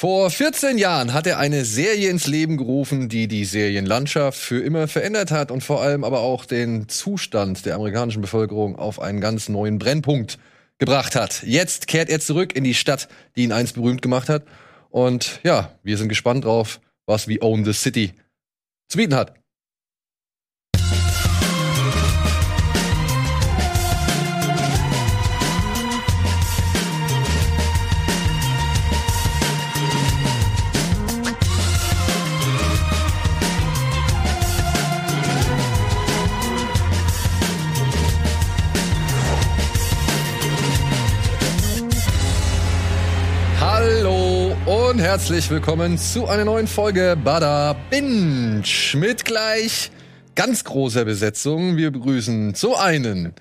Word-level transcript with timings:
Vor 0.00 0.30
14 0.30 0.78
Jahren 0.78 1.12
hat 1.12 1.26
er 1.26 1.40
eine 1.40 1.64
Serie 1.64 2.08
ins 2.08 2.28
Leben 2.28 2.56
gerufen, 2.56 3.08
die 3.08 3.26
die 3.26 3.44
Serienlandschaft 3.44 4.38
für 4.38 4.60
immer 4.60 4.86
verändert 4.86 5.32
hat 5.32 5.50
und 5.50 5.64
vor 5.64 5.82
allem 5.82 6.04
aber 6.04 6.20
auch 6.20 6.44
den 6.44 6.88
Zustand 6.88 7.66
der 7.66 7.74
amerikanischen 7.74 8.22
Bevölkerung 8.22 8.76
auf 8.76 9.00
einen 9.00 9.20
ganz 9.20 9.48
neuen 9.48 9.80
Brennpunkt 9.80 10.38
gebracht 10.78 11.16
hat. 11.16 11.42
Jetzt 11.42 11.88
kehrt 11.88 12.10
er 12.10 12.20
zurück 12.20 12.54
in 12.54 12.62
die 12.62 12.74
Stadt, 12.74 13.08
die 13.34 13.42
ihn 13.42 13.50
einst 13.50 13.74
berühmt 13.74 14.00
gemacht 14.00 14.28
hat. 14.28 14.44
Und 14.88 15.40
ja, 15.42 15.72
wir 15.82 15.98
sind 15.98 16.08
gespannt 16.08 16.44
drauf, 16.44 16.78
was 17.06 17.26
wie 17.26 17.42
Own 17.42 17.64
the 17.64 17.72
City 17.72 18.12
zu 18.86 18.98
bieten 18.98 19.16
hat. 19.16 19.34
Und 44.98 45.04
herzlich 45.04 45.48
willkommen 45.48 45.96
zu 45.96 46.26
einer 46.26 46.44
neuen 46.44 46.66
Folge 46.66 47.16
Bada 47.22 47.76
Binge 47.88 48.64
mit 48.94 49.24
gleich 49.24 49.92
ganz 50.34 50.64
großer 50.64 51.04
Besetzung. 51.04 51.76
Wir 51.76 51.92
begrüßen 51.92 52.56
zum 52.56 52.74
einen 52.74 53.32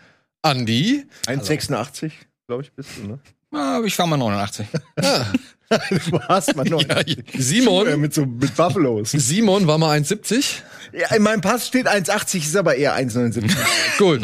Andi. 0.43 1.05
1,86, 1.25 2.11
glaube 2.45 2.61
ich, 2.61 2.71
bist 2.73 2.91
du, 2.97 3.07
ne? 3.07 3.20
Ah, 3.57 3.81
ich 3.84 3.95
fahr 3.95 4.05
mal 4.05 4.17
89. 4.17 4.67
du 4.99 6.20
hast 6.27 6.55
mal 6.55 6.63
noch. 6.66 6.84
Ja, 6.88 7.02
Simon. 7.38 7.99
mit 7.99 8.13
so 8.13 8.25
mit 8.25 8.55
Buffalos. 8.55 9.11
Simon 9.11 9.66
war 9.66 9.80
mal 9.80 9.97
1,70. 10.00 10.61
Ja, 10.94 11.16
in 11.16 11.23
meinem 11.23 11.41
Pass 11.41 11.67
steht 11.67 11.88
1,80, 11.88 12.38
ist 12.38 12.55
aber 12.55 12.75
eher 12.75 12.95
1,79. 12.95 13.52
Gut. 13.97 14.22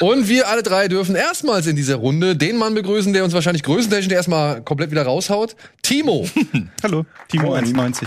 Und 0.00 0.28
wir 0.28 0.48
alle 0.48 0.62
drei 0.62 0.86
dürfen 0.86 1.16
erstmals 1.16 1.66
in 1.66 1.74
dieser 1.74 1.96
Runde 1.96 2.36
den 2.36 2.56
Mann 2.56 2.74
begrüßen, 2.74 3.12
der 3.12 3.24
uns 3.24 3.34
wahrscheinlich 3.34 3.64
größentechnisch 3.64 4.14
erstmal 4.14 4.62
komplett 4.62 4.92
wieder 4.92 5.02
raushaut. 5.02 5.56
Timo. 5.82 6.28
Hallo, 6.84 7.04
Timo 7.28 7.54
1,90. 7.54 8.06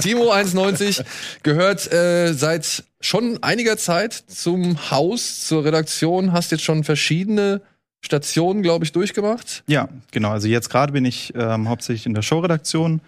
Timo 0.00 0.32
1,90 0.32 1.04
gehört 1.42 1.92
äh, 1.92 2.32
seit 2.32 2.84
schon 3.00 3.42
einiger 3.42 3.76
Zeit 3.76 4.14
zum 4.14 4.90
Haus, 4.90 5.46
zur 5.46 5.64
Redaktion, 5.64 6.32
hast 6.32 6.50
jetzt 6.50 6.64
schon 6.64 6.84
verschiedene 6.84 7.60
Stationen, 8.00 8.62
glaube 8.62 8.84
ich, 8.84 8.92
durchgemacht. 8.92 9.64
Ja, 9.66 9.88
genau. 10.12 10.30
Also 10.30 10.48
jetzt 10.48 10.70
gerade 10.70 10.92
bin 10.92 11.04
ich 11.04 11.32
ähm, 11.34 11.68
hauptsächlich 11.68 12.06
in 12.06 12.14
der 12.14 12.22
Showredaktion, 12.22 13.00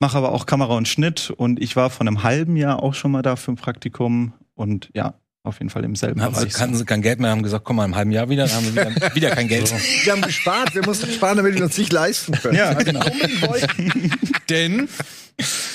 mache 0.00 0.18
aber 0.18 0.32
auch 0.32 0.46
Kamera 0.46 0.76
und 0.76 0.88
Schnitt 0.88 1.30
und 1.30 1.62
ich 1.62 1.76
war 1.76 1.90
vor 1.90 2.00
einem 2.02 2.22
halben 2.22 2.56
Jahr 2.56 2.82
auch 2.82 2.94
schon 2.94 3.12
mal 3.12 3.22
da 3.22 3.36
für 3.36 3.52
ein 3.52 3.56
Praktikum 3.56 4.32
und 4.54 4.90
ja, 4.94 5.14
auf 5.42 5.58
jeden 5.58 5.70
Fall 5.70 5.84
im 5.84 5.96
selben 5.96 6.20
Haben 6.22 6.34
sie, 6.34 6.46
Bereich. 6.46 6.60
hatten 6.60 6.74
sie 6.74 6.84
kein 6.84 7.02
Geld 7.02 7.18
mehr, 7.18 7.30
haben 7.30 7.42
gesagt, 7.42 7.64
komm 7.64 7.76
mal 7.76 7.86
im 7.86 7.94
halben 7.94 8.10
Jahr 8.10 8.28
wieder, 8.28 8.46
dann 8.46 8.56
haben 8.56 8.74
wir 8.74 8.94
wieder, 8.94 9.14
wieder 9.14 9.30
kein 9.30 9.48
Geld. 9.48 9.72
Wir 10.04 10.12
haben 10.12 10.22
gespart, 10.22 10.74
wir 10.74 10.84
mussten 10.84 11.10
sparen, 11.10 11.36
damit 11.38 11.54
wir 11.54 11.64
uns 11.64 11.78
nicht 11.78 11.92
leisten 11.92 12.32
können. 12.32 12.56
Ja, 12.56 12.74
genau. 12.74 13.00
Denn 14.50 14.88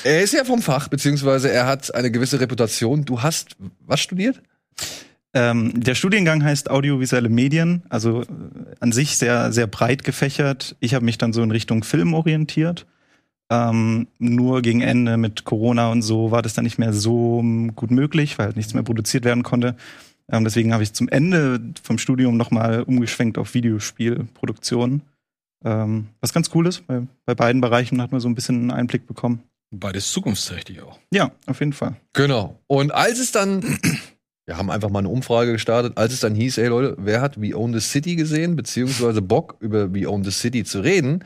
er 0.03 0.22
ist 0.22 0.33
ja 0.33 0.44
vom 0.44 0.61
Fach, 0.61 0.88
beziehungsweise 0.88 1.52
er 1.52 1.66
hat 1.66 1.94
eine 1.95 2.11
gewisse 2.11 2.39
Reputation. 2.39 3.06
Du 3.06 3.23
hast 3.23 3.56
was 3.80 4.02
studiert? 4.02 4.41
Ähm, 5.36 5.73
der 5.75 5.95
Studiengang 5.95 6.44
heißt 6.44 6.72
Audiovisuelle 6.72 7.28
Medien, 7.28 7.83
also 7.89 8.22
äh, 8.22 8.25
an 8.80 8.94
sich 8.94 9.17
sehr, 9.17 9.52
sehr 9.52 9.67
breit 9.67 10.05
gefächert. 10.05 10.78
Ich 10.80 10.94
habe 10.94 11.03
mich 11.03 11.17
dann 11.17 11.33
so 11.33 11.44
in 11.44 11.52
Richtung 11.52 11.83
Film 11.83 12.14
orientiert. 12.14 12.88
Ähm, 13.52 14.08
nur 14.17 14.61
gegen 14.61 14.81
Ende 14.81 15.17
mit 15.17 15.44
Corona 15.44 15.91
und 15.91 16.02
so 16.02 16.31
war 16.31 16.41
das 16.41 16.53
dann 16.53 16.63
nicht 16.63 16.80
mehr 16.80 16.94
so 16.94 17.44
gut 17.75 17.91
möglich, 17.91 18.39
weil 18.39 18.47
halt 18.47 18.56
nichts 18.56 18.74
mehr 18.74 18.81
produziert 18.81 19.25
werden 19.25 19.44
konnte. 19.44 19.75
Ähm, 20.31 20.45
deswegen 20.45 20.74
habe 20.74 20.84
ich 20.84 20.94
zum 20.94 21.09
Ende 21.09 21.59
vom 21.84 21.97
Studium 21.97 22.38
nochmal 22.38 22.84
umgeschwenkt 22.84 23.38
auf 23.38 23.53
Videospielproduktion. 23.53 25.01
Ähm, 25.66 26.07
was 26.22 26.34
ganz 26.34 26.50
cool 26.56 26.66
ist, 26.66 26.84
weil 26.88 27.07
bei 27.25 27.35
beiden 27.35 27.59
Bereichen 27.59 28.01
hat 28.01 28.13
man 28.13 28.22
so 28.22 28.29
ein 28.29 28.35
bisschen 28.35 28.56
einen 28.56 28.72
Einblick 28.72 29.06
bekommen. 29.06 29.44
Beides 29.72 30.12
zukunftsträchtig 30.12 30.81
auch. 30.81 31.00
Ja, 31.12 31.31
auf 31.47 31.59
jeden 31.59 31.74
Fall. 31.74 31.95
Genau. 32.13 32.57
Und 32.68 32.94
als 32.94 33.19
es 33.19 33.31
dann, 33.31 33.78
wir 34.45 34.57
haben 34.57 34.69
einfach 34.69 34.89
mal 34.89 35.00
eine 35.00 35.09
Umfrage 35.09 35.51
gestartet, 35.51 35.94
als 35.97 36.13
es 36.13 36.19
dann 36.19 36.35
hieß, 36.35 36.57
ey 36.59 36.67
Leute, 36.67 36.95
wer 37.00 37.22
hat 37.22 37.41
We 37.41 37.57
Own 37.57 37.73
the 37.73 37.79
City 37.79 38.16
gesehen, 38.16 38.56
beziehungsweise 38.56 39.22
Bock 39.22 39.57
über 39.59 39.94
We 39.94 40.07
Own 40.07 40.23
the 40.23 40.31
City 40.31 40.63
zu 40.63 40.81
reden 40.81 41.23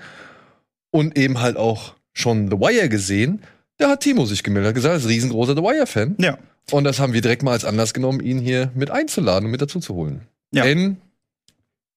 und 0.92 1.18
eben 1.18 1.40
halt 1.40 1.58
auch 1.58 1.96
schon 2.14 2.50
The 2.50 2.58
Wire 2.58 2.90
gesehen, 2.90 3.42
da 3.78 3.90
hat 3.90 4.02
Timo 4.02 4.26
sich 4.26 4.44
gemeldet, 4.44 4.70
hat 4.70 4.76
gesagt, 4.76 4.94
er 4.94 4.98
ist 4.98 5.06
ein 5.06 5.10
riesengroßer 5.10 5.56
The 5.56 5.62
Wire-Fan. 5.62 6.16
Ja. 6.20 6.38
Und 6.72 6.84
das 6.84 7.00
haben 7.00 7.14
wir 7.14 7.22
direkt 7.22 7.44
mal 7.44 7.54
als 7.54 7.66
Anlass 7.66 7.94
genommen, 7.94 8.20
ihn 8.20 8.40
hier 8.40 8.72
mit 8.76 8.92
einzuladen 8.92 9.46
und 9.46 9.52
mit 9.52 9.62
dazu 9.62 9.80
zu 9.80 9.96
holen. 9.96 10.22
Ja. 10.54 10.64
Denn, 10.64 10.98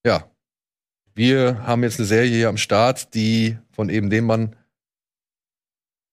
ja, 0.06 0.25
wir 1.15 1.66
haben 1.66 1.83
jetzt 1.83 1.99
eine 1.99 2.06
Serie 2.06 2.31
hier 2.31 2.49
am 2.49 2.56
Start, 2.56 3.15
die 3.15 3.59
von 3.72 3.89
eben 3.91 4.10
dem 4.10 4.27
Mann 4.27 4.56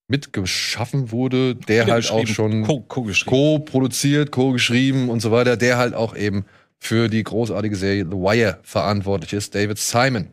mitgeschaffen 0.10 1.12
wurde, 1.12 1.56
der 1.56 1.86
halt 1.86 2.10
auch 2.12 2.28
schon 2.28 2.64
Co, 2.64 2.82
co 2.82 3.04
geschrieben. 3.04 3.30
co-produziert, 3.30 4.32
co-geschrieben 4.32 5.10
und 5.10 5.22
so 5.22 5.32
weiter, 5.32 5.56
der 5.58 5.78
halt 5.78 5.94
auch 5.94 6.16
eben 6.16 6.46
für 6.80 7.10
die 7.10 7.24
großartige 7.24 7.76
Serie 7.76 8.06
The 8.06 8.18
Wire 8.18 8.60
verantwortlich 8.64 9.34
ist, 9.34 9.54
David 9.54 9.78
Simon. 9.78 10.28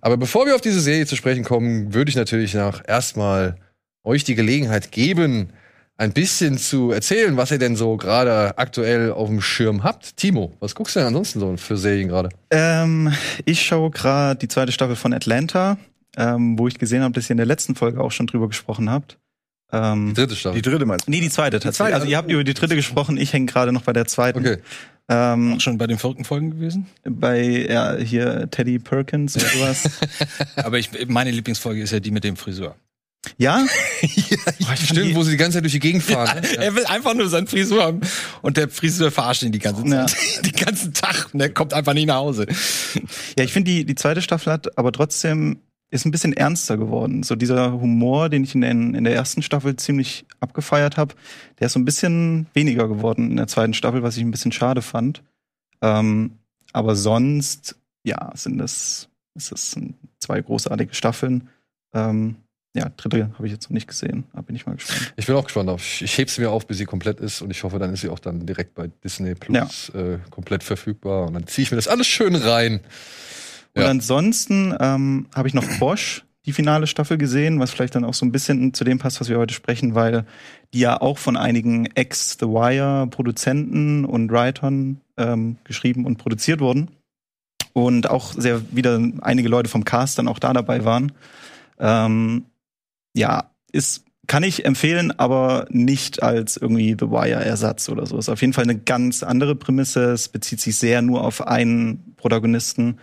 Aber 0.00 0.16
bevor 0.16 0.46
wir 0.46 0.54
auf 0.54 0.60
diese 0.60 0.80
Serie 0.80 1.06
zu 1.06 1.16
sprechen 1.16 1.44
kommen, 1.44 1.92
würde 1.92 2.08
ich 2.08 2.16
natürlich 2.16 2.54
noch 2.54 2.82
erstmal 2.86 3.56
euch 4.04 4.24
die 4.24 4.36
Gelegenheit 4.36 4.92
geben, 4.92 5.50
ein 5.98 6.12
bisschen 6.12 6.56
zu 6.58 6.92
erzählen, 6.92 7.36
was 7.36 7.50
ihr 7.50 7.58
denn 7.58 7.74
so 7.74 7.96
gerade 7.96 8.56
aktuell 8.56 9.10
auf 9.10 9.28
dem 9.28 9.40
Schirm 9.40 9.82
habt. 9.82 10.16
Timo, 10.16 10.54
was 10.60 10.76
guckst 10.76 10.94
du 10.94 11.00
denn 11.00 11.08
ansonsten 11.08 11.40
so 11.40 11.56
für 11.56 11.76
Serien 11.76 12.08
gerade? 12.08 12.28
Ähm, 12.50 13.12
ich 13.44 13.60
schaue 13.62 13.90
gerade 13.90 14.38
die 14.38 14.46
zweite 14.46 14.70
Staffel 14.70 14.94
von 14.94 15.12
Atlanta, 15.12 15.76
ähm, 16.16 16.58
wo 16.58 16.68
ich 16.68 16.78
gesehen 16.78 17.02
habe, 17.02 17.12
dass 17.14 17.26
ihr 17.28 17.32
in 17.32 17.36
der 17.38 17.46
letzten 17.46 17.74
Folge 17.74 18.00
auch 18.00 18.12
schon 18.12 18.26
drüber 18.26 18.48
gesprochen 18.48 18.90
habt. 18.90 19.18
Ähm, 19.70 20.14
Dritte 20.14 20.34
Staffel. 20.34 20.60
Die 20.62 20.68
dritte 20.70 20.86
meinst 20.86 21.06
du? 21.06 21.10
nee, 21.10 21.20
die 21.20 21.28
zweite 21.28 21.56
tatsächlich. 21.60 21.76
zweite. 21.76 21.94
Also 21.96 22.06
ihr 22.06 22.16
habt 22.16 22.30
über 22.30 22.42
die 22.44 22.54
dritte 22.54 22.74
gesprochen, 22.74 23.18
ich 23.18 23.32
hänge 23.34 23.46
gerade 23.46 23.70
noch 23.72 23.82
bei 23.82 23.92
der 23.92 24.06
zweiten. 24.06 24.38
Okay. 24.40 24.58
Ähm, 25.10 25.54
Auch 25.56 25.60
schon 25.60 25.78
bei 25.78 25.86
den 25.86 25.98
verrückten 25.98 26.24
Folgen 26.24 26.50
gewesen? 26.50 26.86
bei 27.04 27.66
ja, 27.68 27.96
hier 27.96 28.50
Teddy 28.50 28.78
Perkins 28.78 29.36
oder 29.36 29.46
sowas. 29.46 29.90
Aber 30.56 30.78
ich, 30.78 30.90
meine 31.08 31.30
Lieblingsfolge 31.30 31.82
ist 31.82 31.92
ja 31.92 32.00
die 32.00 32.10
mit 32.10 32.24
dem 32.24 32.36
Friseur. 32.36 32.76
ja? 33.38 33.64
Stimmt, 34.76 35.14
wo 35.14 35.22
sie 35.22 35.32
die 35.32 35.36
ganze 35.36 35.56
Zeit 35.56 35.64
durch 35.64 35.72
die 35.72 35.80
Gegend 35.80 36.02
fahren. 36.02 36.40
ne? 36.40 36.56
Er 36.58 36.74
will 36.74 36.84
einfach 36.86 37.14
nur 37.14 37.28
seine 37.28 37.46
Frisur 37.46 37.82
haben. 37.82 38.00
Und 38.42 38.56
der 38.56 38.68
Friseur 38.68 39.10
verarscht 39.10 39.42
ihn 39.42 39.52
die 39.52 39.58
ganze 39.58 39.86
Ja. 39.86 40.06
Zeit. 40.06 40.18
Den 40.44 40.52
ganzen 40.52 40.92
Tag. 40.94 41.28
Und 41.32 41.40
er 41.40 41.48
kommt 41.50 41.72
einfach 41.74 41.94
nicht 41.94 42.06
nach 42.06 42.16
Hause. 42.16 42.46
Ja, 43.38 43.44
ich 43.44 43.52
finde 43.52 43.70
die, 43.70 43.84
die 43.84 43.94
zweite 43.94 44.20
Staffel 44.22 44.52
hat 44.52 44.76
aber 44.78 44.92
trotzdem 44.92 45.58
ist 45.90 46.04
ein 46.04 46.10
bisschen 46.10 46.34
ernster 46.34 46.76
geworden. 46.76 47.22
So 47.22 47.34
dieser 47.34 47.72
Humor, 47.72 48.28
den 48.28 48.44
ich 48.44 48.54
in, 48.54 48.60
den, 48.60 48.94
in 48.94 49.04
der 49.04 49.14
ersten 49.14 49.42
Staffel 49.42 49.76
ziemlich 49.76 50.26
abgefeiert 50.40 50.96
habe, 50.96 51.14
der 51.58 51.66
ist 51.66 51.72
so 51.72 51.78
ein 51.78 51.84
bisschen 51.84 52.46
weniger 52.52 52.88
geworden 52.88 53.30
in 53.30 53.36
der 53.36 53.46
zweiten 53.46 53.74
Staffel, 53.74 54.02
was 54.02 54.16
ich 54.16 54.22
ein 54.22 54.30
bisschen 54.30 54.52
schade 54.52 54.82
fand. 54.82 55.22
Ähm, 55.80 56.32
aber 56.72 56.94
sonst, 56.94 57.76
ja, 58.04 58.32
sind 58.34 58.58
das, 58.58 59.08
ist 59.34 59.52
das 59.52 59.70
sind 59.70 59.94
zwei 60.18 60.40
großartige 60.40 60.94
Staffeln. 60.94 61.48
Ähm, 61.94 62.36
ja, 62.74 62.90
dritte 62.96 63.30
habe 63.34 63.46
ich 63.46 63.52
jetzt 63.52 63.64
noch 63.64 63.74
nicht 63.74 63.88
gesehen. 63.88 64.24
Da 64.34 64.42
bin 64.42 64.54
ich 64.54 64.66
mal 64.66 64.74
gespannt. 64.74 65.14
Ich 65.16 65.26
bin 65.26 65.34
auch 65.36 65.44
gespannt 65.44 65.70
auf. 65.70 66.02
Ich 66.02 66.18
heb 66.18 66.28
sie 66.28 66.42
mir 66.42 66.50
auf, 66.50 66.66
bis 66.66 66.76
sie 66.78 66.84
komplett 66.84 67.18
ist 67.18 67.40
und 67.40 67.50
ich 67.50 67.64
hoffe, 67.64 67.78
dann 67.78 67.94
ist 67.94 68.02
sie 68.02 68.10
auch 68.10 68.18
dann 68.18 68.44
direkt 68.44 68.74
bei 68.74 68.88
Disney 69.02 69.34
Plus 69.34 69.88
äh, 69.90 70.18
komplett 70.30 70.62
verfügbar 70.62 71.26
und 71.26 71.34
dann 71.34 71.46
ziehe 71.46 71.62
ich 71.62 71.70
mir 71.70 71.76
das 71.76 71.88
alles 71.88 72.06
schön 72.06 72.36
rein. 72.36 72.80
Und 73.74 73.82
Ja. 73.82 73.88
ansonsten 73.90 74.74
ähm, 74.80 75.26
habe 75.34 75.48
ich 75.48 75.54
noch 75.54 75.66
Bosch, 75.78 76.24
die 76.46 76.52
finale 76.52 76.86
Staffel 76.86 77.18
gesehen, 77.18 77.60
was 77.60 77.70
vielleicht 77.70 77.94
dann 77.94 78.04
auch 78.04 78.14
so 78.14 78.24
ein 78.24 78.32
bisschen 78.32 78.72
zu 78.72 78.82
dem 78.84 78.98
passt, 78.98 79.20
was 79.20 79.28
wir 79.28 79.38
heute 79.38 79.54
sprechen, 79.54 79.94
weil 79.94 80.24
die 80.72 80.80
ja 80.80 81.00
auch 81.00 81.18
von 81.18 81.36
einigen 81.36 81.86
Ex-The 81.86 82.46
Wire-Produzenten 82.46 84.04
und 84.04 84.30
Writern 84.30 85.00
ähm, 85.16 85.56
geschrieben 85.64 86.06
und 86.06 86.16
produziert 86.16 86.60
wurden. 86.60 86.90
Und 87.74 88.10
auch 88.10 88.32
sehr 88.32 88.62
wieder 88.74 89.00
einige 89.20 89.48
Leute 89.48 89.68
vom 89.68 89.84
Cast 89.84 90.18
dann 90.18 90.26
auch 90.26 90.38
da 90.38 90.52
dabei 90.52 90.84
waren. 90.84 91.12
Ähm, 91.78 92.46
ja, 93.14 93.50
ist 93.70 94.04
kann 94.26 94.42
ich 94.42 94.66
empfehlen, 94.66 95.18
aber 95.18 95.66
nicht 95.70 96.22
als 96.22 96.58
irgendwie 96.58 96.94
The 96.98 97.10
Wire-Ersatz 97.10 97.88
oder 97.88 98.04
so. 98.04 98.18
Ist 98.18 98.28
auf 98.28 98.42
jeden 98.42 98.52
Fall 98.52 98.64
eine 98.64 98.78
ganz 98.78 99.22
andere 99.22 99.54
Prämisse. 99.54 100.12
Es 100.12 100.28
bezieht 100.28 100.60
sich 100.60 100.76
sehr 100.76 101.00
nur 101.00 101.24
auf 101.24 101.46
einen 101.46 102.14
Protagonisten. 102.16 102.98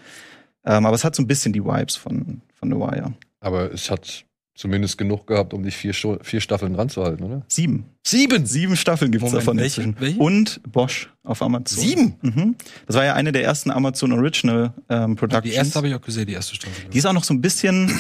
Ähm, 0.66 0.86
aber 0.86 0.96
es 0.96 1.04
hat 1.04 1.16
so 1.16 1.24
ein 1.24 1.28
bisschen 1.28 1.54
die 1.54 1.64
Vibes 1.64 1.96
von, 1.96 2.42
von 2.54 2.70
The 2.70 2.78
Wire. 2.78 3.14
Aber 3.40 3.72
es 3.72 3.92
hat 3.92 4.26
zumindest 4.56 4.98
genug 4.98 5.28
gehabt, 5.28 5.54
um 5.54 5.64
dich 5.64 5.76
vier, 5.76 5.94
vier 5.94 6.42
Staffeln 6.42 6.74
dran 6.74 6.90
zu 6.90 7.04
halten, 7.04 7.24
oder? 7.24 7.46
Sieben. 7.50 7.86
Sieben! 8.08 8.46
Sieben 8.46 8.76
Staffeln 8.78 9.12
gibt's 9.12 9.26
Moment, 9.26 9.42
davon. 9.42 9.58
welche? 9.58 9.82
inzwischen. 9.82 10.02
Welche? 10.02 10.20
Und 10.20 10.62
Bosch 10.72 11.14
auf 11.24 11.42
Amazon. 11.42 11.84
Sieben? 11.84 12.16
Mhm. 12.22 12.56
Das 12.88 12.96
war 12.96 13.04
ja 13.04 13.14
eine 13.14 13.32
der 13.32 13.44
ersten 13.44 13.70
Amazon 13.70 14.14
Original 14.14 14.74
ähm, 14.90 15.16
Productions. 15.16 15.52
Die 15.52 15.58
erste 15.58 15.76
habe 15.76 15.90
ich 15.90 15.94
auch 15.94 16.02
gesehen, 16.02 16.26
die 16.26 16.34
erste 16.34 16.56
Staffel. 16.56 16.90
Die 16.90 16.98
ist 16.98 17.06
auch 17.06 17.14
noch 17.14 17.26
so 17.26 17.34
ein 17.34 17.42
bisschen, 17.42 17.92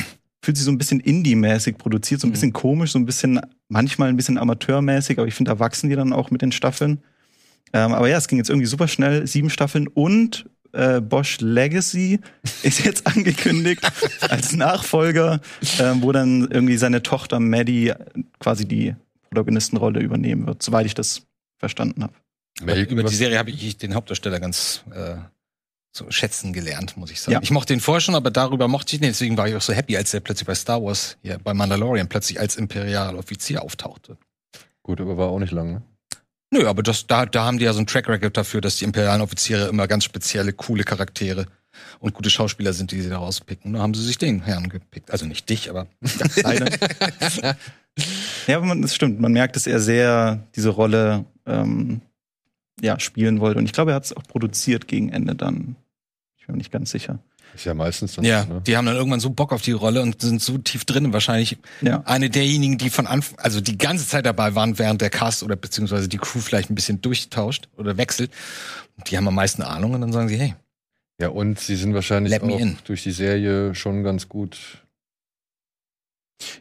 fühlt 0.41 0.55
sich 0.55 0.65
so 0.65 0.71
ein 0.71 0.77
bisschen 0.77 1.01
Indie-mäßig 1.01 1.77
produziert, 1.77 2.21
so 2.21 2.27
ein 2.27 2.31
bisschen 2.31 2.53
komisch, 2.53 2.93
so 2.93 2.99
ein 2.99 3.05
bisschen, 3.05 3.41
manchmal 3.67 4.09
ein 4.09 4.15
bisschen 4.15 4.37
amateurmäßig, 4.37 5.19
aber 5.19 5.27
ich 5.27 5.33
finde, 5.33 5.51
da 5.51 5.59
wachsen 5.59 5.89
die 5.89 5.95
dann 5.95 6.13
auch 6.13 6.31
mit 6.31 6.41
den 6.41 6.53
Staffeln. 6.53 7.03
Ähm, 7.73 7.93
aber 7.93 8.07
ja, 8.07 8.17
es 8.17 8.29
ging 8.29 8.37
jetzt 8.37 8.49
irgendwie 8.49 8.67
super 8.67 8.87
schnell, 8.87 9.27
sieben 9.27 9.49
Staffeln 9.49 9.87
und 9.87 10.45
äh, 10.75 11.01
Bosch 11.01 11.39
Legacy 11.39 12.19
ist 12.63 12.83
jetzt 12.83 13.07
angekündigt 13.15 13.81
als 14.21 14.53
Nachfolger, 14.53 15.41
ähm, 15.79 16.01
wo 16.01 16.11
dann 16.11 16.49
irgendwie 16.51 16.77
seine 16.77 17.03
Tochter 17.03 17.39
Maddie 17.39 17.93
quasi 18.39 18.67
die 18.67 18.95
Protagonistenrolle 19.29 19.99
übernehmen 19.99 20.47
wird, 20.47 20.61
soweit 20.61 20.85
ich 20.85 20.93
das 20.93 21.23
verstanden 21.57 22.03
habe. 22.03 22.13
Über 22.61 23.03
die 23.03 23.15
Serie 23.15 23.37
habe 23.37 23.49
ich 23.49 23.77
den 23.77 23.95
Hauptdarsteller 23.95 24.39
ganz 24.39 24.83
äh, 24.91 25.15
so 25.91 26.09
schätzen 26.09 26.53
gelernt, 26.53 26.97
muss 26.97 27.11
ich 27.11 27.21
sagen. 27.21 27.33
Ja. 27.33 27.39
Ich 27.41 27.51
mochte 27.51 27.73
den 27.73 27.79
vorher 27.79 28.01
schon, 28.01 28.15
aber 28.15 28.31
darüber 28.31 28.67
mochte 28.67 28.95
ich 28.95 29.01
ihn. 29.01 29.07
Deswegen 29.07 29.37
war 29.37 29.47
ich 29.47 29.55
auch 29.55 29.61
so 29.61 29.73
happy, 29.73 29.97
als 29.97 30.13
er 30.13 30.19
plötzlich 30.19 30.47
bei 30.47 30.55
Star 30.55 30.83
Wars, 30.83 31.17
hier 31.21 31.37
bei 31.37 31.53
Mandalorian, 31.53 32.07
plötzlich 32.07 32.39
als 32.39 32.55
Imperialoffizier 32.55 33.61
auftauchte. 33.61 34.17
Gut, 34.83 35.01
aber 35.01 35.17
war 35.17 35.29
auch 35.29 35.39
nicht 35.39 35.51
lang, 35.51 35.71
ne? 35.73 35.81
Nö, 36.51 36.67
aber 36.67 36.83
das, 36.83 37.07
da, 37.07 37.25
da 37.25 37.45
haben 37.45 37.57
die 37.57 37.65
ja 37.65 37.73
so 37.73 37.79
einen 37.79 37.87
Track 37.87 38.07
Record 38.07 38.37
dafür, 38.37 38.61
dass 38.61 38.77
die 38.77 38.85
imperialen 38.85 39.21
Offiziere 39.21 39.67
immer 39.67 39.87
ganz 39.87 40.03
spezielle, 40.03 40.53
coole 40.53 40.83
Charaktere 40.83 41.47
und 41.99 42.13
gute 42.13 42.29
Schauspieler 42.29 42.73
sind, 42.73 42.91
die 42.91 43.01
sie 43.01 43.09
da 43.09 43.17
rauspicken. 43.17 43.73
Da 43.73 43.79
haben 43.79 43.93
sie 43.93 44.03
sich 44.03 44.17
den 44.17 44.41
Herrn 44.43 44.69
gepickt. 44.69 45.11
Also 45.11 45.25
nicht 45.25 45.49
dich, 45.49 45.69
aber 45.69 45.87
leider. 46.43 46.67
Ja, 48.47 48.57
aber 48.57 48.65
man, 48.65 48.81
das 48.81 48.95
stimmt. 48.95 49.19
Man 49.19 49.31
merkt, 49.31 49.55
dass 49.55 49.67
er 49.67 49.79
sehr 49.79 50.43
diese 50.55 50.69
Rolle 50.69 51.25
ähm, 51.45 52.01
ja, 52.81 52.99
spielen 52.99 53.39
wollte. 53.39 53.59
Und 53.59 53.65
ich 53.65 53.73
glaube, 53.73 53.91
er 53.91 53.95
hat 53.95 54.05
es 54.05 54.15
auch 54.15 54.23
produziert 54.23 54.87
gegen 54.87 55.09
Ende 55.09 55.35
dann. 55.35 55.75
Ich 56.37 56.45
bin 56.45 56.55
mir 56.55 56.57
nicht 56.57 56.71
ganz 56.71 56.91
sicher. 56.91 57.19
Ist 57.55 57.63
ja 57.65 57.73
meistens 57.73 58.15
dann 58.15 58.25
ja, 58.25 58.43
ne? 58.45 58.61
die 58.67 58.75
haben 58.75 58.85
dann 58.85 58.95
irgendwann 58.97 59.19
so 59.21 59.29
Bock 59.29 59.53
auf 59.53 59.61
die 59.61 59.71
Rolle 59.71 60.01
und 60.01 60.21
sind 60.21 60.41
so 60.41 60.57
tief 60.57 60.83
drin. 60.85 61.13
Wahrscheinlich 61.13 61.57
Ja. 61.81 62.01
eine 62.05 62.29
derjenigen, 62.29 62.77
die 62.77 62.89
von 62.89 63.07
Anfang, 63.07 63.39
also 63.39 63.61
die 63.61 63.77
ganze 63.77 64.05
Zeit 64.07 64.25
dabei 64.25 64.55
waren, 64.55 64.77
während 64.77 65.01
der 65.01 65.09
Cast 65.09 65.41
oder 65.41 65.55
beziehungsweise 65.55 66.09
die 66.09 66.17
Crew 66.17 66.39
vielleicht 66.39 66.69
ein 66.69 66.75
bisschen 66.75 67.01
durchtauscht 67.01 67.69
oder 67.77 67.97
wechselt. 67.97 68.29
Die 69.07 69.17
haben 69.17 69.27
am 69.27 69.35
meisten 69.35 69.61
Ahnung 69.61 69.93
und 69.93 70.01
dann 70.01 70.11
sagen 70.11 70.27
sie, 70.27 70.37
hey, 70.37 70.53
Ja, 71.19 71.29
und 71.29 71.59
sie 71.59 71.75
sind 71.77 71.93
wahrscheinlich 71.93 72.39
auch 72.41 72.61
durch 72.83 73.03
die 73.03 73.11
Serie 73.11 73.73
schon 73.73 74.03
ganz 74.03 74.27
gut 74.27 74.57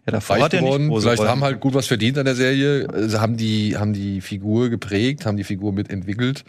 Ja, 0.06 0.12
davor 0.12 0.38
hat 0.38 0.54
er 0.54 0.62
nicht 0.62 0.88
große 0.88 1.02
Vielleicht 1.02 1.18
Rollen. 1.20 1.30
haben 1.30 1.42
halt 1.42 1.60
gut 1.60 1.74
was 1.74 1.86
verdient 1.88 2.18
an 2.18 2.24
der 2.24 2.36
Serie, 2.36 2.88
also 2.92 3.20
haben 3.20 3.36
die, 3.36 3.76
haben 3.76 3.92
die 3.92 4.20
Figur 4.20 4.70
geprägt, 4.70 5.26
haben 5.26 5.36
die 5.36 5.44
Figur 5.44 5.72
mitentwickelt 5.72 6.44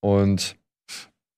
und 0.00 0.56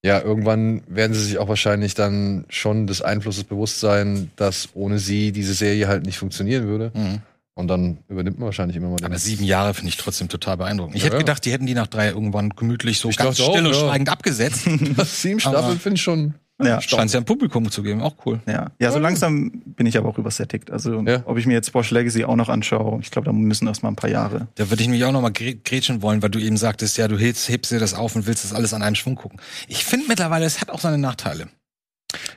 ja, 0.05 0.21
irgendwann 0.21 0.83
werden 0.87 1.13
sie 1.15 1.25
sich 1.25 1.39
auch 1.39 1.49
wahrscheinlich 1.49 1.95
dann 1.95 2.45
schon 2.49 2.87
des 2.87 3.03
Einflusses 3.03 3.45
bewusst 3.45 3.81
sein, 3.81 4.31
dass 4.37 4.69
ohne 4.75 4.99
sie 4.99 5.33
diese 5.33 5.55
Serie 5.55 5.89
halt 5.89 6.05
nicht 6.07 6.19
funktionieren 6.19 6.67
würde. 6.67 6.93
mhm. 6.95 7.21
Und 7.55 7.67
dann 7.67 7.99
übernimmt 8.09 8.39
man 8.39 8.47
wahrscheinlich 8.47 8.77
immer 8.77 8.89
mal 8.91 8.97
den. 8.99 9.07
aber 9.07 9.19
sieben 9.19 9.43
Jahre 9.43 9.75
finde 9.75 9.89
ich 9.89 9.97
trotzdem 9.97 10.29
total 10.29 10.57
beeindruckend. 10.59 10.95
Ich 10.95 11.03
Ja, 11.03 11.07
hätte 11.07 11.17
ja. 11.17 11.23
gedacht, 11.23 11.45
die 11.45 11.51
hätten 11.51 11.67
die 11.67 11.75
nach 11.75 11.89
drei 11.89 12.11
irgendwann 12.11 12.51
gemütlich 12.51 13.01
so 13.01 13.09
Ich 13.11 13.17
ganz 13.17 13.37
dachte 13.39 13.51
auch, 13.51 13.55
still 13.57 13.67
und 13.67 13.73
ja. 13.75 13.81
schweigend 13.81 14.09
abgesetzt. 14.11 14.63
sieben 15.07 15.41
Aber- 15.43 15.59
Staffeln 15.59 15.81
finde 15.81 15.97
ich 15.97 16.03
schon. 16.03 16.35
Ja, 16.61 16.81
Scheint 16.81 17.13
ja 17.13 17.21
ein 17.21 17.25
Publikum 17.25 17.71
zu 17.71 17.85
geben, 17.85 18.03
auch 18.03 18.17
cool. 18.27 18.41
ja. 18.47 18.73
ja, 18.81 18.91
so 18.91 18.99
langsam 18.99 19.53
bin 19.65 19.87
ich 19.87 19.97
aber 19.97 20.09
auch 20.09 20.19
übersättigt. 20.19 20.73
Also, 20.73 21.01
Ja. 21.03 21.23
ob 21.25 21.39
ich 21.39 21.47
mir 21.47 21.53
jetzt 21.55 21.73
Bosch 21.73 21.93
Legacy 21.93 22.25
auch 22.25 22.35
noch 22.35 22.49
anschaue, 22.49 23.01
ich 23.01 23.13
glaube, 23.13 23.27
da 23.27 23.33
müssen 23.33 23.69
erst 23.69 23.85
mal 23.85 23.91
ein 23.91 23.97
paar 23.97 24.11
Jahre. 24.11 24.49
Da 24.57 24.69
würde 24.69 24.83
ich 24.83 24.89
mich 24.89 25.05
auch 25.05 25.13
noch 25.13 25.21
mal 25.23 25.31
grätschen 25.31 26.03
wollen, 26.03 26.21
weil 26.21 26.31
du 26.31 26.41
eben 26.41 26.57
sagtest, 26.57 26.97
ja, 26.99 27.07
du 27.07 27.17
hebst, 27.17 27.49
hebst 27.49 27.71
dir 27.71 27.79
das 27.79 27.95
auf 27.95 28.17
und 28.17 28.27
willst 28.27 28.43
das 28.45 28.53
alles 28.53 28.75
an 28.75 28.83
einem 28.83 28.97
Schwung 28.97 29.15
gucken. 29.15 29.41
Ich 29.69 29.85
finde 29.85 30.07
mittlerweile, 30.09 30.47
es 30.47 30.61
hat 30.61 30.71
auch 30.71 30.81
seine 30.81 30.99
Nachteile. 30.99 31.49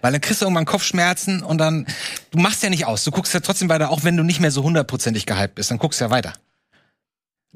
Weil 0.02 0.12
dann 0.12 0.22
kriegst 0.22 0.42
du 0.42 0.46
irgendwann 0.46 0.66
Kopfschmerzen 0.66 1.42
und 1.42 1.58
dann, 1.58 1.88
du 2.30 2.38
machst 2.40 2.62
ja 2.62 2.70
nicht 2.70 2.86
aus. 2.86 3.04
Du 3.04 3.10
guckst 3.10 3.34
ja 3.34 3.40
trotzdem 3.40 3.70
weiter, 3.70 3.90
auch 3.90 4.04
wenn 4.04 4.18
du 4.18 4.24
nicht 4.24 4.40
mehr 4.40 4.52
so 4.52 4.62
hundertprozentig 4.62 5.26
gehypt 5.26 5.56
bist, 5.56 5.72
dann 5.72 5.80
guckst 5.80 6.00
du 6.00 6.06
ja 6.06 6.12
weiter. 6.12 6.34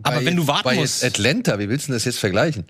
Aber 0.01 0.15
Bei 0.17 0.25
wenn 0.25 0.35
du 0.35 0.47
warten 0.47 0.63
bei 0.63 0.75
musst- 0.77 1.03
Atlanta, 1.03 1.59
wie 1.59 1.69
willst 1.69 1.85
du 1.85 1.91
denn 1.91 1.95
das 1.97 2.05
jetzt 2.05 2.17
vergleichen? 2.19 2.65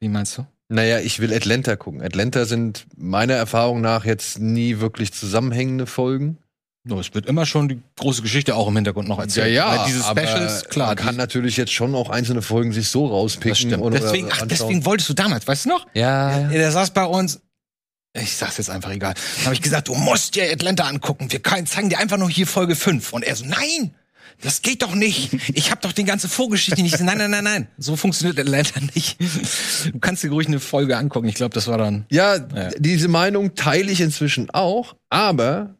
Wie 0.00 0.08
meinst 0.08 0.38
du? 0.38 0.46
Naja, 0.68 0.98
ich 1.00 1.20
will 1.20 1.32
Atlanta 1.34 1.76
gucken. 1.76 2.02
Atlanta 2.02 2.46
sind 2.46 2.86
meiner 2.96 3.34
Erfahrung 3.34 3.80
nach 3.80 4.04
jetzt 4.04 4.38
nie 4.38 4.80
wirklich 4.80 5.12
zusammenhängende 5.12 5.86
Folgen. 5.86 6.38
No, 6.86 7.00
es 7.00 7.14
wird 7.14 7.24
immer 7.26 7.46
schon 7.46 7.68
die 7.68 7.80
große 7.96 8.20
Geschichte 8.20 8.54
auch 8.56 8.68
im 8.68 8.74
Hintergrund 8.76 9.08
noch 9.08 9.18
erzählt. 9.18 9.58
Weil 9.58 9.86
diese 9.86 10.02
Specials, 10.02 10.68
klar, 10.68 10.88
man 10.88 10.96
kann 10.96 11.16
natürlich 11.16 11.56
jetzt 11.56 11.72
schon 11.72 11.94
auch 11.94 12.10
einzelne 12.10 12.42
Folgen 12.42 12.72
sich 12.72 12.88
so 12.88 13.06
rauspicken. 13.06 13.80
oder 13.80 13.98
Deswegen, 13.98 14.28
ach, 14.30 14.46
deswegen 14.46 14.84
wolltest 14.84 15.08
du 15.08 15.14
damals, 15.14 15.46
weißt 15.48 15.64
du 15.64 15.70
noch? 15.70 15.86
Ja, 15.94 16.40
Der, 16.40 16.48
der 16.50 16.72
saß 16.72 16.90
bei 16.90 17.04
uns. 17.06 17.40
Ich 18.12 18.36
sag's 18.36 18.58
jetzt 18.58 18.68
einfach 18.70 18.90
egal. 18.90 19.14
Dann 19.36 19.44
habe 19.46 19.54
ich 19.54 19.62
gesagt, 19.62 19.88
du 19.88 19.94
musst 19.94 20.34
dir 20.34 20.50
Atlanta 20.52 20.84
angucken. 20.84 21.32
Wir 21.32 21.40
können, 21.40 21.66
zeigen 21.66 21.88
dir 21.88 21.98
einfach 21.98 22.18
nur 22.18 22.30
hier 22.30 22.46
Folge 22.46 22.76
5. 22.76 23.12
Und 23.14 23.24
er 23.24 23.34
so, 23.34 23.44
nein, 23.46 23.94
das 24.42 24.62
geht 24.62 24.82
doch 24.82 24.94
nicht. 24.94 25.32
Ich 25.56 25.70
habe 25.70 25.80
doch 25.80 25.92
die 25.92 26.04
ganze 26.04 26.28
Vorgeschichte 26.28 26.82
nicht. 26.82 27.00
Nein, 27.00 27.18
nein, 27.18 27.30
nein, 27.30 27.44
nein. 27.44 27.68
So 27.78 27.96
funktioniert 27.96 28.38
Atlanta 28.38 28.80
nicht. 28.94 29.16
Du 29.92 29.98
kannst 30.00 30.22
dir 30.22 30.30
ruhig 30.30 30.46
eine 30.46 30.60
Folge 30.60 30.96
angucken. 30.96 31.28
Ich 31.28 31.34
glaube, 31.34 31.54
das 31.54 31.66
war 31.66 31.78
dann. 31.78 32.06
Ja, 32.10 32.36
Ja. 32.36 32.70
diese 32.78 33.08
Meinung 33.08 33.54
teile 33.54 33.90
ich 33.90 34.00
inzwischen 34.00 34.50
auch, 34.50 34.96
aber 35.10 35.74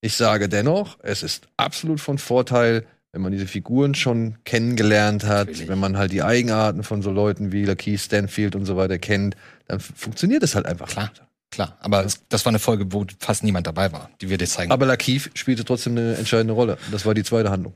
ich 0.00 0.14
sage 0.14 0.48
dennoch, 0.48 0.98
es 1.02 1.22
ist 1.22 1.48
absolut 1.56 2.00
von 2.00 2.18
Vorteil, 2.18 2.86
wenn 3.12 3.22
man 3.22 3.32
diese 3.32 3.46
Figuren 3.46 3.94
schon 3.94 4.36
kennengelernt 4.44 5.24
hat, 5.24 5.48
Natürlich. 5.48 5.68
wenn 5.68 5.78
man 5.78 5.96
halt 5.96 6.12
die 6.12 6.22
Eigenarten 6.22 6.82
von 6.82 7.00
so 7.02 7.10
Leuten 7.10 7.52
wie 7.52 7.64
Lakeith 7.64 8.00
Stanfield 8.00 8.56
und 8.56 8.66
so 8.66 8.76
weiter 8.76 8.98
kennt, 8.98 9.36
dann 9.66 9.80
funktioniert 9.80 10.42
es 10.42 10.54
halt 10.54 10.66
einfach. 10.66 10.88
Klar. 10.88 11.10
Klar, 11.50 11.78
aber 11.80 12.04
es, 12.04 12.20
das 12.28 12.44
war 12.44 12.50
eine 12.50 12.58
Folge, 12.58 12.92
wo 12.92 13.06
fast 13.20 13.44
niemand 13.44 13.68
dabei 13.68 13.92
war, 13.92 14.10
die 14.20 14.28
wir 14.28 14.38
dir 14.38 14.46
zeigen. 14.48 14.72
Aber 14.72 14.86
Lakeith 14.86 15.30
spielte 15.34 15.64
trotzdem 15.64 15.96
eine 15.96 16.16
entscheidende 16.16 16.52
Rolle. 16.52 16.76
Das 16.90 17.06
war 17.06 17.14
die 17.14 17.22
zweite 17.22 17.48
Handlung. 17.50 17.74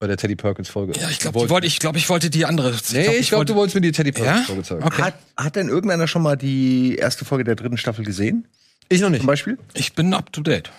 Bei 0.00 0.06
der 0.06 0.16
Teddy 0.16 0.34
Perkins 0.34 0.70
Folge. 0.70 0.98
ja, 0.98 1.10
ich 1.10 1.18
glaube, 1.18 1.38
ich, 1.40 1.50
wollte, 1.50 1.66
ich, 1.66 1.78
glaub, 1.78 1.94
ich 1.94 2.08
wollte 2.08 2.30
die 2.30 2.46
andere. 2.46 2.74
Nee, 2.92 3.18
ich 3.18 3.28
glaube, 3.28 3.44
du 3.44 3.54
wolltest 3.54 3.74
mir 3.74 3.82
die 3.82 3.92
Teddy 3.92 4.12
Perkins 4.12 4.38
Ja? 4.40 4.44
Folge 4.46 4.62
zeigen. 4.62 4.82
Okay. 4.82 5.02
Hat, 5.02 5.14
hat 5.36 5.56
denn 5.56 5.68
irgendeiner 5.68 6.08
schon 6.08 6.22
mal 6.22 6.36
die 6.36 6.96
erste 6.96 7.26
Folge 7.26 7.44
der 7.44 7.54
dritten 7.54 7.76
Staffel 7.76 8.04
gesehen? 8.04 8.48
Ich 8.88 9.02
noch 9.02 9.10
nicht. 9.10 9.20
Zum 9.20 9.26
Beispiel? 9.26 9.58
Ich 9.74 9.92
bin 9.92 10.14
up 10.14 10.32
to 10.32 10.40
date. 10.40 10.70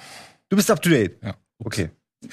Du 0.50 0.56
bist 0.56 0.72
up 0.72 0.82
to 0.82 0.90
date. 0.90 1.18
Ja. 1.24 1.36
Okay. 1.60 1.90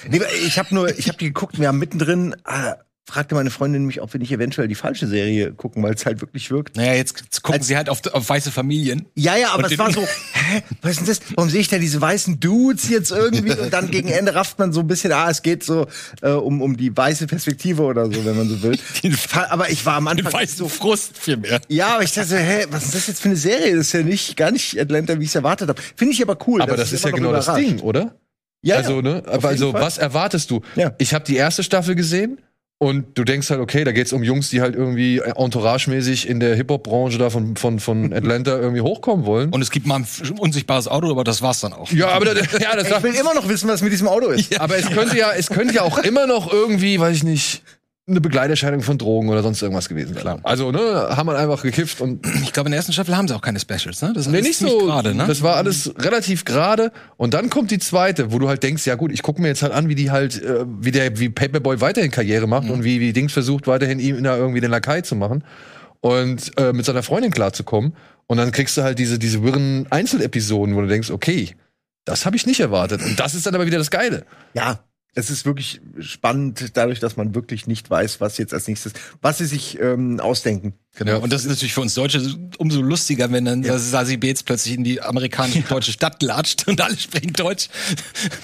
Nee, 0.09 0.19
ich 0.45 0.57
habe 0.57 0.73
nur, 0.73 0.89
ich 0.97 1.07
habe 1.07 1.17
die 1.19 1.25
geguckt, 1.25 1.59
wir 1.59 1.67
haben 1.67 1.77
mittendrin, 1.77 2.35
ah, 2.43 2.75
fragte 3.09 3.35
meine 3.35 3.49
Freundin 3.49 3.85
mich, 3.85 4.01
ob 4.01 4.13
wir 4.13 4.19
nicht 4.19 4.31
eventuell 4.31 4.67
die 4.67 4.75
falsche 4.75 5.07
Serie 5.07 5.51
gucken, 5.51 5.81
weil 5.83 5.93
es 5.95 6.05
halt 6.05 6.21
wirklich 6.21 6.51
wirkt. 6.51 6.77
Naja, 6.77 6.93
jetzt, 6.93 7.19
jetzt 7.21 7.41
gucken 7.41 7.61
sie 7.61 7.75
halt 7.75 7.89
auf, 7.89 8.01
auf 8.13 8.29
weiße 8.29 8.51
Familien. 8.51 9.05
Ja, 9.15 9.35
ja, 9.35 9.51
aber 9.51 9.63
es 9.63 9.69
den- 9.69 9.79
war 9.79 9.91
so, 9.91 10.01
hä, 10.33 10.61
was 10.81 10.91
ist 10.91 10.99
denn 10.99 11.07
das? 11.07 11.19
Warum 11.35 11.49
sehe 11.49 11.61
ich 11.61 11.67
da 11.67 11.77
diese 11.79 11.99
weißen 11.99 12.39
Dudes 12.39 12.87
jetzt 12.89 13.11
irgendwie? 13.11 13.51
Und 13.53 13.73
dann 13.73 13.89
gegen 13.91 14.09
Ende 14.09 14.35
rafft 14.35 14.59
man 14.59 14.71
so 14.71 14.81
ein 14.81 14.87
bisschen, 14.87 15.11
ah, 15.11 15.29
es 15.29 15.41
geht 15.41 15.63
so 15.63 15.87
äh, 16.21 16.29
um, 16.29 16.61
um 16.61 16.77
die 16.77 16.95
weiße 16.95 17.27
Perspektive 17.27 17.81
oder 17.81 18.05
so, 18.05 18.23
wenn 18.23 18.37
man 18.37 18.47
so 18.47 18.61
will. 18.61 18.77
Den- 19.03 19.17
aber 19.49 19.69
ich 19.69 19.85
war 19.85 19.95
am 19.95 20.05
Den 20.05 20.25
Anfang 20.25 20.33
weißen 20.41 20.57
so, 20.57 20.69
Frust 20.69 21.17
vielmehr. 21.17 21.59
ja, 21.67 21.95
aber 21.95 22.03
ich 22.03 22.13
dachte 22.13 22.29
so, 22.29 22.35
hä, 22.37 22.65
was 22.69 22.85
ist 22.85 22.95
das 22.95 23.07
jetzt 23.07 23.21
für 23.21 23.29
eine 23.29 23.37
Serie? 23.37 23.75
Das 23.75 23.87
ist 23.87 23.93
ja 23.93 24.03
nicht, 24.03 24.37
gar 24.37 24.51
nicht 24.51 24.79
Atlanta, 24.79 25.19
wie 25.19 25.23
ich 25.23 25.29
es 25.29 25.35
erwartet 25.35 25.67
habe. 25.69 25.81
Finde 25.95 26.13
ich 26.13 26.21
aber 26.21 26.37
cool. 26.47 26.61
Aber 26.61 26.77
das 26.77 26.93
ist 26.93 27.03
ja 27.03 27.11
genau 27.11 27.31
das. 27.31 27.53
Ding, 27.55 27.79
oder? 27.79 28.15
Ja, 28.61 28.75
also, 28.75 29.01
ne? 29.01 29.23
also, 29.25 29.71
Fall. 29.71 29.81
was 29.81 29.97
erwartest 29.97 30.51
du? 30.51 30.61
Ja. 30.75 30.93
Ich 30.97 31.13
habe 31.13 31.23
die 31.25 31.35
erste 31.37 31.63
Staffel 31.63 31.95
gesehen 31.95 32.39
und 32.81 33.17
du 33.17 33.25
denkst 33.25 33.49
halt, 33.49 33.59
okay, 33.59 33.83
da 33.83 33.91
geht's 33.91 34.13
um 34.13 34.23
Jungs, 34.23 34.49
die 34.49 34.61
halt 34.61 34.73
irgendwie 34.73 35.19
entouragemäßig 35.19 36.29
in 36.29 36.39
der 36.39 36.55
Hip-Hop-Branche 36.55 37.17
da 37.17 37.29
von, 37.29 37.57
von, 37.57 37.81
von 37.81 38.13
Atlanta 38.13 38.57
irgendwie 38.57 38.79
hochkommen 38.79 39.25
wollen. 39.25 39.49
Und 39.49 39.61
es 39.61 39.69
gibt 39.69 39.85
mal 39.85 39.97
ein 39.97 40.07
unsichtbares 40.39 40.87
Auto, 40.87 41.11
aber 41.11 41.25
das 41.25 41.41
war's 41.41 41.59
dann 41.59 41.73
auch. 41.73 41.91
ja, 41.91 42.07
aber 42.07 42.33
das, 42.33 42.47
ja, 42.59 42.73
das 42.77 42.89
Ich 42.89 43.03
will 43.03 43.15
immer 43.15 43.33
noch 43.33 43.49
wissen, 43.49 43.67
was 43.67 43.81
mit 43.81 43.91
diesem 43.91 44.07
Auto 44.07 44.27
ist. 44.27 44.57
aber 44.61 44.77
es 44.77 44.89
könnte 44.89 45.17
ja, 45.17 45.33
es 45.33 45.49
könnte 45.49 45.75
ja 45.75 45.81
auch 45.81 45.97
immer 45.97 46.25
noch 46.25 46.51
irgendwie, 46.53 46.97
weiß 46.97 47.17
ich 47.17 47.23
nicht, 47.23 47.63
eine 48.09 48.21
Begleiterscheinung 48.21 48.81
von 48.81 48.97
Drogen 48.97 49.29
oder 49.29 49.43
sonst 49.43 49.61
irgendwas 49.61 49.87
gewesen. 49.89 50.15
Klar. 50.15 50.39
Also, 50.43 50.71
ne, 50.71 50.79
haben 50.79 51.27
wir 51.27 51.37
einfach 51.37 51.61
gekifft 51.61 52.01
und 52.01 52.25
Ich 52.43 52.53
glaube, 52.53 52.67
in 52.67 52.71
der 52.71 52.77
ersten 52.77 52.93
Staffel 52.93 53.15
haben 53.15 53.27
sie 53.27 53.35
auch 53.35 53.41
keine 53.41 53.59
Specials, 53.59 54.01
ne? 54.01 54.11
Das 54.13 54.25
ist 54.25 54.31
Nee, 54.31 54.41
nicht 54.41 54.57
so. 54.59 54.85
gerade, 54.85 55.13
ne? 55.13 55.25
Das 55.27 55.41
war 55.41 55.55
alles 55.55 55.93
relativ 55.99 56.45
gerade. 56.45 56.91
Und 57.17 57.33
dann 57.33 57.49
kommt 57.49 57.71
die 57.71 57.79
zweite, 57.79 58.31
wo 58.31 58.39
du 58.39 58.47
halt 58.49 58.63
denkst, 58.63 58.85
ja 58.87 58.95
gut, 58.95 59.11
ich 59.11 59.21
gucke 59.21 59.41
mir 59.41 59.47
jetzt 59.49 59.61
halt 59.61 59.73
an, 59.73 59.89
wie 59.89 59.95
die 59.95 60.11
halt, 60.11 60.41
äh, 60.41 60.65
wie 60.67 60.91
der, 60.91 61.17
wie 61.19 61.29
Paperboy 61.29 61.79
weiterhin 61.81 62.11
Karriere 62.11 62.47
macht 62.47 62.65
Mhm. 62.65 62.71
und 62.71 62.83
wie, 62.83 62.99
wie 62.99 63.13
Dings 63.13 63.33
versucht, 63.33 63.67
weiterhin 63.67 63.99
ihm 63.99 64.23
da 64.23 64.35
irgendwie 64.37 64.61
den 64.61 64.71
Lakai 64.71 65.01
zu 65.01 65.15
machen 65.15 65.43
und 66.01 66.51
äh, 66.57 66.73
mit 66.73 66.85
seiner 66.85 67.03
Freundin 67.03 67.31
klarzukommen. 67.31 67.93
Und 68.27 68.37
dann 68.37 68.51
kriegst 68.51 68.77
du 68.77 68.83
halt 68.83 68.99
diese, 68.99 69.17
diese 69.19 69.43
wirren 69.43 69.87
Einzelepisoden, 69.89 70.75
wo 70.75 70.81
du 70.81 70.87
denkst, 70.87 71.09
okay, 71.11 71.55
das 72.05 72.25
habe 72.25 72.35
ich 72.35 72.45
nicht 72.45 72.59
erwartet. 72.59 73.01
Und 73.03 73.19
das 73.19 73.33
ist 73.35 73.45
dann 73.45 73.55
aber 73.55 73.65
wieder 73.65 73.77
das 73.77 73.91
Geile. 73.91 74.23
Ja, 74.53 74.79
es 75.15 75.29
ist 75.29 75.45
wirklich 75.45 75.81
spannend, 75.99 76.77
dadurch, 76.77 76.99
dass 76.99 77.17
man 77.17 77.33
wirklich 77.35 77.67
nicht 77.67 77.89
weiß, 77.89 78.21
was 78.21 78.37
jetzt 78.37 78.53
als 78.53 78.67
nächstes, 78.67 78.93
was 79.21 79.39
sie 79.39 79.45
sich 79.45 79.79
ähm, 79.79 80.19
ausdenken. 80.19 80.73
Genau. 80.95 81.19
Und 81.19 81.33
das 81.33 81.41
ist 81.41 81.49
natürlich 81.49 81.73
für 81.73 81.81
uns 81.81 81.93
Deutsche 81.93 82.21
umso 82.57 82.81
lustiger, 82.81 83.31
wenn 83.31 83.45
dann 83.45 83.63
ja. 83.63 83.77
Sasi 83.77 84.17
Beetz 84.17 84.43
plötzlich 84.43 84.75
in 84.75 84.83
die 84.83 85.01
amerikanisch-deutsche 85.01 85.91
Stadt 85.91 86.21
latscht 86.21 86.67
und 86.67 86.81
alle 86.81 86.97
sprechen 86.97 87.33
Deutsch. 87.33 87.69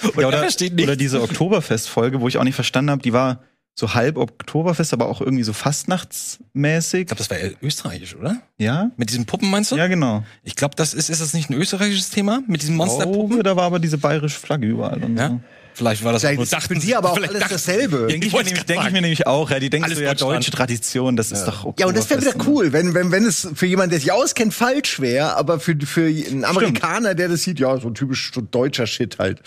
Und 0.02 0.20
ja, 0.20 0.28
oder, 0.28 0.38
versteht 0.38 0.74
nicht. 0.74 0.84
oder 0.84 0.96
diese 0.96 1.22
Oktoberfest-Folge, 1.22 2.20
wo 2.20 2.28
ich 2.28 2.38
auch 2.38 2.44
nicht 2.44 2.54
verstanden 2.54 2.90
habe, 2.90 3.02
die 3.02 3.12
war 3.12 3.42
so 3.78 3.92
halb 3.92 4.16
Oktoberfest, 4.16 4.94
aber 4.94 5.06
auch 5.06 5.20
irgendwie 5.20 5.42
so 5.42 5.52
fastnachtsmäßig. 5.52 7.02
Ich 7.02 7.06
glaube, 7.08 7.18
das 7.18 7.30
war 7.30 7.36
österreichisch, 7.62 8.16
oder? 8.16 8.40
Ja. 8.56 8.90
Mit 8.96 9.10
diesen 9.10 9.26
Puppen 9.26 9.50
meinst 9.50 9.70
du? 9.70 9.76
Ja, 9.76 9.86
genau. 9.86 10.24
Ich 10.44 10.56
glaube, 10.56 10.74
das 10.76 10.94
ist, 10.94 11.10
ist 11.10 11.20
das 11.20 11.34
nicht 11.34 11.50
ein 11.50 11.54
österreichisches 11.54 12.08
Thema? 12.08 12.42
Mit 12.46 12.62
diesen 12.62 12.74
Monsterpuppen? 12.74 13.38
Oh, 13.38 13.42
da 13.42 13.54
war 13.54 13.64
aber 13.64 13.78
diese 13.78 13.98
bayerische 13.98 14.40
Flagge 14.40 14.66
überall. 14.66 15.04
Und 15.04 15.18
ja. 15.18 15.28
So. 15.28 15.40
Vielleicht 15.76 16.02
war 16.04 16.12
das 16.12 16.22
Vielleicht 16.22 16.38
nur 16.38 16.46
dachten 16.46 16.80
sie 16.80 16.94
aber 16.96 17.12
auch 17.12 17.16
alles 17.20 17.48
dasselbe. 17.50 18.06
Denke 18.08 18.28
ich, 18.28 18.32
mir 18.32 18.42
nämlich, 18.44 18.64
denk 18.64 18.82
ich 18.86 18.92
mir 18.92 19.02
nämlich 19.02 19.26
auch. 19.26 19.50
Ja, 19.50 19.58
die 19.58 19.68
denken 19.68 19.84
Alles 19.84 19.98
so, 19.98 20.04
ja, 20.04 20.14
deutsche 20.14 20.50
Tradition, 20.50 21.16
das 21.16 21.32
ist 21.32 21.44
doch 21.44 21.74
Ja, 21.78 21.86
und 21.86 21.94
das 21.94 22.08
wäre 22.08 22.20
wieder 22.22 22.32
cool, 22.46 22.72
wenn, 22.72 22.94
wenn, 22.94 23.12
wenn 23.12 23.24
es 23.26 23.46
für 23.54 23.66
jemanden, 23.66 23.90
der 23.90 24.00
sich 24.00 24.10
auskennt, 24.10 24.54
falsch 24.54 25.00
wäre, 25.00 25.36
aber 25.36 25.60
für, 25.60 25.76
für 25.84 26.06
einen 26.06 26.44
Amerikaner, 26.46 27.14
der 27.14 27.28
das 27.28 27.42
sieht, 27.42 27.60
ja, 27.60 27.78
so 27.78 27.90
typisch 27.90 28.32
so 28.34 28.40
deutscher 28.40 28.86
Shit 28.86 29.18
halt. 29.18 29.40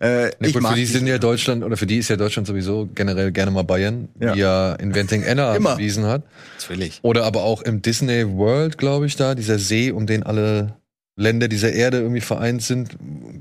Äh, 0.00 0.26
Ja, 0.26 0.30
ich 0.40 0.52
gut, 0.54 0.62
mag 0.62 0.72
für 0.72 0.78
die 0.78 0.84
die. 0.86 0.92
sind 0.92 1.06
ja 1.08 1.18
Deutschland, 1.18 1.64
oder 1.64 1.76
für 1.76 1.86
die 1.86 1.98
ist 1.98 2.08
ja 2.08 2.16
Deutschland 2.16 2.46
sowieso 2.46 2.88
generell 2.94 3.32
gerne 3.32 3.50
mal 3.50 3.64
Bayern, 3.64 4.08
Ja. 4.20 4.32
die 4.32 4.40
ja 4.40 4.74
Inventing 4.74 5.24
Anna 5.26 5.58
bewiesen 5.58 6.06
hat. 6.06 6.22
Natürlich. 6.60 7.00
Oder 7.02 7.24
aber 7.24 7.42
auch 7.42 7.62
im 7.62 7.82
Disney 7.82 8.24
World, 8.28 8.78
glaube 8.78 9.06
ich, 9.06 9.16
da, 9.16 9.34
dieser 9.34 9.58
See, 9.58 9.90
um 9.90 10.06
den 10.06 10.22
alle 10.22 10.76
Länder 11.16 11.48
dieser 11.48 11.72
Erde 11.72 11.98
irgendwie 11.98 12.20
vereint 12.20 12.62
sind. 12.62 12.96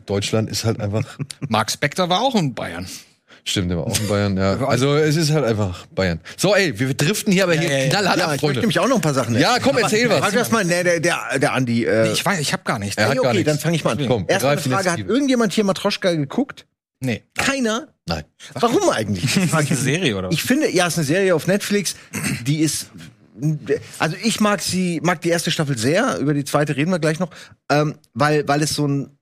Deutschland 0.06 0.50
ist 0.50 0.66
halt 0.66 0.80
einfach, 0.80 1.18
Mark 1.48 1.72
Spector 1.72 2.10
war 2.10 2.22
auch 2.22 2.36
in 2.36 2.54
Bayern. 2.54 2.88
stimmt, 3.44 3.72
der 3.72 3.78
war 3.78 3.88
auch 3.88 4.00
in 4.00 4.08
Bayern, 4.08 4.38
ja. 4.38 4.64
Also 4.66 4.96
es 4.96 5.16
ist 5.16 5.32
halt 5.32 5.44
einfach 5.44 5.86
Bayern. 5.88 6.20
So, 6.38 6.56
ey, 6.56 6.78
wir 6.80 6.94
driften 6.94 7.34
hier 7.34 7.44
aber 7.44 7.54
hier 7.56 7.70
ja, 7.72 7.78
ja. 7.86 7.90
knallhart 7.90 8.18
Ja, 8.18 8.24
ab, 8.26 8.36
ich 8.36 8.42
möchte 8.42 8.46
Freunde. 8.46 8.60
nämlich 8.62 8.80
auch 8.80 8.88
noch 8.88 8.96
ein 8.98 9.02
paar 9.02 9.14
Sachen 9.14 9.38
Ja, 9.40 9.58
komm, 9.60 9.78
erzähl 9.78 10.10
was. 10.10 10.22
Warte 10.22 10.38
erst 10.38 10.52
mal, 10.52 10.64
nee, 10.64 10.84
der, 10.84 11.00
der, 11.00 11.40
der 11.40 11.54
Andi. 11.54 11.86
Äh, 11.86 12.12
Ich 12.14 12.24
weiß, 12.26 12.40
ich 12.40 12.54
habe 12.54 12.64
gar 12.64 12.78
nichts. 12.80 12.96
Er 12.98 13.06
hat 13.10 13.18
okay, 13.18 13.24
gar 13.24 13.34
nichts. 13.34 13.48
dann 13.48 13.60
fange 13.60 13.76
ich 13.76 13.84
mal 13.84 13.98
an. 13.98 14.08
Komm, 14.08 14.26
Erstmal 14.28 14.54
eine 14.58 14.62
Frage, 14.62 14.92
hat 14.92 15.00
irgendjemand 15.00 15.54
hier 15.54 15.64
Matroschka 15.64 16.14
geguckt? 16.14 16.66
Nee. 17.00 17.24
Keiner? 17.38 17.90
Nein. 18.08 18.24
Warum 18.54 18.90
eigentlich? 18.92 19.24
Ist 19.38 19.52
das 19.54 19.68
eine 19.68 19.76
Serie 19.78 20.16
oder 20.18 20.28
was? 20.28 20.36
Ich 20.36 20.44
finde, 20.44 20.70
ja, 20.74 20.88
es 20.88 20.94
ist 20.94 21.00
eine 21.00 21.06
Serie 21.08 21.36
auf 21.36 21.48
Netflix, 21.48 21.96
die 22.46 22.60
ist. 22.60 22.88
Also 24.00 24.16
ich 24.24 24.40
mag 24.40 24.62
sie, 24.62 25.00
mag 25.04 25.22
die 25.22 25.30
erste 25.30 25.52
Staffel 25.52 25.78
sehr, 25.78 26.20
über 26.20 26.34
die 26.34 26.44
zweite 26.44 26.76
reden 26.76 26.92
wir 26.92 27.00
gleich 27.00 27.20
noch, 27.20 27.32
ähm, 27.70 27.96
weil, 28.14 28.48
weil 28.48 28.62
es 28.62 28.76
so 28.76 28.88
ein, 28.88 29.18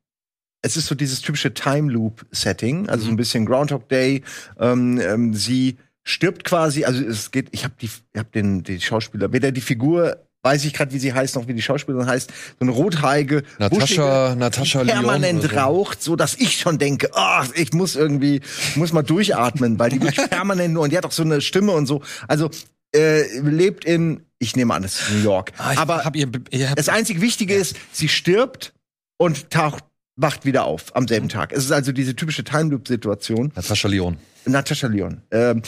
es 0.61 0.77
ist 0.77 0.87
so 0.87 0.95
dieses 0.95 1.21
typische 1.21 1.53
Time 1.53 1.91
Loop 1.91 2.25
Setting, 2.31 2.89
also 2.89 3.05
so 3.05 3.11
ein 3.11 3.15
bisschen 3.15 3.45
Groundhog 3.45 3.89
Day. 3.89 4.23
Ähm, 4.59 4.99
ähm, 4.99 5.33
sie 5.33 5.77
stirbt 6.03 6.43
quasi, 6.43 6.85
also 6.85 7.03
es 7.03 7.31
geht, 7.31 7.49
ich 7.51 7.63
habe 7.63 7.73
die, 7.81 7.87
ich 7.87 8.19
habe 8.19 8.29
den, 8.33 8.63
die 8.63 8.79
Schauspieler, 8.79 9.31
weder 9.33 9.51
die 9.51 9.61
Figur, 9.61 10.17
weiß 10.43 10.65
ich 10.65 10.73
gerade, 10.73 10.91
wie 10.91 10.99
sie 10.99 11.13
heißt, 11.13 11.35
noch 11.35 11.47
wie 11.47 11.53
die 11.53 11.61
Schauspielerin 11.61 12.07
heißt, 12.07 12.29
so 12.29 12.65
eine 12.65 12.71
rothaarige, 12.71 13.43
Natascha, 13.59 14.35
Natascha 14.35 14.83
permanent 14.83 15.43
so. 15.43 15.55
raucht, 15.55 16.01
so 16.01 16.15
dass 16.15 16.35
ich 16.35 16.57
schon 16.57 16.79
denke, 16.79 17.09
ah, 17.13 17.45
ich 17.55 17.73
muss 17.73 17.95
irgendwie, 17.95 18.41
ich 18.69 18.75
muss 18.75 18.93
mal 18.93 19.03
durchatmen, 19.03 19.77
weil 19.79 19.91
die 19.91 20.01
wirklich 20.01 20.29
permanent 20.29 20.73
nur 20.73 20.83
und 20.83 20.91
die 20.91 20.97
hat 20.97 21.05
auch 21.05 21.11
so 21.11 21.23
eine 21.23 21.41
Stimme 21.41 21.71
und 21.73 21.85
so. 21.85 22.01
Also 22.27 22.49
äh, 22.95 23.39
lebt 23.39 23.85
in, 23.85 24.25
ich 24.39 24.55
nehme 24.55 24.73
an, 24.73 24.83
es 24.83 24.99
ist 24.99 25.11
New 25.11 25.23
York. 25.23 25.51
Ah, 25.57 25.73
Aber 25.77 26.11
ihr, 26.13 26.27
das 26.75 26.89
einzig 26.89 27.21
Wichtige 27.21 27.53
ist, 27.53 27.75
sie 27.91 28.07
stirbt 28.07 28.73
und 29.17 29.49
taucht, 29.49 29.83
wacht 30.15 30.45
wieder 30.45 30.65
auf 30.65 30.95
am 30.95 31.07
selben 31.07 31.29
Tag. 31.29 31.51
Es 31.51 31.63
ist 31.63 31.71
also 31.71 31.91
diese 31.91 32.15
typische 32.15 32.43
Time 32.43 32.69
Loop 32.71 32.87
Situation. 32.87 33.51
Natascha 33.55 33.87
Lyon. 33.87 34.17
Natascha 34.45 34.87
Lyon. 34.87 35.21
Ähm, 35.31 35.61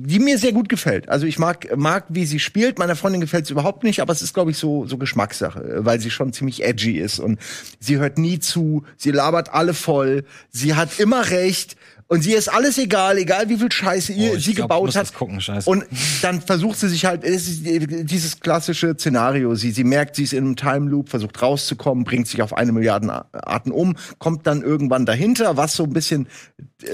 die 0.00 0.20
mir 0.20 0.38
sehr 0.38 0.52
gut 0.52 0.68
gefällt. 0.68 1.08
Also 1.08 1.26
ich 1.26 1.40
mag, 1.40 1.76
mag, 1.76 2.04
wie 2.08 2.24
sie 2.24 2.38
spielt. 2.38 2.78
Meiner 2.78 2.94
Freundin 2.94 3.20
gefällt 3.20 3.46
es 3.46 3.50
überhaupt 3.50 3.82
nicht, 3.82 4.00
aber 4.00 4.12
es 4.12 4.22
ist, 4.22 4.32
glaube 4.32 4.52
ich, 4.52 4.56
so, 4.56 4.86
so 4.86 4.96
Geschmackssache, 4.96 5.80
weil 5.80 6.00
sie 6.00 6.12
schon 6.12 6.32
ziemlich 6.32 6.62
edgy 6.64 6.98
ist 6.98 7.18
und 7.18 7.40
sie 7.80 7.98
hört 7.98 8.16
nie 8.16 8.38
zu, 8.38 8.84
sie 8.96 9.10
labert 9.10 9.52
alle 9.52 9.74
voll, 9.74 10.24
sie 10.50 10.74
hat 10.74 11.00
immer 11.00 11.30
recht 11.30 11.74
und 12.10 12.22
sie 12.22 12.32
ist 12.32 12.48
alles 12.48 12.78
egal, 12.78 13.18
egal 13.18 13.48
wie 13.50 13.58
viel 13.58 13.70
Scheiße 13.70 14.12
ihr, 14.14 14.32
Oh, 14.32 14.38
sie 14.38 14.54
glaub, 14.54 14.68
gebaut 14.70 14.96
hat. 14.96 15.12
gucken. 15.14 15.42
Und 15.66 15.84
dann 16.22 16.40
versucht 16.40 16.78
sie 16.78 16.88
sich 16.88 17.04
halt, 17.04 17.22
es 17.22 17.46
ist 17.48 17.60
dieses 17.64 18.40
klassische 18.40 18.94
Szenario. 18.94 19.54
Sie, 19.54 19.70
sie 19.72 19.84
merkt, 19.84 20.16
sie 20.16 20.22
ist 20.24 20.32
in 20.32 20.44
einem 20.44 20.56
Time 20.56 20.88
Loop, 20.88 21.10
versucht 21.10 21.40
rauszukommen, 21.42 22.04
bringt 22.04 22.26
sich 22.26 22.40
auf 22.40 22.56
eine 22.56 22.72
Milliarden 22.72 23.10
Arten 23.10 23.70
um, 23.72 23.94
kommt 24.18 24.46
dann 24.46 24.62
irgendwann 24.62 25.04
dahinter, 25.04 25.56
was 25.58 25.74
so 25.74 25.84
ein 25.84 25.92
bisschen. 25.92 26.28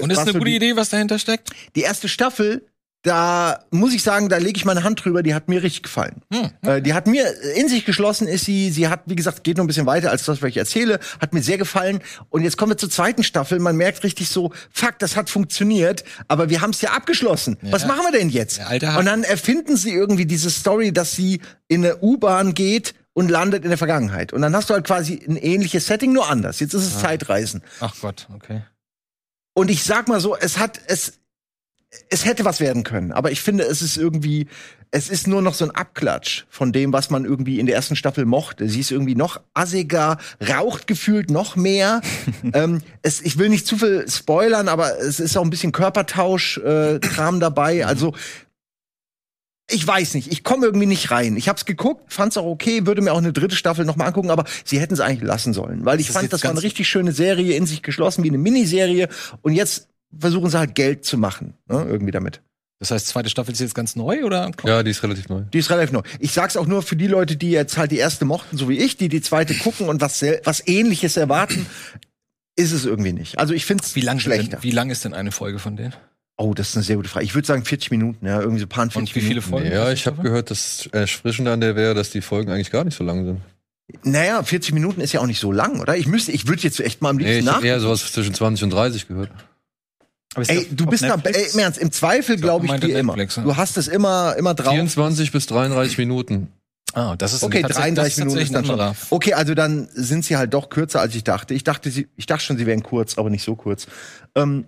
Und 0.01 0.11
ist 0.11 0.17
eine 0.19 0.33
so 0.33 0.39
gute 0.39 0.49
die, 0.51 0.57
Idee, 0.57 0.75
was 0.75 0.89
dahinter 0.89 1.17
steckt? 1.17 1.49
Die 1.75 1.81
erste 1.81 2.09
Staffel, 2.09 2.65
da 3.05 3.59
muss 3.69 3.93
ich 3.93 4.01
sagen, 4.01 4.29
da 4.29 4.37
lege 4.37 4.57
ich 4.57 4.65
meine 4.65 4.83
Hand 4.83 5.05
drüber, 5.05 5.21
die 5.21 5.35
hat 5.35 5.47
mir 5.47 5.61
richtig 5.61 5.83
gefallen. 5.83 6.23
Hm. 6.33 6.49
Äh, 6.63 6.81
die 6.81 6.95
hat 6.95 7.05
mir 7.05 7.23
in 7.53 7.69
sich 7.69 7.85
geschlossen 7.85 8.27
ist 8.27 8.45
sie, 8.45 8.71
sie 8.71 8.87
hat, 8.87 9.01
wie 9.05 9.15
gesagt, 9.15 9.43
geht 9.43 9.57
noch 9.57 9.63
ein 9.63 9.67
bisschen 9.67 9.85
weiter 9.85 10.09
als 10.09 10.25
das, 10.25 10.41
was 10.41 10.49
ich 10.49 10.57
erzähle, 10.57 10.99
hat 11.21 11.31
mir 11.31 11.43
sehr 11.43 11.59
gefallen. 11.59 11.99
Und 12.29 12.41
jetzt 12.41 12.57
kommen 12.57 12.71
wir 12.71 12.77
zur 12.77 12.89
zweiten 12.89 13.21
Staffel, 13.21 13.59
man 13.59 13.77
merkt 13.77 14.03
richtig 14.03 14.29
so, 14.29 14.51
fuck, 14.71 14.97
das 14.97 15.15
hat 15.15 15.29
funktioniert, 15.29 16.03
aber 16.27 16.49
wir 16.49 16.61
haben 16.61 16.71
es 16.71 16.81
ja 16.81 16.93
abgeschlossen. 16.93 17.57
Was 17.61 17.85
machen 17.85 18.01
wir 18.09 18.11
denn 18.11 18.29
jetzt? 18.29 18.57
Der 18.57 18.69
alte 18.69 18.87
Haken. 18.87 18.99
Und 18.99 19.05
dann 19.05 19.23
erfinden 19.23 19.77
sie 19.77 19.91
irgendwie 19.91 20.25
diese 20.25 20.49
Story, 20.49 20.91
dass 20.91 21.11
sie 21.11 21.41
in 21.67 21.85
eine 21.85 21.97
U-Bahn 22.01 22.55
geht 22.55 22.95
und 23.13 23.29
landet 23.29 23.63
in 23.63 23.69
der 23.69 23.77
Vergangenheit. 23.77 24.33
Und 24.33 24.41
dann 24.41 24.55
hast 24.55 24.71
du 24.71 24.73
halt 24.73 24.87
quasi 24.87 25.23
ein 25.27 25.37
ähnliches 25.37 25.85
Setting, 25.85 26.11
nur 26.11 26.27
anders. 26.27 26.59
Jetzt 26.59 26.73
ist 26.73 26.85
es 26.85 26.99
Zeitreisen. 26.99 27.61
Ach 27.81 27.93
Gott, 28.01 28.27
okay. 28.33 28.63
Und 29.53 29.69
ich 29.69 29.83
sag 29.83 30.07
mal 30.07 30.19
so, 30.19 30.35
es 30.35 30.57
hat, 30.57 30.81
es, 30.87 31.19
es 32.09 32.25
hätte 32.25 32.45
was 32.45 32.59
werden 32.59 32.83
können, 32.83 33.11
aber 33.11 33.31
ich 33.31 33.41
finde, 33.41 33.63
es 33.63 33.81
ist 33.81 33.97
irgendwie, 33.97 34.47
es 34.91 35.09
ist 35.09 35.27
nur 35.27 35.41
noch 35.41 35.53
so 35.53 35.65
ein 35.65 35.71
Abklatsch 35.71 36.45
von 36.49 36.71
dem, 36.71 36.93
was 36.93 37.09
man 37.09 37.25
irgendwie 37.25 37.59
in 37.59 37.65
der 37.65 37.75
ersten 37.75 37.95
Staffel 37.95 38.25
mochte. 38.25 38.69
Sie 38.69 38.79
ist 38.79 38.91
irgendwie 38.91 39.15
noch 39.15 39.41
assiger, 39.53 40.17
raucht 40.47 40.87
gefühlt 40.87 41.29
noch 41.29 41.55
mehr. 41.55 42.01
ähm, 42.53 42.81
es, 43.01 43.21
ich 43.21 43.37
will 43.37 43.49
nicht 43.49 43.67
zu 43.67 43.77
viel 43.77 44.05
spoilern, 44.09 44.67
aber 44.67 44.99
es 44.99 45.19
ist 45.19 45.35
auch 45.37 45.43
ein 45.43 45.49
bisschen 45.49 45.71
Körpertausch-Kram 45.71 47.39
dabei. 47.39 47.85
Also 47.85 48.13
ich 49.69 49.85
weiß 49.85 50.13
nicht, 50.13 50.31
ich 50.31 50.43
komme 50.43 50.65
irgendwie 50.65 50.85
nicht 50.85 51.09
rein. 51.11 51.35
Ich 51.37 51.49
hab's 51.49 51.65
geguckt, 51.65 52.13
fand's 52.13 52.37
auch 52.37 52.45
okay, 52.45 52.85
würde 52.85 53.01
mir 53.01 53.13
auch 53.13 53.17
eine 53.17 53.33
dritte 53.33 53.55
Staffel 53.55 53.83
noch 53.83 53.95
mal 53.95 54.05
angucken, 54.05 54.29
aber 54.29 54.45
sie 54.63 54.79
hätten 54.79 54.93
es 54.93 54.99
eigentlich 54.99 55.23
lassen 55.23 55.53
sollen, 55.53 55.85
weil 55.85 55.99
ich 55.99 56.07
Das 56.07 56.15
fand, 56.15 56.31
das 56.31 56.43
war 56.43 56.51
eine 56.51 56.61
richtig 56.61 56.87
schöne 56.87 57.11
Serie, 57.11 57.55
in 57.55 57.65
sich 57.65 57.81
geschlossen, 57.81 58.23
wie 58.23 58.29
eine 58.29 58.37
Miniserie 58.37 59.09
und 59.41 59.53
jetzt 59.53 59.89
versuchen 60.19 60.49
sie 60.49 60.57
halt 60.57 60.75
Geld 60.75 61.05
zu 61.05 61.17
machen, 61.17 61.53
ne, 61.67 61.85
irgendwie 61.87 62.11
damit. 62.11 62.41
Das 62.79 62.91
heißt, 62.91 63.07
zweite 63.07 63.29
Staffel 63.29 63.53
ist 63.53 63.59
jetzt 63.61 63.73
ganz 63.73 63.95
neu 63.95 64.25
oder? 64.25 64.51
Ja, 64.65 64.83
die 64.83 64.91
ist 64.91 65.01
relativ 65.01 65.29
neu. 65.29 65.41
Die 65.53 65.59
ist 65.59 65.69
relativ 65.69 65.93
neu. 65.93 66.01
Ich 66.19 66.33
sag's 66.33 66.57
auch 66.57 66.67
nur 66.67 66.81
für 66.81 66.95
die 66.97 67.07
Leute, 67.07 67.37
die 67.37 67.51
jetzt 67.51 67.77
halt 67.77 67.91
die 67.91 67.97
erste 67.97 68.25
mochten, 68.25 68.57
so 68.57 68.67
wie 68.67 68.77
ich, 68.77 68.97
die 68.97 69.07
die 69.07 69.21
zweite 69.21 69.53
gucken 69.55 69.87
und 69.87 70.01
was, 70.01 70.21
was 70.43 70.67
ähnliches 70.67 71.15
erwarten, 71.15 71.65
ist 72.57 72.73
es 72.73 72.85
irgendwie 72.85 73.13
nicht. 73.13 73.39
Also 73.39 73.53
ich 73.53 73.65
find's 73.65 73.95
Wie 73.95 74.01
lang, 74.01 74.19
schlechter. 74.19 74.57
denn, 74.57 74.63
wie 74.63 74.71
lang 74.71 74.89
ist 74.89 75.05
denn 75.05 75.13
eine 75.13 75.31
Folge 75.31 75.59
von 75.59 75.77
denen? 75.77 75.93
Oh, 76.37 76.53
das 76.53 76.69
ist 76.69 76.75
eine 76.75 76.83
sehr 76.83 76.97
gute 76.97 77.07
Frage. 77.07 77.25
Ich 77.25 77.33
würde 77.33 77.47
sagen 77.47 77.63
40 77.63 77.91
Minuten, 77.91 78.25
ja, 78.25 78.39
irgendwie 78.41 78.59
so 78.59 78.65
ein 78.65 78.69
paar 78.69 78.83
40 78.89 78.97
Und 78.99 79.15
wie 79.15 79.19
viele 79.21 79.35
Minuten. 79.35 79.49
Folgen? 79.49 79.71
Ja, 79.71 79.91
ich 79.93 80.05
habe 80.05 80.21
gehört, 80.21 80.51
das 80.51 80.89
Erfrischende 80.91 81.53
an 81.53 81.61
der 81.61 81.77
wäre, 81.77 81.93
dass 81.93 82.09
die 82.09 82.19
Folgen 82.21 82.51
eigentlich 82.51 82.71
gar 82.71 82.83
nicht 82.83 82.97
so 82.97 83.05
lang 83.05 83.23
sind. 83.25 83.41
Naja, 84.03 84.43
40 84.43 84.73
Minuten 84.73 84.99
ist 84.99 85.13
ja 85.13 85.21
auch 85.21 85.27
nicht 85.27 85.39
so 85.39 85.51
lang, 85.53 85.79
oder? 85.79 85.95
Ich 85.95 86.07
müsste, 86.07 86.33
ich 86.33 86.47
würde 86.47 86.61
jetzt 86.63 86.79
echt 86.81 87.01
mal 87.01 87.09
am 87.11 87.17
Nee, 87.17 87.23
liebsten 87.23 87.39
ich 87.39 87.45
nach. 87.45 87.55
habe 87.55 87.67
eher 87.67 87.79
sowas 87.79 88.11
zwischen 88.11 88.33
20 88.33 88.65
und 88.65 88.69
30 88.71 89.07
gehört. 89.07 89.31
Ey, 90.47 90.67
du 90.71 90.85
bist 90.85 91.03
da, 91.03 91.15
ey, 91.23 91.47
im 91.53 91.59
Ernst, 91.59 91.79
im 91.79 91.91
Zweifel 91.91 92.35
glaube 92.37 92.65
ich 92.65 92.71
meinte 92.71 92.87
dir 92.87 92.99
immer. 92.99 93.13
Netflix, 93.13 93.37
ja. 93.37 93.43
Du 93.43 93.55
hast 93.55 93.77
es 93.77 93.87
immer, 93.87 94.35
immer 94.37 94.53
drauf. 94.53 94.73
24 94.73 95.31
bis 95.31 95.45
33 95.47 95.97
Minuten. 95.97 96.49
Ah, 96.93 97.15
das 97.17 97.33
ist 97.33 97.43
Okay, 97.43 97.61
tatsächlich- 97.61 97.95
33 97.95 98.15
das 98.15 98.19
Minuten 98.25 98.41
ist 98.41 98.53
dann 98.55 98.65
schon. 98.65 98.95
Okay, 99.09 99.33
also 99.33 99.53
dann 99.53 99.89
sind 99.93 100.23
sie 100.23 100.37
halt 100.37 100.53
doch 100.53 100.69
kürzer, 100.69 101.01
als 101.01 101.13
ich 101.15 101.23
dachte. 101.23 101.53
Ich 101.53 101.63
dachte, 101.63 101.91
sie, 101.91 102.07
ich 102.15 102.25
dachte 102.25 102.43
schon, 102.45 102.57
sie 102.57 102.65
wären 102.65 102.83
kurz, 102.83 103.17
aber 103.17 103.29
nicht 103.29 103.43
so 103.43 103.55
kurz. 103.55 103.87
Ähm, 104.35 104.65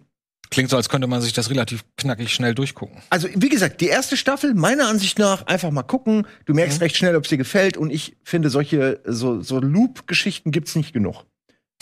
Klingt 0.49 0.69
so, 0.69 0.77
als 0.77 0.87
könnte 0.87 1.07
man 1.07 1.21
sich 1.21 1.33
das 1.33 1.49
relativ 1.49 1.83
knackig 1.97 2.33
schnell 2.33 2.55
durchgucken. 2.55 2.97
also, 3.09 3.27
wie 3.35 3.49
gesagt, 3.49 3.81
die 3.81 3.87
erste 3.87 4.15
Staffel, 4.15 4.53
meiner 4.53 4.87
Ansicht 4.87 5.19
nach, 5.19 5.45
einfach 5.45 5.71
mal 5.71 5.83
gucken. 5.83 6.25
Du 6.45 6.53
merkst 6.53 6.79
recht 6.79 6.95
schnell, 6.95 7.17
ob 7.17 7.23
es 7.25 7.29
dir 7.29 7.37
gefällt. 7.37 7.75
Und 7.75 7.89
ich 7.91 8.15
finde, 8.23 8.49
solche, 8.49 9.01
so, 9.05 9.41
so 9.41 9.59
Loop-Geschichten 9.59 10.51
gibt's 10.51 10.75
nicht 10.75 10.93
genug. 10.93 11.25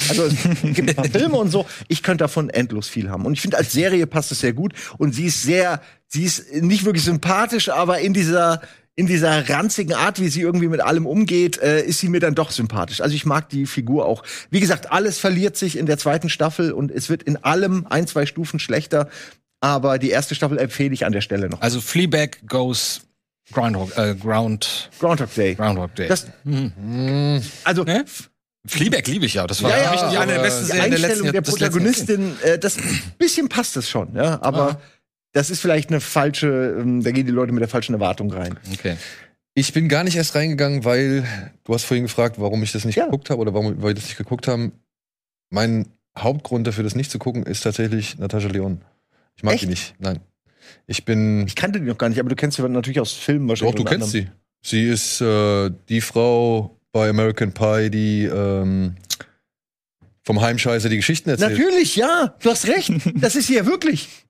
Also 0.10 0.26
es 0.26 0.36
gibt 0.62 0.90
ein 0.90 0.96
paar 0.96 1.06
Filme 1.06 1.36
und 1.36 1.50
so. 1.50 1.66
Ich 1.88 2.04
könnte 2.04 2.24
davon 2.24 2.50
endlos 2.50 2.88
viel 2.88 3.10
haben. 3.10 3.26
Und 3.26 3.34
ich 3.34 3.42
finde, 3.42 3.58
als 3.58 3.72
Serie 3.72 4.08
passt 4.08 4.32
es 4.32 4.40
sehr 4.40 4.54
gut. 4.54 4.74
Und 4.98 5.14
sie 5.16 5.26
ist 5.26 5.44
sehr, 5.44 5.82
sie 6.08 6.24
ist 6.24 6.54
nicht 6.54 6.86
wirklich 6.86 7.04
sympathisch, 7.04 7.70
aber 7.70 8.00
in 8.00 8.14
dieser 8.14 8.62
in 8.98 9.08
dieser 9.08 9.50
ranzigen 9.50 9.94
Art, 9.94 10.22
wie 10.22 10.30
sie 10.30 10.40
irgendwie 10.40 10.70
mit 10.70 10.80
allem 10.80 11.06
umgeht, 11.06 11.58
äh, 11.58 11.82
ist 11.82 12.00
sie 12.00 12.08
mir 12.08 12.22
dann 12.22 12.34
doch 12.34 12.52
sympathisch. 12.52 13.02
Also 13.02 13.14
ich 13.14 13.26
mag 13.26 13.50
die 13.50 13.66
Figur 13.66 14.06
auch. 14.06 14.24
Wie 14.50 14.62
gesagt, 14.62 14.90
alles 14.90 15.20
verliert 15.20 15.58
sich 15.58 15.78
in 15.78 15.86
der 15.86 15.98
zweiten 15.98 16.30
Staffel 16.30 16.72
und 16.72 16.92
es 16.92 17.10
wird 17.10 17.22
in 17.24 17.36
allem 17.44 17.86
ein, 17.90 18.08
zwei 18.08 18.26
Stufen 18.26 18.58
schlechter. 18.58 19.10
Aber 19.60 20.00
die 20.00 20.12
erste 20.12 20.34
Staffel 20.34 20.58
empfehle 20.58 20.94
ich 20.94 21.06
an 21.06 21.12
der 21.12 21.20
Stelle 21.22 21.50
noch. 21.50 21.62
Also 21.62 21.82
Fleabag 21.82 22.38
goes 22.48 23.02
Groundhog, 23.52 23.98
äh, 23.98 24.16
Ground, 24.16 24.90
Groundhog 25.00 25.34
Day. 25.36 25.56
Groundhog 25.56 25.94
Day. 25.96 26.08
Das, 26.08 26.28
also 27.64 27.84
Ne? 27.84 28.06
Fleabag 28.68 29.08
liebe 29.08 29.26
ich 29.26 29.36
ja. 29.36 29.46
Das 29.48 29.62
war 29.64 29.70
Ja, 29.72 29.94
ja, 29.96 30.10
die 30.12 30.18
eine 30.18 30.34
der 30.34 30.40
besten 30.42 30.66
Serien 30.66 30.92
der 30.92 31.00
letzten 31.00 31.06
Einstellung 31.28 31.32
der. 31.34 31.42
Protagonistin, 31.42 32.36
äh, 32.44 32.58
das 32.60 32.78
bisschen 33.18 33.50
passt 33.50 33.78
es 33.78 33.90
schon, 33.90 34.16
ja, 34.16 34.42
aber 34.42 34.70
Ah. 34.72 34.82
das 35.34 35.50
ist 35.50 35.60
vielleicht 35.62 35.90
eine 35.90 36.02
falsche, 36.02 36.78
ähm, 36.80 37.04
da 37.04 37.12
gehen 37.12 37.26
die 37.26 37.32
Leute 37.32 37.52
mit 37.54 37.62
der 37.62 37.68
falschen 37.70 37.94
Erwartung 37.94 38.32
rein. 38.32 38.58
Okay. 38.74 38.98
Ich 39.54 39.72
bin 39.72 39.88
gar 39.88 40.04
nicht 40.04 40.16
erst 40.18 40.36
reingegangen, 40.36 40.84
weil 40.84 41.26
du 41.64 41.74
hast 41.74 41.86
vorhin 41.86 42.04
gefragt, 42.04 42.36
warum 42.40 42.62
ich 42.64 42.72
das 42.72 42.84
nicht 42.86 42.96
Ja. 42.98 43.06
geguckt 43.06 43.30
habe 43.30 43.42
oder 43.42 43.54
warum 43.54 43.82
wir 43.82 43.94
das 43.94 44.04
nicht 44.06 44.18
geguckt 44.18 44.48
haben. 44.48 44.74
Mein 45.50 45.88
Hauptgrund 46.18 46.66
dafür, 46.68 46.84
das 46.84 46.96
nicht 46.96 47.12
zu 47.12 47.20
gucken, 47.20 47.44
ist 47.44 47.62
tatsächlich 47.62 48.18
Natascha 48.18 48.48
Leon. 48.48 48.82
Ich 49.38 49.44
mag 49.44 49.54
Echt? 49.56 49.64
die 49.64 49.68
nicht. 49.68 49.96
Nein. 50.00 50.20
Ich 50.88 51.06
bin. 51.06 51.46
Ich 51.46 51.56
kannte 51.56 51.80
die 51.80 51.86
noch 51.86 51.98
gar 51.98 52.10
nicht, 52.10 52.20
aber 52.20 52.30
du 52.30 52.36
kennst 52.36 52.58
sie 52.58 52.68
natürlich 52.68 53.00
aus 53.00 53.14
Filmen 53.14 53.48
Doch, 53.48 53.50
wahrscheinlich. 53.52 53.76
du 53.76 53.82
unter 53.84 53.92
kennst 53.92 54.16
anderem. 54.16 54.32
sie. 54.64 54.68
Sie 54.68 54.88
ist 54.90 55.22
äh, 55.22 55.70
die 55.90 56.02
Frau 56.02 56.76
bei 56.96 57.10
American 57.10 57.52
Pie, 57.52 57.90
die 57.90 58.24
ähm, 58.24 58.96
vom 60.24 60.40
Heimscheißer 60.40 60.88
die 60.88 60.96
Geschichten 60.96 61.30
erzählt. 61.30 61.52
Natürlich, 61.52 61.98
ja, 61.98 62.34
du 62.42 62.50
hast 62.50 62.68
recht. 62.68 62.90
Das 63.16 63.36
ist 63.36 63.50
ja 63.50 63.66
wirklich. 63.66 64.25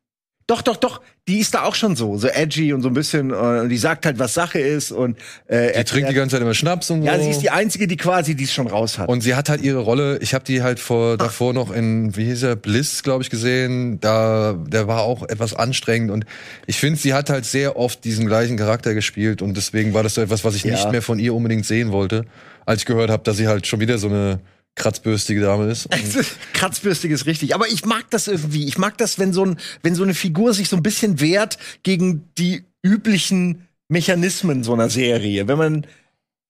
Doch, 0.47 0.61
doch, 0.61 0.75
doch. 0.77 1.01
Die 1.27 1.39
ist 1.39 1.55
da 1.55 1.63
auch 1.63 1.73
schon 1.73 1.95
so, 1.95 2.17
so 2.17 2.27
edgy 2.27 2.71
und 2.71 2.83
so 2.83 2.87
ein 2.89 2.93
bisschen. 2.93 3.31
äh, 3.31 3.33
Und 3.33 3.69
die 3.69 3.77
sagt 3.77 4.05
halt, 4.05 4.19
was 4.19 4.35
Sache 4.35 4.59
ist 4.59 4.91
und 4.91 5.17
äh, 5.47 5.75
Die 5.75 5.83
trinkt 5.83 6.09
die 6.11 6.13
ganze 6.13 6.35
Zeit 6.35 6.43
immer 6.43 6.53
Schnaps 6.53 6.91
und 6.91 7.01
so. 7.01 7.07
Ja, 7.07 7.19
sie 7.19 7.31
ist 7.31 7.39
die 7.41 7.49
einzige, 7.49 7.87
die 7.87 7.97
quasi 7.97 8.35
dies 8.35 8.53
schon 8.53 8.67
raus 8.67 8.99
hat. 8.99 9.09
Und 9.09 9.21
sie 9.21 9.33
hat 9.33 9.49
halt 9.49 9.61
ihre 9.63 9.79
Rolle, 9.79 10.19
ich 10.21 10.35
habe 10.35 10.45
die 10.45 10.61
halt 10.61 10.79
vor 10.79 11.17
davor 11.17 11.53
noch 11.53 11.71
in, 11.71 12.15
wie 12.15 12.25
hieß 12.25 12.43
er, 12.43 12.55
Bliss, 12.55 13.01
glaube 13.01 13.23
ich, 13.23 13.31
gesehen. 13.31 13.99
Da, 14.01 14.53
der 14.67 14.87
war 14.87 15.01
auch 15.01 15.23
etwas 15.27 15.55
anstrengend 15.55 16.11
und 16.11 16.25
ich 16.67 16.77
finde, 16.77 16.99
sie 16.99 17.15
hat 17.15 17.31
halt 17.31 17.45
sehr 17.45 17.75
oft 17.75 18.03
diesen 18.03 18.27
gleichen 18.27 18.55
Charakter 18.55 18.93
gespielt 18.93 19.41
und 19.41 19.57
deswegen 19.57 19.95
war 19.95 20.03
das 20.03 20.13
so 20.13 20.21
etwas, 20.21 20.43
was 20.43 20.53
ich 20.55 20.63
Ja. 20.63 20.73
nicht 20.75 20.91
mehr 20.91 21.01
von 21.01 21.17
ihr 21.17 21.33
unbedingt 21.33 21.65
sehen 21.65 21.91
wollte, 21.91 22.23
als 22.67 22.81
ich 22.81 22.85
gehört 22.85 23.09
habe, 23.09 23.23
dass 23.23 23.37
sie 23.37 23.47
halt 23.47 23.65
schon 23.65 23.79
wieder 23.79 23.97
so 23.97 24.09
eine 24.09 24.39
kratzbürstige 24.75 25.41
Dame 25.41 25.65
ist. 25.71 25.89
Kratzbürstig 26.53 27.11
ist 27.11 27.25
richtig, 27.25 27.55
aber 27.55 27.67
ich 27.67 27.85
mag 27.85 28.09
das 28.09 28.27
irgendwie. 28.27 28.67
Ich 28.67 28.77
mag 28.77 28.97
das, 28.97 29.19
wenn 29.19 29.33
so 29.33 29.45
ein, 29.45 29.57
wenn 29.81 29.95
so 29.95 30.03
eine 30.03 30.13
Figur 30.13 30.53
sich 30.53 30.69
so 30.69 30.75
ein 30.75 30.83
bisschen 30.83 31.19
wehrt 31.19 31.57
gegen 31.83 32.29
die 32.37 32.65
üblichen 32.83 33.67
Mechanismen 33.87 34.63
so 34.63 34.73
einer 34.73 34.89
Serie. 34.89 35.47
Wenn 35.47 35.57
man 35.57 35.87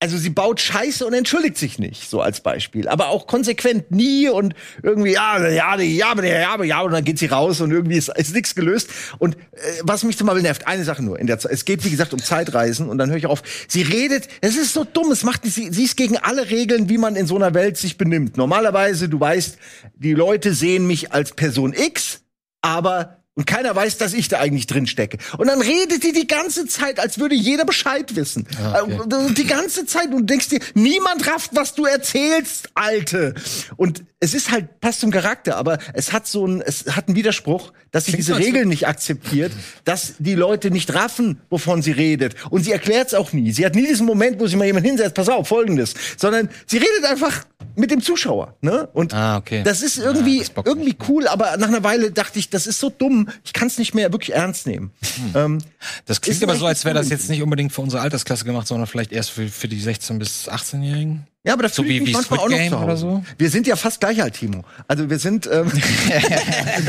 also 0.02 0.18
sie 0.18 0.30
baut 0.30 0.60
Scheiße 0.60 1.06
und 1.06 1.14
entschuldigt 1.14 1.58
sich 1.58 1.80
nicht, 1.80 2.10
so 2.10 2.22
als 2.22 2.42
Beispiel. 2.42 2.88
Aber 2.88 3.10
auch 3.10 3.28
konsequent 3.28 3.92
nie 3.92 4.28
und 4.28 4.54
irgendwie, 4.84 5.14
ja, 5.14 5.40
ja, 5.48 5.76
ja, 5.80 6.12
ja, 6.22 6.50
aber 6.54 6.66
ja, 6.66 6.82
und 6.82 6.92
dann 6.92 7.04
geht 7.04 7.18
sie 7.18 7.28
raus 7.28 7.62
und 7.62 7.72
irgendwie 7.72 7.96
ist, 7.96 8.10
ist 8.10 8.36
nichts 8.36 8.56
gelöst. 8.56 8.90
Und 9.20 9.36
äh, 9.36 9.60
was 9.84 10.04
mich 10.04 10.18
zum 10.18 10.28
Beispiel 10.28 10.44
nervt, 10.44 10.68
eine 10.68 10.84
Sache 10.84 11.02
nur 11.02 11.18
in 11.18 11.28
der. 11.28 11.40
Es 11.46 11.66
geht, 11.66 11.86
wie 11.86 11.90
gesagt, 11.90 12.14
um 12.14 12.22
Zeitreisen 12.22 12.90
und 12.90 12.98
dann 12.98 13.10
höre 13.10 13.18
ich 13.18 13.26
auf. 13.26 13.42
Sie 13.68 13.84
redet, 13.84 14.28
es 14.42 14.58
ist 14.58 14.74
so 14.74 14.84
dumm, 14.84 15.12
es 15.12 15.24
macht 15.24 15.44
sie, 15.46 15.72
sie 15.72 15.84
ist 15.84 15.96
gegen 15.96 16.18
alle 16.18 16.50
Regeln, 16.50 16.90
wie 16.90 16.98
man 16.98 17.16
in 17.16 17.26
so 17.26 17.36
einer 17.36 17.54
Welt 17.54 17.78
sich 17.78 17.98
benimmt. 17.98 18.38
Normalerweise, 18.38 19.08
du 19.08 19.20
weißt, 19.20 19.58
die 19.96 20.14
Leute 20.14 20.54
sehen 20.54 20.88
mich 20.88 21.14
als 21.14 21.32
Person 21.32 21.74
X, 21.74 22.22
aber 22.62 23.25
und 23.36 23.46
keiner 23.46 23.76
weiß, 23.76 23.98
dass 23.98 24.14
ich 24.14 24.28
da 24.30 24.40
eigentlich 24.40 24.66
drin 24.68 24.88
stecke. 24.88 25.18
Und 25.38 25.48
dann 25.48 25.62
redet 25.62 26.04
die 26.04 26.14
die 26.14 26.26
ganze 26.28 26.66
Zeit, 26.68 27.00
als 27.00 27.20
würde 27.20 27.36
jeder 27.36 27.66
Bescheid 27.66 28.16
wissen. 28.16 28.48
Äh, 28.74 29.34
Die 29.34 29.46
ganze 29.46 29.86
Zeit. 29.86 30.08
Und 30.08 30.20
du 30.20 30.24
denkst 30.24 30.50
dir, 30.50 30.60
niemand 30.74 31.28
rafft, 31.28 31.52
was 31.54 31.76
du 31.76 31.86
erzählst, 31.86 32.70
Alte. 32.76 33.34
Und 33.76 34.04
es 34.22 34.34
ist 34.34 34.52
halt, 34.52 34.80
passt 34.80 35.02
zum 35.02 35.12
Charakter, 35.12 35.58
aber 35.58 35.78
es 35.94 36.14
hat 36.14 36.28
so 36.28 36.48
ein, 36.48 36.62
es 36.62 36.86
hat 36.96 37.08
einen 37.10 37.18
Widerspruch, 37.18 37.74
dass 37.92 38.06
sie 38.06 38.12
Klingt 38.14 38.20
diese 38.28 38.34
so, 38.34 38.40
Regeln 38.40 38.70
nicht 38.70 38.88
akzeptiert, 38.88 39.52
dass 39.84 40.14
die 40.20 40.36
Leute 40.36 40.72
nicht 40.72 40.94
raffen, 40.94 41.42
wovon 41.50 41.82
sie 41.82 41.92
redet. 41.92 42.36
Und 42.50 42.64
sie 42.64 42.72
erklärt 42.72 43.08
es 43.10 43.14
auch 43.14 43.34
nie. 43.34 43.52
Sie 43.52 43.66
hat 43.66 43.76
nie 43.76 43.86
diesen 43.86 44.06
Moment, 44.06 44.40
wo 44.40 44.48
sie 44.48 44.56
mal 44.56 44.66
jemand 44.66 44.86
hinsetzt, 44.86 45.14
pass 45.14 45.30
auf, 45.30 45.48
folgendes. 45.50 45.94
Sondern 46.18 46.50
sie 46.68 46.78
redet 46.78 47.04
einfach 47.06 47.44
mit 47.76 47.92
dem 47.92 48.02
Zuschauer. 48.02 48.56
Ne? 48.62 48.88
Und 48.94 49.14
Ah, 49.14 49.38
okay. 49.38 49.62
das 49.64 49.82
ist 49.82 49.98
irgendwie, 49.98 50.38
Ja, 50.38 50.44
das 50.44 50.50
bockt 50.52 50.68
irgendwie 50.68 50.96
cool, 51.10 51.28
aber 51.28 51.58
nach 51.58 51.68
einer 51.68 51.84
Weile 51.84 52.12
dachte 52.12 52.40
ich, 52.40 52.50
das 52.50 52.66
ist 52.68 52.80
so 52.80 52.90
dumm, 52.90 53.25
ich 53.44 53.54
kann 53.54 53.68
es 53.68 53.78
nicht 53.78 53.94
mehr 53.96 54.12
wirklich 54.12 54.36
ernst 54.36 54.68
nehmen. 54.68 54.92
Ähm, 55.34 55.60
Das 56.06 56.22
klingt 56.22 56.42
aber 56.44 56.56
so, 56.56 56.66
als 56.66 56.86
wäre 56.86 56.96
das 56.96 57.10
jetzt 57.10 57.30
nicht 57.30 57.42
unbedingt 57.42 57.72
für 57.74 57.82
unsere 57.82 58.02
Altersklasse 58.02 58.46
gemacht, 58.46 58.68
sondern 58.68 58.88
vielleicht 58.88 59.12
erst 59.12 59.32
für, 59.32 59.48
für 59.48 59.68
die 59.68 59.82
16- 59.82 60.18
bis 60.20 60.48
18-Jährigen. 60.50 61.28
ja, 61.44 61.54
aber 61.54 61.64
da 61.64 61.70
So 61.70 61.84
fühle 61.84 61.94
ich 61.94 62.00
wie- 62.00 62.00
mich 62.02 62.10
wie 62.10 62.14
manchmal 62.14 62.40
Squid 62.40 62.46
auch 62.46 62.50
noch 62.50 62.58
Game 62.58 62.70
zu 62.72 62.80
Hause. 62.80 62.86
oder 62.86 62.98
so? 63.22 63.26
Wir 63.38 63.50
sind 63.50 63.68
ja 63.68 63.76
fast 63.76 64.00
gleich 64.00 64.22
alt, 64.22 64.34
Timo. 64.36 64.64
Also 64.88 65.10
wir 65.10 65.20
sind 65.20 65.48
ähm, 65.52 65.72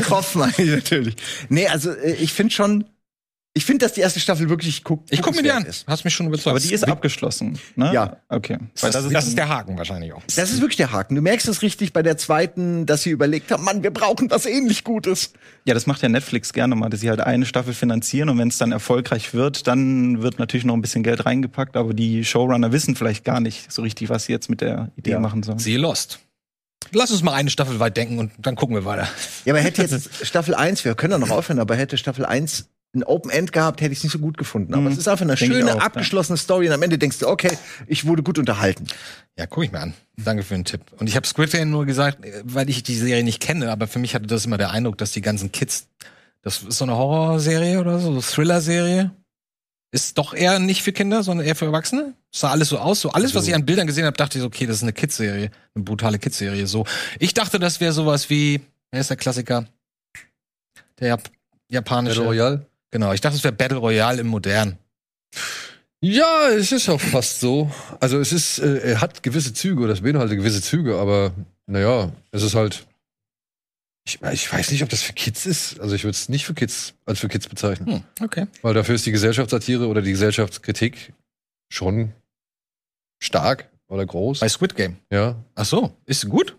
Kopf 0.07 0.35
meine 0.35 0.53
ich 0.57 0.69
natürlich. 0.69 1.15
Nee, 1.49 1.67
also 1.67 1.91
äh, 1.91 2.13
ich 2.13 2.33
finde 2.33 2.53
schon, 2.53 2.85
ich 3.57 3.65
finde, 3.65 3.85
dass 3.85 3.93
die 3.93 4.01
erste 4.01 4.19
Staffel 4.19 4.49
wirklich 4.49 4.83
guckt. 4.83 5.11
Ich 5.11 5.19
guck 5.21 5.35
mir 5.35 5.41
die 5.41 5.51
an. 5.51 5.65
Ist. 5.65 5.87
Hast 5.87 6.05
mich 6.05 6.13
schon 6.13 6.27
überzeugt. 6.27 6.47
Aber 6.55 6.59
die 6.59 6.71
ist 6.71 6.87
abgeschlossen, 6.87 7.57
ne? 7.75 7.91
Ja. 7.91 8.17
Okay. 8.29 8.59
das, 8.79 8.91
das, 8.91 9.27
ist, 9.27 9.35
der 9.35 9.49
Haken 9.49 9.79
wahrscheinlich 9.79 10.13
auch. 10.13 10.21
Das 10.35 10.51
ist 10.51 10.61
wirklich 10.61 10.77
der 10.77 10.91
Haken. 10.91 11.15
Du 11.15 11.23
merkst 11.23 11.47
es 11.47 11.63
richtig 11.63 11.91
bei 11.91 12.03
der 12.03 12.17
zweiten, 12.17 12.85
dass 12.85 13.01
sie 13.01 13.09
überlegt 13.09 13.51
haben, 13.51 13.63
Mann, 13.63 13.81
wir 13.81 13.89
brauchen 13.89 14.29
was 14.29 14.45
ähnlich 14.45 14.83
Gutes. 14.83 15.33
Ja, 15.65 15.73
das 15.73 15.87
macht 15.87 16.03
ja 16.03 16.09
Netflix 16.09 16.53
gerne 16.53 16.75
mal, 16.75 16.89
dass 16.89 16.99
sie 16.99 17.09
halt 17.09 17.19
eine 17.19 17.47
Staffel 17.47 17.73
finanzieren 17.73 18.29
und 18.29 18.37
wenn 18.37 18.49
es 18.49 18.59
dann 18.59 18.71
erfolgreich 18.71 19.33
wird, 19.33 19.65
dann 19.65 20.21
wird 20.21 20.37
natürlich 20.37 20.63
noch 20.65 20.75
ein 20.75 20.81
bisschen 20.81 21.01
Geld 21.01 21.25
reingepackt, 21.25 21.75
aber 21.75 21.95
die 21.95 22.23
Showrunner 22.25 22.71
wissen 22.71 22.95
vielleicht 22.95 23.25
gar 23.25 23.39
nicht 23.39 23.71
so 23.71 23.81
richtig, 23.81 24.09
was 24.09 24.25
sie 24.25 24.33
jetzt 24.33 24.51
mit 24.51 24.61
der 24.61 24.91
Idee 24.97 25.11
Ja. 25.11 25.19
machen 25.19 25.41
sollen. 25.41 25.57
Siehe 25.57 25.79
Lost. 25.79 26.19
Lass 26.91 27.11
uns 27.11 27.23
mal 27.23 27.33
eine 27.33 27.49
Staffel 27.49 27.79
weit 27.79 27.97
denken 27.97 28.19
und 28.19 28.31
dann 28.37 28.55
gucken 28.55 28.75
wir 28.75 28.85
weiter. 28.85 29.07
Ja, 29.45 29.53
aber 29.53 29.61
hätte 29.61 29.81
jetzt 29.81 30.25
Staffel 30.25 30.53
1, 30.53 30.85
wir 30.85 30.95
können 30.95 31.11
da 31.11 31.17
noch 31.17 31.31
aufhören, 31.31 31.59
aber 31.59 31.75
hätte 31.75 31.97
Staffel 31.97 32.25
1 32.25 32.69
ein 32.97 33.03
Open 33.03 33.31
End 33.31 33.51
gehabt, 33.51 33.81
hätte 33.81 33.91
ich 33.93 33.99
es 33.99 34.03
nicht 34.03 34.13
so 34.13 34.19
gut 34.19 34.37
gefunden. 34.37 34.73
Aber 34.73 34.83
Mhm. 34.83 34.87
es 34.91 34.97
ist 34.97 35.07
einfach 35.07 35.23
eine 35.23 35.35
Denke 35.35 35.55
ich 35.55 35.59
schöne, 35.61 35.73
auch, 35.75 35.79
ja. 35.79 35.85
abgeschlossene 35.85 36.37
Story 36.37 36.67
und 36.67 36.73
am 36.73 36.81
Ende 36.83 36.97
denkst 36.97 37.19
du, 37.19 37.27
okay, 37.27 37.57
ich 37.87 38.05
wurde 38.05 38.23
gut 38.23 38.37
unterhalten. 38.39 38.85
Ja, 39.37 39.45
guck 39.45 39.63
ich 39.63 39.71
mir 39.71 39.79
an. 39.79 39.93
Danke 40.17 40.43
für 40.43 40.55
den 40.55 40.65
Tipp. 40.65 40.81
Und 40.97 41.07
ich 41.07 41.15
habe 41.15 41.25
Squid 41.27 41.51
Game 41.51 41.69
nur 41.69 41.85
gesagt, 41.85 42.25
äh, 42.25 42.41
weil 42.43 42.69
ich 42.69 42.83
die 42.83 42.95
Serie 42.95 43.23
nicht 43.23 43.39
kenne, 43.41 43.71
aber 43.71 43.87
für 43.87 43.99
mich 43.99 44.15
hatte 44.15 44.27
das 44.27 44.45
immer 44.45 44.57
der 44.57 44.71
Eindruck, 44.71 44.97
dass 44.97 45.11
die 45.11 45.21
ganzen 45.21 45.51
Kids, 45.51 45.87
das 46.41 46.63
ist 46.63 46.77
so 46.77 46.85
eine 46.85 46.95
Horrorserie 46.97 47.79
oder 47.79 47.99
so, 47.99 48.13
so 48.13 48.21
Thriller-Serie, 48.21 49.11
ist 49.91 50.17
doch 50.17 50.33
eher 50.33 50.59
nicht 50.59 50.83
für 50.83 50.91
Kinder, 50.91 51.23
sondern 51.23 51.45
eher 51.47 51.55
für 51.55 51.65
Erwachsene. 51.65 52.13
Sah 52.29 52.51
alles 52.51 52.69
so 52.69 52.77
aus, 52.77 52.99
so 52.99 53.11
alles, 53.11 53.33
was 53.35 53.47
ich 53.47 53.55
an 53.55 53.65
Bildern 53.65 53.87
gesehen 53.87 54.05
habe, 54.05 54.17
dachte 54.17 54.37
ich, 54.37 54.41
so, 54.41 54.47
okay, 54.47 54.65
das 54.65 54.77
ist 54.77 54.83
eine 54.83 54.91
Kids-Serie, 54.93 55.49
eine 55.75 55.83
brutale 55.85 56.19
Kids-Serie. 56.19 56.67
So, 56.67 56.85
ich 57.19 57.33
dachte, 57.33 57.57
das 57.57 57.79
wäre 57.79 57.93
sowas 57.93 58.29
wie, 58.29 58.59
wer 58.91 58.99
ist 58.99 59.09
der 59.09 59.17
Klassiker? 59.17 59.65
Der 60.99 61.07
Jap 61.09 61.29
japanische. 61.69 62.15
Battle 62.21 62.27
Royale. 62.27 62.65
Genau, 62.91 63.13
ich 63.13 63.21
dachte, 63.21 63.35
es 63.37 63.43
wäre 63.43 63.53
Battle 63.53 63.77
Royale 63.77 64.21
im 64.21 64.27
Modern. 64.27 64.77
Ja, 65.99 66.49
es 66.49 66.71
ist 66.71 66.89
auch 66.89 67.01
fast 67.01 67.39
so. 67.39 67.71
Also 67.99 68.19
es 68.19 68.31
ist, 68.31 68.59
äh, 68.59 68.77
er 68.91 69.01
hat 69.01 69.23
gewisse 69.23 69.53
Züge 69.53 69.81
oder 69.83 69.93
es 69.93 70.01
beinhaltet 70.01 70.37
gewisse 70.37 70.61
Züge, 70.61 70.97
aber 70.97 71.33
naja, 71.65 72.11
es 72.31 72.43
ist 72.43 72.55
halt. 72.55 72.85
Ich, 74.07 74.21
ich 74.21 74.53
weiß 74.53 74.71
nicht, 74.71 74.83
ob 74.83 74.89
das 74.89 75.01
für 75.01 75.11
Kids 75.13 75.45
ist. 75.45 75.79
Also 75.81 75.95
ich 75.95 76.03
würde 76.05 76.11
es 76.11 76.29
nicht 76.29 76.45
für 76.45 76.53
Kids 76.53 76.93
als 77.05 77.19
für 77.19 77.27
Kids 77.27 77.47
bezeichnen. 77.49 77.87
Hm, 77.95 78.03
okay. 78.23 78.47
Weil 78.61 78.73
dafür 78.73 78.95
ist 78.95 79.05
die 79.05 79.11
Gesellschaftssatire 79.11 79.87
oder 79.87 80.01
die 80.01 80.11
Gesellschaftskritik 80.11 81.13
schon 81.69 82.13
stark 83.21 83.69
oder 83.87 84.05
groß. 84.05 84.39
Bei 84.39 84.47
Squid 84.49 84.75
Game. 84.75 84.97
Ja. 85.11 85.35
Ach 85.55 85.65
so, 85.65 85.93
ist 86.05 86.29
gut? 86.29 86.55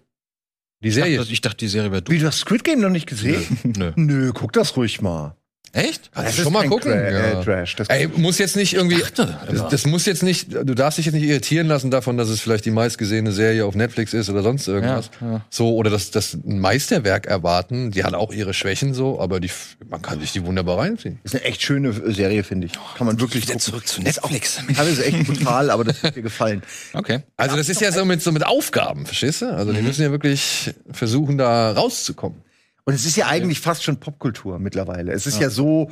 Die 0.82 0.88
Ich 0.88 0.94
Serie. 0.94 1.18
dachte, 1.18 1.32
ich 1.32 1.40
dachte 1.40 1.56
die 1.56 1.68
Serie 1.68 1.90
wäre 1.90 2.02
Wie, 2.08 2.16
du. 2.16 2.20
du 2.22 2.26
hast 2.26 2.40
Squid 2.40 2.64
Game 2.64 2.80
noch 2.80 2.90
nicht 2.90 3.06
gesehen? 3.06 3.58
Nö. 3.76 3.92
Nö, 3.96 4.32
guck 4.34 4.52
das 4.52 4.76
ruhig 4.76 5.00
mal. 5.00 5.34
Echt? 5.72 6.10
Kannst 6.12 6.38
Das 6.38 6.44
schon 6.44 6.52
mal 6.52 6.66
gucken. 6.66 6.92
Tra 6.92 7.10
ja. 7.10 7.40
äh, 7.40 7.44
Trash. 7.44 7.76
Das 7.76 7.88
Ey, 7.88 8.08
muss 8.08 8.38
jetzt 8.38 8.56
nicht 8.56 8.74
irgendwie. 8.74 9.00
dachte 9.00 9.38
das, 9.50 9.68
das 9.68 9.86
muss 9.86 10.06
jetzt 10.06 10.22
nicht. 10.22 10.52
Du 10.52 10.74
darfst 10.74 10.98
dich 10.98 11.06
jetzt 11.06 11.14
nicht 11.14 11.28
irritieren 11.28 11.66
lassen 11.66 11.90
davon, 11.90 12.16
dass 12.16 12.28
es 12.28 12.40
vielleicht 12.40 12.64
die 12.64 12.70
meistgesehene 12.70 13.32
Serie 13.32 13.64
auf 13.64 13.74
Netflix 13.74 14.14
ist 14.14 14.30
oder 14.30 14.42
sonst 14.42 14.66
irgendwas. 14.66 15.10
Ja, 15.20 15.32
ja. 15.32 15.44
So, 15.50 15.74
oder 15.74 15.90
dass 15.90 16.10
das 16.10 16.34
ein 16.34 16.58
Meisterwerk 16.58 17.26
erwarten. 17.26 17.90
Die 17.90 18.04
hat 18.04 18.14
auch 18.14 18.32
ihre 18.32 18.54
Schwächen 18.54 18.94
so, 18.94 19.20
aber 19.20 19.40
die, 19.40 19.50
man 19.88 20.00
kann 20.02 20.20
sich 20.20 20.32
die 20.32 20.44
wunderbar 20.44 20.78
reinziehen. 20.78 21.18
ist 21.22 21.34
eine 21.34 21.44
echt 21.44 21.62
schöne 21.62 21.92
Serie, 22.12 22.44
finde 22.44 22.66
ich. 22.66 22.72
Kann 22.96 23.06
man 23.06 23.20
wirklich 23.20 23.46
Wieder 23.48 23.58
zurück 23.58 23.86
zu 23.86 24.02
Netflix. 24.02 24.60
Teilweise 24.74 25.04
echt 25.04 25.26
brutal, 25.26 25.70
aber 25.70 25.84
das 25.84 26.02
hat 26.02 26.16
mir 26.16 26.22
gefallen. 26.22 26.62
Okay. 26.94 27.20
Also 27.36 27.56
das 27.56 27.68
ist 27.68 27.80
ja 27.80 27.92
so 27.92 28.04
mit, 28.04 28.22
so 28.22 28.32
mit 28.32 28.46
Aufgaben, 28.46 29.06
verstehst 29.06 29.42
du? 29.42 29.54
Also 29.54 29.72
die 29.72 29.82
müssen 29.82 30.02
ja 30.02 30.10
wirklich 30.10 30.74
versuchen, 30.90 31.38
da 31.38 31.72
rauszukommen. 31.72 32.42
Und 32.88 32.94
es 32.94 33.04
ist 33.04 33.16
ja 33.16 33.26
eigentlich 33.26 33.60
fast 33.60 33.84
schon 33.84 34.00
Popkultur 34.00 34.58
mittlerweile. 34.58 35.12
Es 35.12 35.26
ist 35.26 35.38
ja, 35.38 35.50
so 35.50 35.90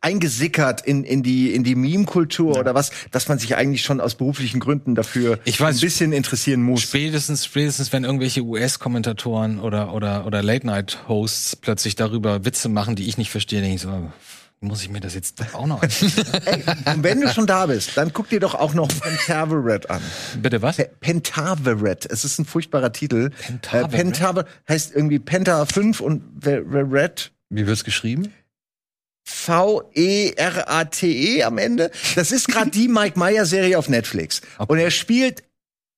eingesickert 0.00 0.80
in, 0.80 1.02
in 1.02 1.24
die, 1.24 1.52
in 1.52 1.64
die 1.64 1.74
Meme-Kultur 1.74 2.56
oder 2.56 2.72
was, 2.72 2.92
dass 3.10 3.26
man 3.26 3.40
sich 3.40 3.56
eigentlich 3.56 3.82
schon 3.82 4.00
aus 4.00 4.14
beruflichen 4.14 4.60
Gründen 4.60 4.94
dafür 4.94 5.40
Ich 5.44 5.58
weiß- 5.58 5.70
ein 5.74 5.80
bisschen 5.80 6.12
interessieren 6.12 6.62
muss. 6.62 6.82
Spätestens, 6.82 7.44
spätestens, 7.44 7.92
wenn 7.92 8.04
irgendwelche 8.04 8.42
US-Kommentatoren 8.42 9.58
oder, 9.58 9.92
oder, 9.92 10.24
oder 10.24 10.40
Late-Night-Hosts 10.40 11.56
plötzlich 11.56 11.96
darüber 11.96 12.44
Witze 12.44 12.68
machen, 12.68 12.94
die 12.94 13.08
ich 13.08 13.18
nicht 13.18 13.32
verstehe, 13.32 13.60
denke 13.60 13.74
ich 13.74 13.82
so, 13.82 14.12
muss 14.60 14.82
ich 14.82 14.88
mir 14.88 15.00
das 15.00 15.14
jetzt 15.14 15.40
auch 15.54 15.66
noch 15.66 15.82
anschauen? 15.82 16.12
Ey, 16.46 16.62
und 16.94 17.02
wenn 17.04 17.20
du 17.20 17.28
schon 17.32 17.46
da 17.46 17.66
bist, 17.66 17.96
dann 17.96 18.12
guck 18.12 18.28
dir 18.30 18.40
doch 18.40 18.54
auch 18.54 18.74
noch 18.74 18.88
Pentaveret 18.88 19.90
an. 19.90 20.00
Bitte 20.40 20.62
was? 20.62 20.76
Pe- 20.76 20.90
Pentaveret. 21.00 22.06
Es 22.10 22.24
ist 22.24 22.38
ein 22.38 22.44
furchtbarer 22.46 22.92
Titel. 22.92 23.30
Pentaveret? 23.30 23.92
Äh, 23.92 23.96
Pentaveret 23.96 24.46
heißt 24.68 24.94
irgendwie 24.94 25.18
Penta 25.18 25.64
5 25.66 26.00
und 26.00 26.22
Veret. 26.44 27.32
Wie 27.50 27.66
wird's 27.66 27.84
geschrieben? 27.84 28.32
V-E-R-A-T-E 29.24 31.38
E 31.38 31.42
am 31.44 31.58
Ende. 31.58 31.90
Das 32.14 32.32
ist 32.32 32.48
gerade 32.48 32.70
die 32.70 32.88
Mike 32.88 33.18
Meyer 33.18 33.44
Serie 33.46 33.78
auf 33.78 33.88
Netflix. 33.88 34.40
Und 34.66 34.78
er 34.78 34.90
spielt 34.90 35.42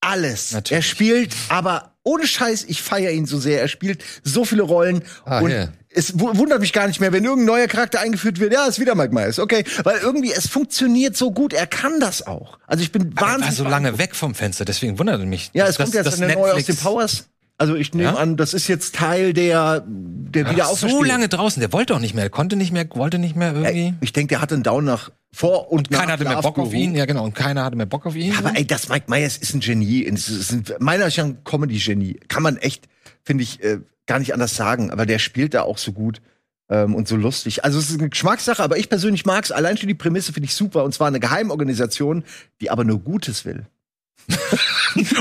alles. 0.00 0.52
Natürlich. 0.52 0.78
Er 0.78 0.82
spielt, 0.82 1.34
aber 1.48 1.94
ohne 2.04 2.26
Scheiß, 2.26 2.64
ich 2.68 2.82
feiere 2.82 3.12
ihn 3.12 3.26
so 3.26 3.38
sehr. 3.38 3.60
Er 3.60 3.68
spielt 3.68 4.04
so 4.22 4.44
viele 4.44 4.62
Rollen 4.62 5.02
Ah, 5.24 5.40
und 5.40 5.50
ja. 5.50 5.68
Es 5.98 6.18
wu- 6.18 6.36
wundert 6.36 6.60
mich 6.60 6.72
gar 6.72 6.86
nicht 6.86 7.00
mehr, 7.00 7.12
wenn 7.12 7.24
irgendein 7.24 7.46
neuer 7.46 7.66
Charakter 7.66 8.00
eingeführt 8.00 8.40
wird. 8.40 8.52
Ja, 8.52 8.66
ist 8.66 8.78
wieder 8.80 8.94
Mike 8.94 9.12
Myers, 9.12 9.38
okay, 9.38 9.64
weil 9.84 9.98
irgendwie 9.98 10.32
es 10.32 10.46
funktioniert 10.48 11.16
so 11.16 11.30
gut. 11.32 11.52
Er 11.52 11.66
kann 11.66 12.00
das 12.00 12.26
auch. 12.26 12.58
Also 12.66 12.82
ich 12.82 12.92
bin 12.92 13.02
Aber 13.02 13.10
er 13.12 13.20
war 13.20 13.32
wahnsinnig 13.34 13.56
so 13.56 13.64
lange 13.64 13.98
weg 13.98 14.14
vom 14.14 14.34
Fenster, 14.34 14.64
deswegen 14.64 14.98
wundert 14.98 15.24
mich. 15.26 15.50
Ja, 15.52 15.64
es 15.66 15.76
dass- 15.76 15.84
kommt 15.84 15.94
jetzt 15.94 16.06
dass 16.06 16.22
eine 16.22 16.32
neue 16.34 16.54
aus 16.54 16.64
den 16.64 16.76
Powers. 16.76 17.26
Also 17.60 17.74
ich 17.74 17.92
nehme 17.92 18.10
Ja? 18.10 18.14
an, 18.14 18.36
das 18.36 18.54
ist 18.54 18.68
jetzt 18.68 18.94
Teil 18.94 19.32
der 19.32 19.82
der 19.84 20.46
Ach, 20.46 20.50
Wiederauferstehung. 20.52 21.02
so 21.02 21.02
lange 21.02 21.28
draußen, 21.28 21.58
der 21.60 21.72
wollte 21.72 21.94
auch 21.96 21.98
nicht 21.98 22.14
mehr, 22.14 22.22
er 22.24 22.30
konnte 22.30 22.54
nicht 22.54 22.70
mehr, 22.72 22.86
wollte 22.94 23.18
nicht 23.18 23.34
mehr 23.34 23.52
irgendwie. 23.52 23.94
Ich 24.00 24.12
denke, 24.12 24.28
der 24.34 24.40
hatte 24.40 24.54
einen 24.54 24.62
Down 24.62 24.84
nach 24.84 25.10
vor 25.32 25.72
und 25.72 25.90
nach 25.90 25.98
keiner 26.00 26.12
hatte 26.12 26.24
mehr 26.24 26.40
Bock 26.40 26.56
auf 26.58 26.72
ihn, 26.72 26.94
ja 26.94 27.04
genau, 27.04 27.24
und 27.24 27.34
keiner 27.34 27.64
hatte 27.64 27.76
mehr 27.76 27.86
Bock 27.86 28.06
auf 28.06 28.14
ihn. 28.14 28.32
Aber 28.38 28.56
ey, 28.56 28.64
das 28.64 28.88
Mike 28.88 29.06
Myers 29.08 29.36
ist 29.38 29.54
ein 29.54 29.60
Genie. 29.60 30.02
Ist 30.02 30.52
ein, 30.52 30.64
meiner 30.78 31.06
ist 31.06 31.16
ja 31.16 31.24
ein 31.24 31.42
Comedy-Genie. 31.42 32.20
Kann 32.28 32.44
man 32.44 32.58
echt, 32.58 32.84
finde 33.24 33.42
ich, 33.42 33.60
äh, 33.64 33.78
gar 34.08 34.18
nicht 34.18 34.34
anders 34.34 34.56
sagen. 34.56 34.90
Aber 34.90 35.06
der 35.06 35.20
spielt 35.20 35.54
da 35.54 35.62
auch 35.62 35.78
so 35.78 35.92
gut 35.92 36.20
ähm, 36.68 36.96
und 36.96 37.06
so 37.06 37.14
lustig. 37.14 37.64
Also 37.64 37.78
es 37.78 37.90
ist 37.90 38.00
eine 38.00 38.08
Geschmackssache, 38.08 38.62
aber 38.62 38.76
ich 38.76 38.88
persönlich 38.88 39.24
mag's. 39.24 39.52
Allein 39.52 39.76
schon 39.76 39.88
die 39.88 39.94
Prämisse 39.94 40.32
finde 40.32 40.46
ich 40.46 40.54
super. 40.54 40.82
Und 40.82 40.92
zwar 40.92 41.06
eine 41.06 41.20
Geheimorganisation, 41.20 42.24
die 42.60 42.70
aber 42.70 42.82
nur 42.82 42.98
Gutes 42.98 43.44
will. 43.44 43.66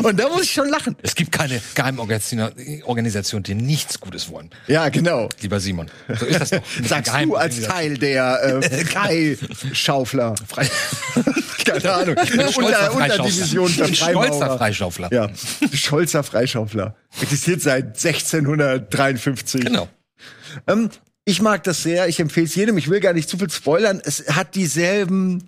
Und 0.04 0.20
da 0.20 0.30
muss 0.30 0.44
ich 0.44 0.52
schon 0.52 0.70
lachen. 0.70 0.96
es 1.02 1.16
gibt 1.16 1.32
keine 1.32 1.62
Geheimorganisation, 1.76 2.84
Organisation, 2.84 3.44
die 3.44 3.56
nichts 3.56 4.00
Gutes 4.00 4.30
wollen. 4.30 4.50
Ja, 4.68 4.90
genau. 4.90 5.30
Lieber 5.42 5.60
Simon. 5.60 5.90
So 6.08 6.26
ist 6.26 6.42
das 6.42 6.50
doch. 6.50 6.62
Sagst 6.84 7.14
du 7.24 7.36
als 7.36 7.62
Teil 7.62 7.98
der 7.98 8.62
äh, 8.62 8.84
Kai-Schaufler. 8.84 10.36
Keine 11.66 11.94
Ahnung. 11.94 12.16
Stolzer 12.52 12.94
Unterdivision 12.94 13.76
der 13.76 13.94
stolzer. 13.94 14.58
Freischaufler. 14.58 15.10
Ja, 15.12 15.30
Scholzer 15.74 16.24
Freischaufler. 16.24 16.96
Existiert 17.22 17.62
seit 17.62 17.86
1653. 18.04 19.66
Genau. 19.66 19.88
Ähm, 20.68 20.90
ich 21.26 21.42
mag 21.42 21.64
das 21.64 21.84
sehr, 21.84 22.08
ich 22.08 22.20
empfehle 22.20 22.46
es 22.46 22.56
jedem. 22.56 22.78
Ich 22.78 22.90
will 22.90 23.00
gar 23.00 23.14
nicht 23.14 23.30
zu 23.30 23.38
viel 23.38 23.50
spoilern. 23.50 24.02
Es 24.04 24.30
hat 24.30 24.56
dieselben 24.56 25.44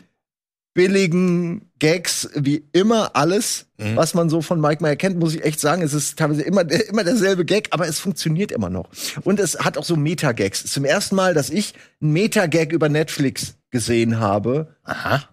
billigen 0.79 1.69
Gags 1.79 2.29
wie 2.35 2.63
immer 2.71 3.13
alles, 3.17 3.65
Mhm. 3.77 3.97
was 3.97 4.13
man 4.13 4.29
so 4.29 4.41
von 4.41 4.61
Mike 4.61 4.81
Meyer 4.81 4.95
kennt, 4.95 5.19
muss 5.19 5.35
ich 5.35 5.43
echt 5.43 5.59
sagen. 5.59 5.81
Es 5.81 5.93
ist 5.93 6.17
teilweise 6.17 6.41
immer, 6.43 6.61
immer 6.89 7.03
derselbe 7.03 7.43
Gag, 7.43 7.67
aber 7.71 7.85
es 7.87 7.99
funktioniert 7.99 8.53
immer 8.53 8.69
noch. 8.69 8.89
Und 9.23 9.41
es 9.41 9.59
hat 9.59 9.77
auch 9.77 9.83
so 9.83 9.97
Meta-Gags. 9.97 10.63
Zum 10.71 10.85
ersten 10.85 11.15
Mal, 11.15 11.33
dass 11.33 11.49
ich 11.49 11.73
einen 12.01 12.13
Meta-Gag 12.13 12.71
über 12.71 12.87
Netflix 12.87 13.55
gesehen 13.71 14.19
habe, 14.21 14.73
Aha. 14.85 15.23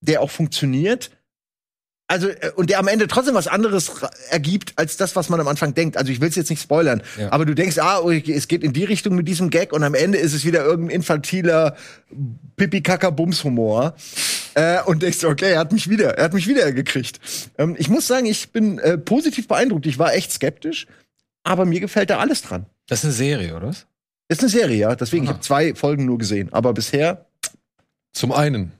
der 0.00 0.20
auch 0.22 0.30
funktioniert. 0.30 1.10
Also, 2.06 2.28
äh, 2.28 2.52
und 2.56 2.70
der 2.70 2.78
am 2.78 2.88
Ende 2.88 3.06
trotzdem 3.08 3.34
was 3.34 3.48
anderes 3.48 3.90
ergibt, 4.30 4.74
als 4.76 4.96
das, 4.96 5.16
was 5.16 5.30
man 5.30 5.40
am 5.40 5.48
Anfang 5.48 5.74
denkt. 5.74 5.96
Also, 5.96 6.12
ich 6.12 6.20
will 6.20 6.28
es 6.28 6.36
jetzt 6.36 6.50
nicht 6.50 6.62
spoilern. 6.62 7.02
Ja. 7.18 7.32
Aber 7.32 7.46
du 7.46 7.54
denkst, 7.54 7.78
ah, 7.78 8.00
okay, 8.00 8.34
es 8.34 8.48
geht 8.48 8.62
in 8.62 8.72
die 8.72 8.84
Richtung 8.84 9.14
mit 9.14 9.26
diesem 9.26 9.50
Gag 9.50 9.72
und 9.72 9.82
am 9.82 9.94
Ende 9.94 10.18
ist 10.18 10.34
es 10.34 10.44
wieder 10.44 10.64
irgendein 10.64 10.96
infantiler 10.96 11.76
Pipi-Kaka-Bums-Humor. 12.56 13.94
Äh, 14.54 14.82
und 14.82 15.02
denkst, 15.02 15.24
okay, 15.24 15.52
er 15.52 15.58
hat 15.58 15.72
mich 15.72 15.88
wieder, 15.88 16.16
er 16.16 16.24
hat 16.24 16.34
mich 16.34 16.46
wieder 16.46 16.70
gekriegt. 16.72 17.20
Ähm, 17.58 17.74
ich 17.78 17.88
muss 17.88 18.06
sagen, 18.06 18.26
ich 18.26 18.52
bin 18.52 18.78
äh, 18.78 18.98
positiv 18.98 19.48
beeindruckt. 19.48 19.86
Ich 19.86 19.98
war 19.98 20.14
echt 20.14 20.30
skeptisch, 20.30 20.86
aber 21.42 21.64
mir 21.64 21.80
gefällt 21.80 22.10
da 22.10 22.18
alles 22.18 22.42
dran. 22.42 22.66
Das 22.86 23.00
ist 23.00 23.04
eine 23.06 23.14
Serie, 23.14 23.56
oder? 23.56 23.68
was? 23.68 23.86
Ist 24.28 24.40
eine 24.40 24.48
Serie, 24.48 24.76
ja. 24.76 24.94
Deswegen, 24.94 25.24
ich 25.24 25.30
habe 25.30 25.40
zwei 25.40 25.74
Folgen 25.74 26.04
nur 26.06 26.18
gesehen. 26.18 26.52
Aber 26.52 26.72
bisher, 26.72 27.26
Zum 28.12 28.30
einen, 28.30 28.72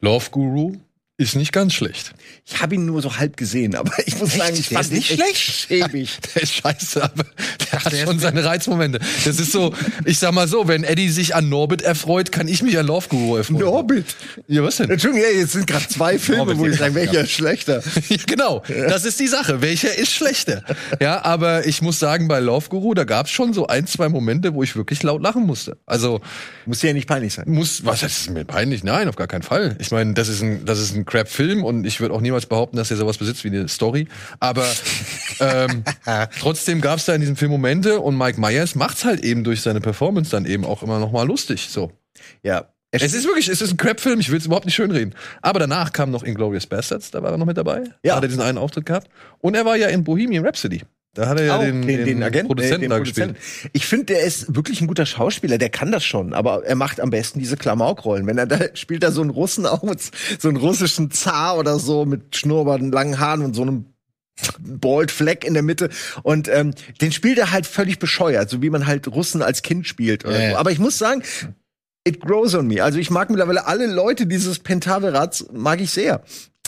Love 0.00 0.30
Guru 0.30 0.76
ist 1.18 1.34
nicht 1.34 1.52
ganz 1.52 1.72
schlecht. 1.72 2.14
ich 2.44 2.60
habe 2.60 2.74
ihn 2.74 2.84
nur 2.84 3.00
so 3.00 3.16
halb 3.16 3.38
gesehen. 3.38 3.74
Aber 3.74 3.90
ich 4.04 4.18
muss 4.18 4.34
sagen, 4.34 4.54
ich 4.54 4.68
fand 4.68 4.92
nicht 4.92 5.10
ihn 5.12 5.20
echt 5.20 5.38
schäbig. 5.38 6.18
Der 6.34 6.42
ist 6.42 6.54
scheiße, 6.54 7.02
aber 7.02 7.24
der 7.72 7.84
hat 7.84 7.92
der 7.92 8.04
schon 8.04 8.18
seine 8.18 8.44
Reizmomente. 8.44 8.98
Das 9.24 9.40
ist 9.40 9.50
so, 9.52 9.72
ich 10.04 10.18
sag 10.18 10.32
mal 10.32 10.46
so, 10.46 10.68
wenn 10.68 10.84
Eddie 10.84 11.08
sich 11.08 11.34
an 11.34 11.48
Norbit 11.48 11.80
erfreut, 11.80 12.32
kann 12.32 12.48
ich 12.48 12.62
mich 12.62 12.78
an 12.78 12.86
Love 12.86 13.08
Guru 13.08 13.36
erfreuen. 13.36 13.60
Norbit. 13.60 14.04
Ja, 14.46 14.62
was 14.62 14.76
denn? 14.76 14.90
Entschuldigung, 14.90 15.26
ja, 15.30 15.38
jetzt 15.38 15.52
sind 15.52 15.66
gerade 15.66 15.88
zwei 15.88 16.18
Filme, 16.18 16.44
Norbit, 16.44 16.58
wo 16.58 16.66
ich 16.66 16.72
ja. 16.72 16.78
sage, 16.78 16.94
welcher 16.94 17.20
ist 17.22 17.30
schlechter? 17.30 17.82
Ja, 18.08 18.16
genau, 18.26 18.62
das 18.68 19.04
ist 19.04 19.18
die 19.18 19.26
Sache. 19.26 19.62
Welcher 19.62 19.94
ist 19.96 20.12
schlechter? 20.12 20.62
Ja, 21.00 21.24
aber 21.24 21.66
ich 21.66 21.82
muss 21.82 21.98
sagen, 21.98 22.28
bei 22.28 22.40
Love 22.40 22.68
Guru, 22.68 22.94
da 22.94 23.04
gab's 23.04 23.30
schon 23.30 23.52
so 23.52 23.66
ein, 23.66 23.86
zwei 23.86 24.08
Momente, 24.08 24.54
wo 24.54 24.62
ich 24.62 24.76
wirklich 24.76 25.02
laut 25.02 25.22
lachen 25.22 25.44
musste. 25.44 25.78
Also 25.86 26.20
Muss 26.66 26.82
ja 26.82 26.92
nicht 26.92 27.08
peinlich 27.08 27.34
sein. 27.34 27.46
muss, 27.48 27.84
was 27.84 28.00
das 28.00 28.18
ist 28.18 28.30
mir 28.30 28.44
peinlich? 28.44 28.84
Nein, 28.84 29.08
auf 29.08 29.16
gar 29.16 29.26
keinen 29.26 29.42
Fall. 29.42 29.76
Ich 29.80 29.90
meine, 29.90 30.12
das 30.14 30.28
ist 30.28 30.42
ein, 30.42 30.64
das 30.66 30.78
ist 30.78 30.94
ein 30.94 31.05
Crap-Film 31.06 31.64
und 31.64 31.86
ich 31.86 32.00
würde 32.00 32.14
auch 32.14 32.20
niemals 32.20 32.46
behaupten, 32.46 32.76
dass 32.76 32.90
er 32.90 32.96
sowas 32.96 33.18
besitzt 33.18 33.44
wie 33.44 33.48
eine 33.48 33.68
Story. 33.68 34.08
Aber 34.40 34.66
ähm, 35.40 35.84
trotzdem 36.40 36.80
gab's 36.80 37.06
da 37.06 37.14
in 37.14 37.20
diesem 37.20 37.36
Film 37.36 37.50
Momente 37.50 38.00
und 38.00 38.18
Mike 38.18 38.40
Myers 38.40 38.74
macht's 38.74 39.04
halt 39.04 39.24
eben 39.24 39.44
durch 39.44 39.62
seine 39.62 39.80
Performance 39.80 40.30
dann 40.30 40.44
eben 40.44 40.64
auch 40.64 40.82
immer 40.82 40.98
noch 40.98 41.12
mal 41.12 41.26
lustig. 41.26 41.68
So. 41.70 41.92
Ja. 42.42 42.66
Es 42.92 43.12
ist 43.12 43.26
wirklich, 43.26 43.48
es 43.48 43.60
ist 43.60 43.72
ein 43.72 43.76
Crap-Film, 43.76 44.20
ich 44.20 44.30
will 44.30 44.38
es 44.38 44.46
überhaupt 44.46 44.64
nicht 44.64 44.74
schönreden. 44.74 45.14
Aber 45.42 45.58
danach 45.58 45.92
kam 45.92 46.10
noch 46.10 46.22
Inglourious 46.22 46.66
Bastards, 46.66 47.10
da 47.10 47.22
war 47.22 47.32
er 47.32 47.36
noch 47.36 47.46
mit 47.46 47.56
dabei. 47.56 47.80
Ja. 47.80 47.94
Da 48.02 48.16
hat 48.16 48.24
er 48.24 48.28
diesen 48.28 48.42
einen 48.42 48.58
Auftritt 48.58 48.86
gehabt. 48.86 49.08
Und 49.38 49.54
er 49.54 49.64
war 49.64 49.76
ja 49.76 49.88
in 49.88 50.04
Bohemian 50.04 50.46
Rhapsody. 50.46 50.82
Da 51.16 51.28
hat 51.28 51.40
er 51.40 51.46
ja 51.46 51.56
Auch 51.56 51.62
den, 51.62 51.86
den, 51.86 52.22
Agenten, 52.22 52.46
Produzenten 52.46 52.84
äh, 52.84 52.88
den 52.88 52.90
Produzenten. 52.90 53.34
gespielt. 53.34 53.70
Ich 53.72 53.86
finde, 53.86 54.04
der 54.06 54.20
ist 54.20 54.54
wirklich 54.54 54.82
ein 54.82 54.86
guter 54.86 55.06
Schauspieler, 55.06 55.56
der 55.56 55.70
kann 55.70 55.90
das 55.90 56.04
schon, 56.04 56.34
aber 56.34 56.64
er 56.66 56.76
macht 56.76 57.00
am 57.00 57.08
besten 57.08 57.38
diese 57.38 57.56
Klamaukrollen. 57.56 58.26
Wenn 58.26 58.36
er 58.36 58.46
da 58.46 58.58
spielt 58.74 59.02
da 59.02 59.10
so 59.10 59.22
einen 59.22 59.30
Russen 59.30 59.66
mit 59.82 60.00
so 60.38 60.48
einen 60.48 60.58
russischen 60.58 61.10
Zar 61.10 61.56
oder 61.56 61.78
so 61.78 62.04
mit 62.04 62.36
Schnurrbart 62.36 62.82
und 62.82 62.92
langen 62.92 63.18
Haaren 63.18 63.42
und 63.42 63.54
so 63.54 63.62
einem 63.62 63.86
Bald 64.60 65.10
Fleck 65.10 65.44
in 65.44 65.54
der 65.54 65.62
Mitte 65.62 65.88
und 66.22 66.48
ähm, 66.48 66.74
den 67.00 67.10
spielt 67.12 67.38
er 67.38 67.52
halt 67.52 67.66
völlig 67.66 67.98
bescheuert, 67.98 68.50
so 68.50 68.60
wie 68.60 68.68
man 68.68 68.86
halt 68.86 69.08
Russen 69.08 69.40
als 69.40 69.62
Kind 69.62 69.86
spielt 69.86 70.26
oder 70.26 70.38
Ja, 70.38 70.50
so. 70.50 70.56
Aber 70.58 70.70
ich 70.70 70.78
muss 70.78 70.98
sagen, 70.98 71.22
it 72.04 72.20
grows 72.20 72.54
on 72.54 72.66
me. 72.66 72.84
Also 72.84 72.98
ich 72.98 73.10
mag 73.10 73.30
mittlerweile 73.30 73.66
alle 73.66 73.86
Leute 73.86 74.26
dieses 74.26 74.58
Pentaverats 74.58 75.46
mag 75.52 75.80
ich 75.80 75.90
sehr. 75.90 76.22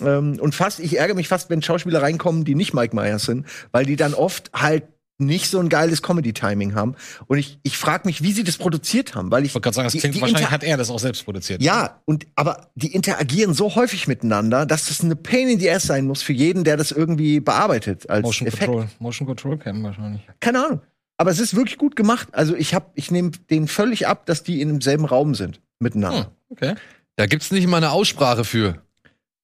Ähm, 0.05 0.39
und 0.41 0.55
fast, 0.55 0.81
ich 0.81 0.99
ärgere 0.99 1.15
mich 1.17 1.29
fast, 1.29 1.51
wenn 1.51 1.63
Schauspieler 1.63 2.03
reinkommen, 2.03 2.45
die 2.45 2.55
nicht 2.55 2.75
Mike 2.75 2.95
Myers 2.95 3.25
sind, 3.25 3.47
weil 3.73 3.85
die 3.87 3.97
dann 3.97 4.15
oft 4.15 4.51
halt 4.55 4.85
nicht 5.21 5.51
so 5.51 5.59
ein 5.59 5.69
geiles 5.69 6.01
Comedy-Timing 6.03 6.77
haben. 6.77 6.95
Und 7.27 7.39
ich, 7.39 7.59
ich 7.65 7.77
frage 7.77 8.07
mich, 8.07 8.23
wie 8.23 8.31
sie 8.33 8.45
das 8.45 8.57
produziert 8.57 9.17
haben, 9.17 9.33
weil 9.33 9.43
ich. 9.43 9.49
Ich 9.49 9.55
wollte 9.57 9.65
gerade 9.65 9.75
sagen, 9.75 9.87
das 9.87 9.93
die- 9.95 9.99
klingt 9.99 10.15
die 10.15 10.21
wahrscheinlich 10.21 10.51
hat 10.51 10.63
er 10.63 10.77
das 10.77 10.91
auch 10.91 11.01
selbst 11.01 11.25
produziert. 11.25 11.61
ja, 11.61 12.01
und 12.05 12.27
aber 12.37 12.69
die 12.77 12.95
interagieren 12.95 13.53
so 13.53 13.75
häufig 13.75 14.07
miteinander, 14.07 14.65
dass 14.65 14.87
das 14.87 15.03
eine 15.03 15.17
Pain 15.17 15.49
in 15.49 15.59
the 15.59 15.69
ass 15.71 15.83
sein 15.85 16.07
muss 16.07 16.23
für 16.23 16.33
jeden, 16.33 16.63
der 16.63 16.77
das 16.77 16.93
irgendwie 16.93 17.41
bearbeitet 17.41 18.09
als 18.09 18.23
Motion 18.23 18.47
Effekt. 18.47 18.67
Control. 18.67 18.89
Motion 19.01 19.27
Control 19.27 19.59
Cam 19.59 19.83
wahrscheinlich. 19.83 20.23
Keine 20.39 20.65
Ahnung. 20.65 20.81
Aber 21.17 21.33
es 21.33 21.41
ist 21.41 21.57
wirklich 21.57 21.79
gut 21.79 21.97
gemacht. 21.97 22.29
Also 22.31 22.55
ich 22.55 22.73
hab, 22.75 22.93
ich 22.95 23.11
nehme 23.11 23.33
den 23.51 23.67
völlig 23.67 24.07
ab, 24.07 24.25
dass 24.27 24.45
die 24.45 24.61
in 24.61 24.69
demselben 24.69 25.05
Raum 25.05 25.35
sind 25.35 25.61
miteinander. 25.81 26.27
Hm, 26.27 26.33
okay. 26.51 26.75
Da 27.17 27.27
gibt's 27.27 27.51
nicht 27.51 27.67
mal 27.67 27.79
eine 27.79 27.91
Aussprache 27.91 28.45
für, 28.45 28.81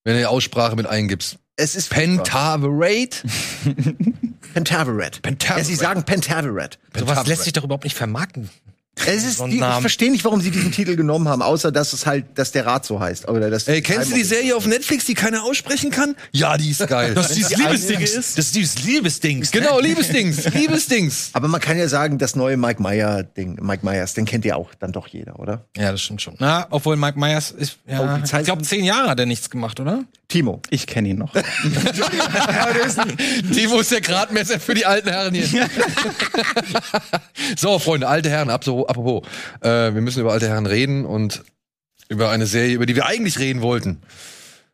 wenn 0.05 0.15
du 0.15 0.21
die 0.21 0.27
Aussprache 0.27 0.77
mit 0.77 0.87
eingibst. 0.87 1.39
Es 1.57 1.75
ist 1.75 1.91
Pentaverate? 1.91 3.27
Pentaverate. 4.53 5.21
Pentaverate. 5.21 5.61
Ja, 5.61 5.65
sie 5.65 5.75
sagen 5.75 6.03
Pentaverate. 6.05 6.79
Sowas 6.97 7.27
lässt 7.27 7.45
sich 7.45 7.53
doch 7.53 7.65
überhaupt 7.65 7.85
nicht 7.85 7.97
vermarkten. 7.97 8.51
Es 9.07 9.25
ist, 9.25 9.39
So 9.39 9.47
die, 9.49 9.57
ich 9.59 9.65
verstehe 9.81 10.11
nicht, 10.11 10.25
warum 10.25 10.41
sie 10.41 10.51
diesen 10.51 10.71
Titel 10.71 10.95
genommen 10.97 11.29
haben, 11.29 11.43
außer 11.43 11.73
dass 11.73 11.93
es 11.93 12.07
halt, 12.07 12.27
dass 12.37 12.53
der 12.53 12.65
Rat 12.65 12.87
so 12.87 13.01
heißt. 13.01 13.29
Oder 13.29 13.51
dass 13.51 13.67
Ey, 13.69 13.83
kennst 13.83 14.11
du 14.11 14.15
die 14.15 14.23
Serie 14.25 14.57
auf 14.57 14.67
Netflix, 14.67 15.05
die 15.05 15.15
keiner 15.15 15.43
aussprechen 15.43 15.91
kann? 15.91 16.15
Ja, 16.33 16.57
die 16.57 16.71
ist 16.71 16.87
geil. 16.87 17.13
Das 17.15 17.31
ist 17.31 17.37
dieses 17.37 17.49
die 17.55 17.63
Liebesdings. 17.63 18.35
Das 18.35 18.47
ist 18.47 18.55
dieses 18.55 18.85
Liebesdings. 18.85 19.51
genau, 19.51 19.81
Liebesdings, 19.81 20.45
Liebesdings. 20.55 21.31
Aber 21.33 21.49
man 21.49 21.61
kann 21.61 21.77
ja 21.77 21.89
sagen, 21.89 22.19
das 22.19 22.37
neue 22.37 22.57
Mike 22.57 22.81
Meyer 22.81 23.25
Ding, 23.25 23.59
Mike 23.61 23.85
Myers, 23.85 24.15
den 24.15 24.25
kennt 24.27 24.45
ja 24.45 24.55
auch 24.57 24.71
dann 24.79 24.93
doch 24.93 25.09
jeder, 25.09 25.39
oder? 25.41 25.65
Ja, 25.77 25.91
das 25.91 26.01
stimmt 26.01 26.23
schon. 26.23 26.37
Na, 26.39 26.67
obwohl 26.71 26.97
Mike 26.97 27.19
Myers 27.19 27.51
ist, 27.51 27.79
Oh, 27.87 27.91
ja, 27.93 28.19
die 28.19 28.25
Zeit- 28.25 28.43
ich 28.43 28.47
glaube, 28.47 28.63
zehn 28.63 28.85
Jahre 28.85 29.11
hat 29.11 29.19
er 29.21 29.27
nichts 29.27 29.51
gemacht, 29.51 29.79
oder? 29.81 30.05
Timo. 30.29 30.63
Ich 30.71 30.87
kenne 30.87 31.09
ihn 31.11 31.19
noch. 31.19 31.33
Timo 33.53 33.81
ist 33.81 33.93
der 33.93 34.01
Gradmesser 34.01 34.59
für 34.59 34.75
die 34.75 34.87
alten 34.87 35.09
Herren 35.11 35.35
hier. 35.35 35.69
so, 37.57 37.79
Freunde, 37.79 38.09
alte 38.09 38.31
Herren, 38.31 38.51
ab 38.51 38.65
so, 38.65 38.84
apropos. 38.89 39.27
Äh, 39.61 39.95
wir 39.95 40.01
müssen 40.01 40.21
über 40.21 40.33
alte 40.33 40.49
Herren 40.49 40.67
reden 40.67 41.05
und 41.05 41.43
über 42.09 42.31
eine 42.31 42.47
Serie, 42.47 42.75
über 42.75 42.87
die 42.87 42.95
wir 42.97 43.07
eigentlich 43.07 43.39
reden 43.39 43.63
wollten. 43.63 44.03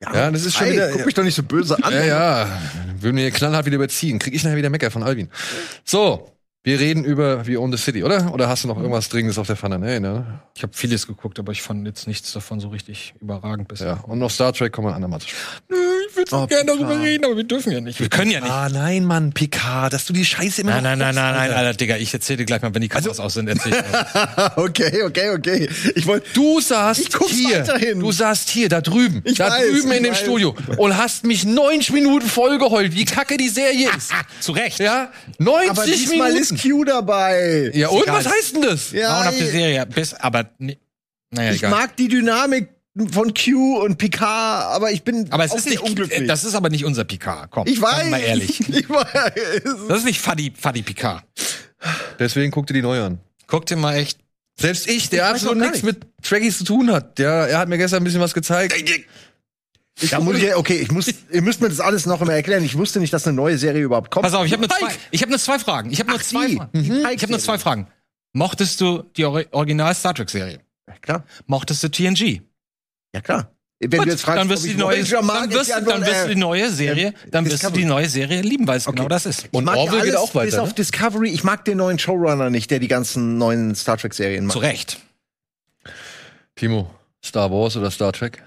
Ja, 0.03 0.31
das 0.31 0.45
ist 0.47 0.57
schon 0.57 0.67
Ey, 0.69 0.73
wieder- 0.75 0.91
guck 0.93 1.05
mich 1.07 1.15
doch 1.15 1.23
nicht 1.25 1.35
so 1.35 1.43
böse 1.43 1.77
an. 1.83 1.93
Ja, 1.93 2.05
ja. 2.05 2.61
Würden 3.01 3.17
wir 3.19 3.31
knallhart 3.31 3.67
wieder 3.67 3.77
überziehen. 3.77 4.19
Krieg 4.19 4.35
ich 4.35 4.43
nachher 4.45 4.57
wieder 4.57 4.71
Mecker 4.71 4.91
von 4.91 5.03
Alvin. 5.03 5.29
So, 5.85 6.33
wir 6.63 6.81
reden 6.81 7.05
über 7.05 7.47
We 7.47 7.59
Own 7.61 7.71
the 7.71 7.79
City, 7.79 8.03
oder? 8.03 8.33
Oder 8.33 8.49
hast 8.49 8.65
du 8.65 8.69
noch 8.69 8.79
irgendwas 8.79 9.09
Dringendes 9.11 9.39
auf 9.39 9.47
der 9.47 9.57
Pfanne? 9.57 9.79
Nee, 9.79 10.01
ne? 10.01 10.41
Ich 10.57 10.63
habe 10.63 10.73
vieles 10.75 11.07
geguckt, 11.07 11.39
aber 11.39 11.53
ich 11.53 11.63
fand 11.63 11.87
jetzt 11.87 12.07
nichts 12.07 12.33
davon 12.33 12.61
so 12.61 12.69
richtig 12.69 13.15
überragend 13.21 13.69
bisher. 13.69 13.87
Ja. 13.87 14.01
Und 14.05 14.19
noch 14.19 14.31
Star 14.31 14.53
Trek 14.55 14.73
kommen 14.73 14.89
wir 14.89 14.95
andermal 14.95 15.21
zu 15.21 15.29
sprechen. 15.29 15.61
Ich 15.69 16.00
würde 16.21 16.31
so 16.31 16.37
Oh, 16.39 16.47
gerne 16.47 16.67
darüber 16.67 17.01
reden, 17.01 17.25
aber 17.25 17.37
wir 17.37 17.45
dürfen 17.45 17.73
ja 17.73 17.81
nicht. 17.81 17.99
Wir 18.01 18.09
können 18.09 18.31
ja 18.31 18.41
nicht. 18.41 18.51
Ah, 18.51 18.69
nein, 18.71 19.05
Mann, 19.05 19.33
Picard, 19.33 19.93
dass 19.93 20.05
du 20.05 20.13
die 20.13 20.25
Scheiße 20.25 20.61
immer 20.63 20.73
Nein, 20.81 20.83
nein, 20.85 20.99
nein, 20.99 21.15
nein, 21.15 21.35
nein, 21.35 21.51
Alter. 21.53 21.75
Digga, 21.77 21.97
ich 21.97 22.13
erzähle 22.15 22.39
dir 22.39 22.45
gleich 22.47 22.63
mal, 22.63 22.75
wenn 22.75 22.83
die 22.83 22.89
Kameras 22.89 23.19
aus 23.21 23.35
sind, 23.35 23.49
erzähl 23.49 23.73
okay, 24.57 25.03
okay, 25.03 25.31
okay. 25.31 25.69
Ich 25.95 26.07
wollte. 26.07 26.27
Du 26.35 26.61
saßt 26.61 27.01
Ich 27.01 27.13
guck's 27.13 27.33
hier, 27.33 27.61
weiterhin. 27.61 28.01
du 28.01 28.13
saßt 28.13 28.49
hier, 28.51 28.69
da 28.69 28.81
drüben, 28.81 29.23
Ich 29.25 29.39
da 29.39 29.51
weiß, 29.51 29.63
drüben 29.71 29.91
ich 29.91 29.97
in 29.99 30.03
dem 30.05 30.13
weiß. 30.13 30.21
Studio 30.21 30.55
und 30.77 30.97
hast 30.97 31.25
mich 31.25 31.45
90 31.45 31.93
Minuten 31.93 32.27
vollgeheult, 32.29 32.95
wie 32.95 33.05
kacke 33.05 33.37
die 33.37 33.49
Serie 33.49 33.89
ist. 33.97 34.13
Zu 34.41 34.53
Recht. 34.53 34.79
Ja, 34.81 35.11
90 35.39 35.71
Aber 35.71 35.85
diesmal 35.87 36.33
Minuten. 36.33 36.55
ist 36.57 36.63
Q 36.63 36.85
dabei. 36.85 37.71
ja, 37.75 37.89
und 37.89 38.03
egal. 38.03 38.17
was 38.17 38.27
heißt 38.33 38.55
denn 38.57 38.63
das? 38.63 38.93
Ja, 38.93 39.13
Grauenhafte 39.15 39.47
Serie, 39.47 39.87
bis, 39.87 40.15
aber, 40.15 40.51
ni- 40.59 40.79
naja, 41.31 41.51
ich 41.53 41.59
egal. 41.59 41.71
mag 41.71 41.97
die 41.97 42.09
Dynamik 42.09 42.69
von 43.09 43.33
Q 43.35 43.79
und 43.79 43.99
Picard, 43.99 44.75
aber 44.75 44.91
ich 44.93 45.03
bin 45.03 45.27
aber 45.33 45.45
es 45.45 45.53
auch 45.53 45.57
ist 45.57 45.67
nicht, 45.69 45.81
unglücklich. 45.81 46.27
das 46.29 46.45
ist 46.45 46.55
aber 46.55 46.69
nicht 46.69 46.85
unser 46.85 47.05
Picard, 47.05 47.51
komm. 47.51 47.67
ich 47.67 47.81
weiß. 47.81 48.11
Mal 48.11 48.21
ehrlich. 48.21 48.61
Ich 48.69 48.89
weiß. 48.89 49.63
Das 49.89 49.99
ist 49.99 50.05
nicht 50.05 50.21
Fadi, 50.21 50.53
Fadi 50.57 50.83
Picard. 50.83 51.25
Deswegen 52.19 52.51
guck 52.51 52.67
dir 52.67 52.75
die 52.75 52.83
neu 52.83 53.03
an. 53.03 53.19
Guck 53.47 53.67
dir 53.67 53.77
mal 53.77 53.97
echt. 53.97 54.19
Selbst 54.59 54.89
ich, 54.89 55.09
der 55.09 55.23
weiß 55.25 55.31
absolut 55.45 55.59
nichts 55.59 55.83
mit 55.83 56.07
Trekkies 56.23 56.59
zu 56.59 56.65
tun 56.65 56.93
hat, 56.93 57.19
der, 57.19 57.31
er 57.49 57.59
hat 57.59 57.69
mir 57.69 57.79
gestern 57.79 58.03
ein 58.03 58.05
bisschen 58.05 58.21
was 58.21 58.35
gezeigt. 58.35 58.75
Ich, 60.03 60.19
muss 60.19 60.37
ich, 60.37 60.55
okay, 60.55 60.77
ich 60.77 60.91
muss, 60.93 61.09
ihr 61.33 61.43
müsst 61.43 61.61
mir 61.61 61.69
das 61.69 61.81
alles 61.81 62.07
noch 62.07 62.21
immer 62.21 62.35
erklären. 62.35 62.63
Ich 62.65 62.77
wusste 62.77 63.01
nicht, 63.01 63.13
dass 63.13 63.27
eine 63.27 63.35
neue 63.37 63.57
Serie 63.59 63.83
überhaupt 63.83 64.11
kommt. 64.11 64.25
Pass 64.25 64.35
auf, 64.35 64.45
ich 64.47 64.53
habe 64.53 64.63
nur 64.67 64.71
zwei, 64.71 64.89
ich 65.11 65.23
habe 65.23 65.31
nur 65.31 65.39
zwei 65.39 65.59
Fragen. 65.59 65.91
Ich 65.91 65.99
habe 66.01 66.11
nur 66.11 66.19
Ach, 66.19 66.25
zwei. 66.25 66.49
Fragen. 66.57 66.71
Die 66.75 66.81
Ich 67.15 67.23
habe 67.23 67.33
nur 67.33 67.39
zwei 67.41 67.59
Fragen. 67.59 67.87
Mochtest 68.33 68.81
du 68.81 69.03
die 69.17 69.25
Ori- 69.25 69.49
Original 69.51 69.95
Star 69.95 70.15
Trek 70.15 70.31
Serie? 70.31 70.61
Ja, 70.89 70.95
klar. 71.01 71.25
Mochtest 71.47 71.83
du 71.83 71.89
TNG? 71.91 72.43
Ja, 73.15 73.21
klar. 73.21 73.53
Wenn 73.83 73.91
Gut, 73.91 74.09
du 74.09 74.11
jetzt 74.11 74.23
fragst, 74.23 74.41
dann 74.41 74.49
wirst 74.51 74.65
du 74.65 74.69
die 74.69 74.75
neue, 74.75 75.03
dann 75.03 75.51
wirst, 75.51 75.73
Antwort, 75.73 75.97
dann 75.97 76.07
wirst 76.07 76.25
du 76.25 76.27
äh, 76.27 76.35
die 76.35 76.41
neue 76.41 76.71
Serie, 76.71 77.15
dann 77.31 77.47
wirst 77.47 77.65
du 77.65 77.71
die 77.71 77.87
neue 77.87 78.11
Serie 78.11 78.43
lieben, 78.43 78.67
weil 78.67 78.77
es 78.77 78.85
genau 78.85 79.09
das 79.09 79.25
ist. 79.25 79.49
Ich 79.51 79.61
mag 79.63 79.75
Orville 79.75 80.03
geht 80.03 80.17
auch 80.17 80.35
weiter, 80.35 80.45
bis 80.45 80.59
auf 80.59 80.69
ne? 80.69 80.75
Discovery. 80.75 81.31
Ich 81.31 81.45
mag 81.45 81.65
den 81.65 81.79
neuen 81.79 81.99
Showrunner 81.99 82.51
nicht, 82.51 82.71
der 82.71 82.79
die 82.79 82.89
ganzen 82.89 83.39
neuen 83.39 83.75
Star 83.75 83.97
Trek 83.97 84.13
Serien 84.13 84.45
macht. 84.45 84.53
Zu 84.53 84.59
Recht. 84.59 85.01
Timo, 86.57 86.91
Star 87.25 87.51
Wars 87.51 87.75
oder 87.79 87.91
Star 87.91 88.13
Trek? 88.13 88.43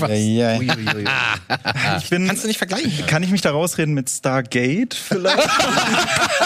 Ja, 0.00 0.08
ja. 0.08 0.58
Ui, 0.58 0.68
ui, 0.70 0.86
ui. 0.96 1.04
Ich 1.98 2.08
bin, 2.08 2.26
Kannst 2.26 2.44
du 2.44 2.48
nicht 2.48 2.56
vergleichen. 2.58 3.06
kann 3.06 3.22
ich 3.22 3.30
mich 3.30 3.42
da 3.42 3.50
rausreden 3.50 3.92
mit 3.94 4.08
Stargate 4.10 4.94
vielleicht? 4.94 5.38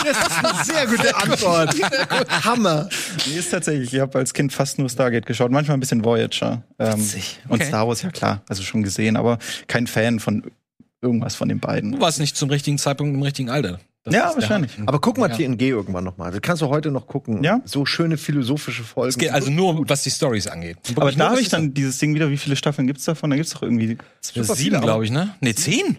Das 0.04 0.16
ist 0.18 0.44
eine 0.44 0.64
sehr 0.64 0.86
gute 0.86 1.16
Antwort. 1.16 1.74
Hammer. 2.44 2.88
nee, 3.26 3.38
ist 3.38 3.50
tatsächlich. 3.50 3.92
Ich 3.94 4.00
habe 4.00 4.18
als 4.18 4.34
Kind 4.34 4.52
fast 4.52 4.78
nur 4.78 4.88
Stargate 4.90 5.26
geschaut, 5.26 5.50
manchmal 5.50 5.76
ein 5.76 5.80
bisschen 5.80 6.04
Voyager. 6.04 6.62
Ähm, 6.78 6.98
Witzig. 6.98 7.40
Und 7.48 7.56
Okay. 7.60 7.68
Star 7.68 7.88
Wars, 7.88 8.02
ja 8.02 8.10
klar, 8.10 8.42
also 8.48 8.62
schon 8.62 8.82
gesehen, 8.82 9.16
aber 9.16 9.38
kein 9.68 9.86
Fan 9.86 10.20
von 10.20 10.44
irgendwas 11.06 11.34
von 11.34 11.48
den 11.48 11.60
Du 11.60 11.66
beiden. 11.66 12.00
warst 12.00 12.20
nicht 12.20 12.36
zum 12.36 12.50
richtigen 12.50 12.78
Zeitpunkt 12.78 13.14
im 13.14 13.22
richtigen 13.22 13.48
Alter. 13.50 13.80
Das 14.04 14.14
Ja, 14.14 14.32
wahrscheinlich. 14.34 14.72
Haken. 14.74 14.86
Aber 14.88 15.00
guck 15.00 15.18
mal 15.18 15.28
Ja. 15.30 15.36
TNG 15.36 15.62
irgendwann 15.62 16.04
nochmal. 16.04 16.30
Das 16.30 16.40
kannst 16.40 16.62
du 16.62 16.68
heute 16.68 16.90
noch 16.92 17.06
gucken. 17.08 17.42
Ja. 17.42 17.60
So 17.64 17.84
schöne 17.86 18.16
philosophische 18.18 18.84
Folgen. 18.84 19.08
Es 19.08 19.18
geht 19.18 19.30
also 19.32 19.50
nur, 19.50 19.88
was 19.88 20.04
die 20.04 20.10
Stories 20.10 20.46
angeht. 20.46 20.76
Aber 20.94 21.10
da 21.10 21.30
habe 21.30 21.40
ich 21.40 21.48
dann 21.48 21.74
dieses 21.74 21.98
Ding 21.98 22.14
wieder, 22.14 22.30
wie 22.30 22.36
viele 22.36 22.54
Staffeln 22.54 22.86
gibt's 22.86 23.04
davon? 23.04 23.30
Da 23.30 23.36
gibt's 23.36 23.52
doch 23.52 23.62
irgendwie 23.62 23.98
super 24.20 24.54
sieben, 24.54 24.80
glaube 24.80 25.04
ich, 25.04 25.10
ne? 25.10 25.34
Nee, 25.40 25.54
zehn. 25.54 25.98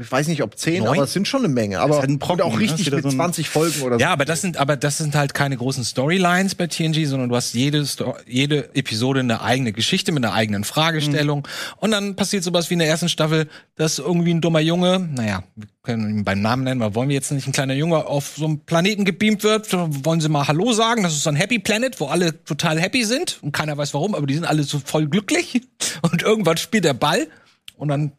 Ich 0.00 0.10
weiß 0.10 0.28
nicht, 0.28 0.42
ob 0.42 0.58
zehn, 0.58 0.84
Neun? 0.84 0.94
aber 0.94 1.04
es 1.04 1.12
sind 1.12 1.26
schon 1.28 1.44
eine 1.44 1.52
Menge. 1.52 1.80
Aber 1.80 1.98
halt 1.98 2.08
ein 2.08 2.18
Brocken, 2.18 2.42
auch 2.42 2.54
ne? 2.54 2.60
richtig 2.60 2.90
mit 2.90 3.02
so 3.02 3.08
ein- 3.08 3.14
20 3.14 3.48
Folgen 3.48 3.82
oder 3.82 3.96
so. 3.96 4.00
Ja, 4.00 4.10
aber 4.12 4.24
das 4.24 4.40
sind, 4.40 4.56
aber 4.56 4.76
das 4.76 4.98
sind 4.98 5.14
halt 5.14 5.34
keine 5.34 5.56
großen 5.56 5.84
Storylines 5.84 6.54
bei 6.54 6.66
TNG, 6.66 7.06
sondern 7.06 7.28
du 7.28 7.36
hast 7.36 7.54
jede, 7.54 7.84
Sto 7.86 8.16
jede 8.26 8.74
Episode 8.74 9.20
eine 9.20 9.42
eigene 9.42 9.72
Geschichte 9.72 10.12
mit 10.12 10.24
einer 10.24 10.34
eigenen 10.34 10.64
Fragestellung. 10.64 11.46
Und 11.78 11.90
dann 11.90 12.16
passiert 12.16 12.44
sowas 12.44 12.70
wie 12.70 12.74
in 12.74 12.80
der 12.80 12.88
ersten 12.88 13.08
Staffel, 13.08 13.48
dass 13.76 13.98
irgendwie 13.98 14.32
ein 14.32 14.40
dummer 14.40 14.60
Junge, 14.60 15.00
naja, 15.00 15.42
wir 15.56 15.68
können 15.82 16.18
ihn 16.18 16.24
beim 16.24 16.40
Namen 16.40 16.64
nennen, 16.64 16.82
aber 16.82 16.94
wollen 16.94 17.08
wir 17.08 17.14
jetzt 17.14 17.30
nicht 17.32 17.46
ein 17.46 17.52
kleiner 17.52 17.74
Junge 17.74 18.06
auf 18.06 18.34
so 18.36 18.46
einem 18.46 18.60
Planeten 18.60 19.04
gebeamt 19.04 19.42
wird, 19.42 19.68
wollen 20.04 20.20
sie 20.20 20.28
mal 20.28 20.48
Hallo 20.48 20.72
sagen. 20.72 21.02
Das 21.02 21.12
ist 21.12 21.22
so 21.24 21.30
ein 21.30 21.36
Happy 21.36 21.58
Planet, 21.58 22.00
wo 22.00 22.06
alle 22.06 22.42
total 22.44 22.80
happy 22.80 23.04
sind 23.04 23.38
und 23.42 23.52
keiner 23.52 23.76
weiß 23.76 23.92
warum, 23.94 24.14
aber 24.14 24.26
die 24.26 24.34
sind 24.34 24.44
alle 24.44 24.62
so 24.62 24.80
voll 24.84 25.06
glücklich. 25.08 25.62
Und 26.02 26.22
irgendwann 26.22 26.56
spielt 26.56 26.84
der 26.84 26.94
Ball 26.94 27.26
und 27.76 27.88
dann 27.88 28.12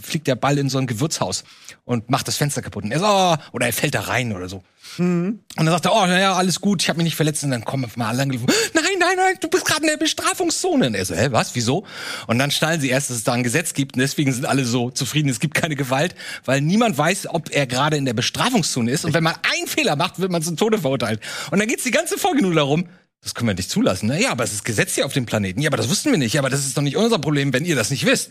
fliegt 0.00 0.26
der 0.26 0.34
Ball 0.34 0.58
in 0.58 0.68
so 0.68 0.78
ein 0.78 0.86
Gewürzhaus 0.86 1.44
und 1.84 2.10
macht 2.10 2.28
das 2.28 2.36
Fenster 2.36 2.62
kaputt. 2.62 2.84
Und 2.84 2.92
er 2.92 2.98
so, 2.98 3.06
oh, 3.06 3.36
oder 3.52 3.66
er 3.66 3.72
fällt 3.72 3.94
da 3.94 4.00
rein 4.02 4.32
oder 4.32 4.48
so. 4.48 4.62
Und 4.98 5.40
dann 5.56 5.66
sagt 5.66 5.86
er, 5.86 5.94
oh, 5.94 6.06
ja, 6.06 6.34
alles 6.34 6.60
gut, 6.60 6.82
ich 6.82 6.88
habe 6.88 6.98
mich 6.98 7.04
nicht 7.04 7.16
verletzt. 7.16 7.42
Und 7.44 7.50
dann 7.50 7.64
kommen 7.64 7.90
mal 7.96 8.08
alle 8.08 8.22
angelaufen, 8.22 8.52
nein, 8.74 8.84
nein, 8.98 9.16
nein, 9.16 9.34
du 9.40 9.48
bist 9.48 9.64
gerade 9.64 9.82
in 9.82 9.88
der 9.88 9.96
Bestrafungszone. 9.96 10.88
Und 10.88 10.94
er 10.94 11.04
so, 11.04 11.14
hä, 11.14 11.28
was, 11.30 11.54
wieso? 11.54 11.84
Und 12.26 12.38
dann 12.38 12.50
schnallen 12.50 12.80
sie 12.80 12.90
erst, 12.90 13.10
dass 13.10 13.16
es 13.16 13.24
da 13.24 13.32
ein 13.32 13.42
Gesetz 13.42 13.74
gibt. 13.74 13.96
Und 13.96 14.00
deswegen 14.00 14.32
sind 14.32 14.44
alle 14.44 14.64
so 14.64 14.90
zufrieden, 14.90 15.28
es 15.28 15.40
gibt 15.40 15.54
keine 15.54 15.76
Gewalt, 15.76 16.14
weil 16.44 16.60
niemand 16.60 16.98
weiß, 16.98 17.28
ob 17.28 17.50
er 17.50 17.66
gerade 17.66 17.96
in 17.96 18.04
der 18.04 18.14
Bestrafungszone 18.14 18.90
ist. 18.90 19.04
Und 19.04 19.14
wenn 19.14 19.24
man 19.24 19.34
einen 19.34 19.66
Fehler 19.66 19.96
macht, 19.96 20.18
wird 20.18 20.30
man 20.30 20.42
zum 20.42 20.56
Tode 20.56 20.78
verurteilt. 20.78 21.20
Und 21.50 21.58
dann 21.58 21.68
geht's 21.68 21.84
die 21.84 21.90
ganze 21.90 22.18
Folge 22.18 22.42
nur 22.42 22.54
darum, 22.54 22.88
das 23.22 23.34
können 23.34 23.48
wir 23.48 23.54
nicht 23.54 23.70
zulassen. 23.70 24.08
Ne? 24.08 24.20
Ja, 24.20 24.32
aber 24.32 24.44
es 24.44 24.52
ist 24.52 24.64
Gesetz 24.64 24.94
hier 24.94 25.06
auf 25.06 25.14
dem 25.14 25.24
Planeten. 25.24 25.60
Ja, 25.60 25.70
aber 25.70 25.78
das 25.78 25.88
wussten 25.88 26.10
wir 26.10 26.18
nicht. 26.18 26.34
Ja, 26.34 26.42
aber 26.42 26.50
das 26.50 26.60
ist 26.60 26.76
doch 26.76 26.82
nicht 26.82 26.96
unser 26.96 27.18
Problem, 27.18 27.54
wenn 27.54 27.64
ihr 27.64 27.74
das 27.74 27.90
nicht 27.90 28.04
wisst. 28.04 28.30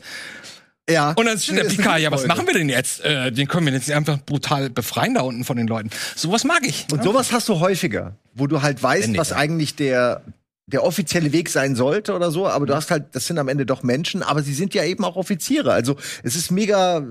Ja. 0.89 1.11
Und 1.13 1.25
dann 1.25 1.39
steht 1.39 1.57
der 1.57 1.63
Picard, 1.65 1.95
eine 1.95 2.03
ja, 2.03 2.11
was 2.11 2.27
machen 2.27 2.45
wir 2.47 2.53
denn 2.53 2.69
jetzt? 2.69 3.03
Äh, 3.05 3.31
den 3.31 3.47
können 3.47 3.65
wir 3.65 3.73
jetzt 3.73 3.87
nicht 3.87 3.95
einfach 3.95 4.19
brutal 4.19 4.69
befreien 4.69 5.13
da 5.15 5.21
unten 5.21 5.43
von 5.43 5.57
den 5.57 5.67
Leuten. 5.67 5.89
Sowas 6.15 6.43
mag 6.43 6.61
ich. 6.65 6.87
Und 6.91 7.03
sowas 7.03 7.31
hast 7.31 7.47
du 7.49 7.59
häufiger, 7.59 8.17
wo 8.33 8.47
du 8.47 8.61
halt 8.61 8.81
weißt, 8.83 9.03
Ständig, 9.03 9.19
was 9.19 9.29
ja. 9.31 9.37
eigentlich 9.37 9.75
der 9.75 10.21
der 10.65 10.83
offizielle 10.85 11.33
Weg 11.33 11.49
sein 11.49 11.75
sollte 11.75 12.13
oder 12.13 12.31
so, 12.31 12.47
aber 12.47 12.65
du 12.65 12.73
hast 12.73 12.89
halt, 12.89 13.07
das 13.11 13.27
sind 13.27 13.37
am 13.37 13.49
Ende 13.49 13.65
doch 13.65 13.83
Menschen, 13.83 14.23
aber 14.23 14.41
sie 14.43 14.53
sind 14.53 14.73
ja 14.73 14.85
eben 14.85 15.03
auch 15.03 15.17
Offiziere. 15.17 15.73
Also 15.73 15.97
es 16.23 16.37
ist 16.37 16.51
mega 16.51 16.99
äh, 16.99 17.03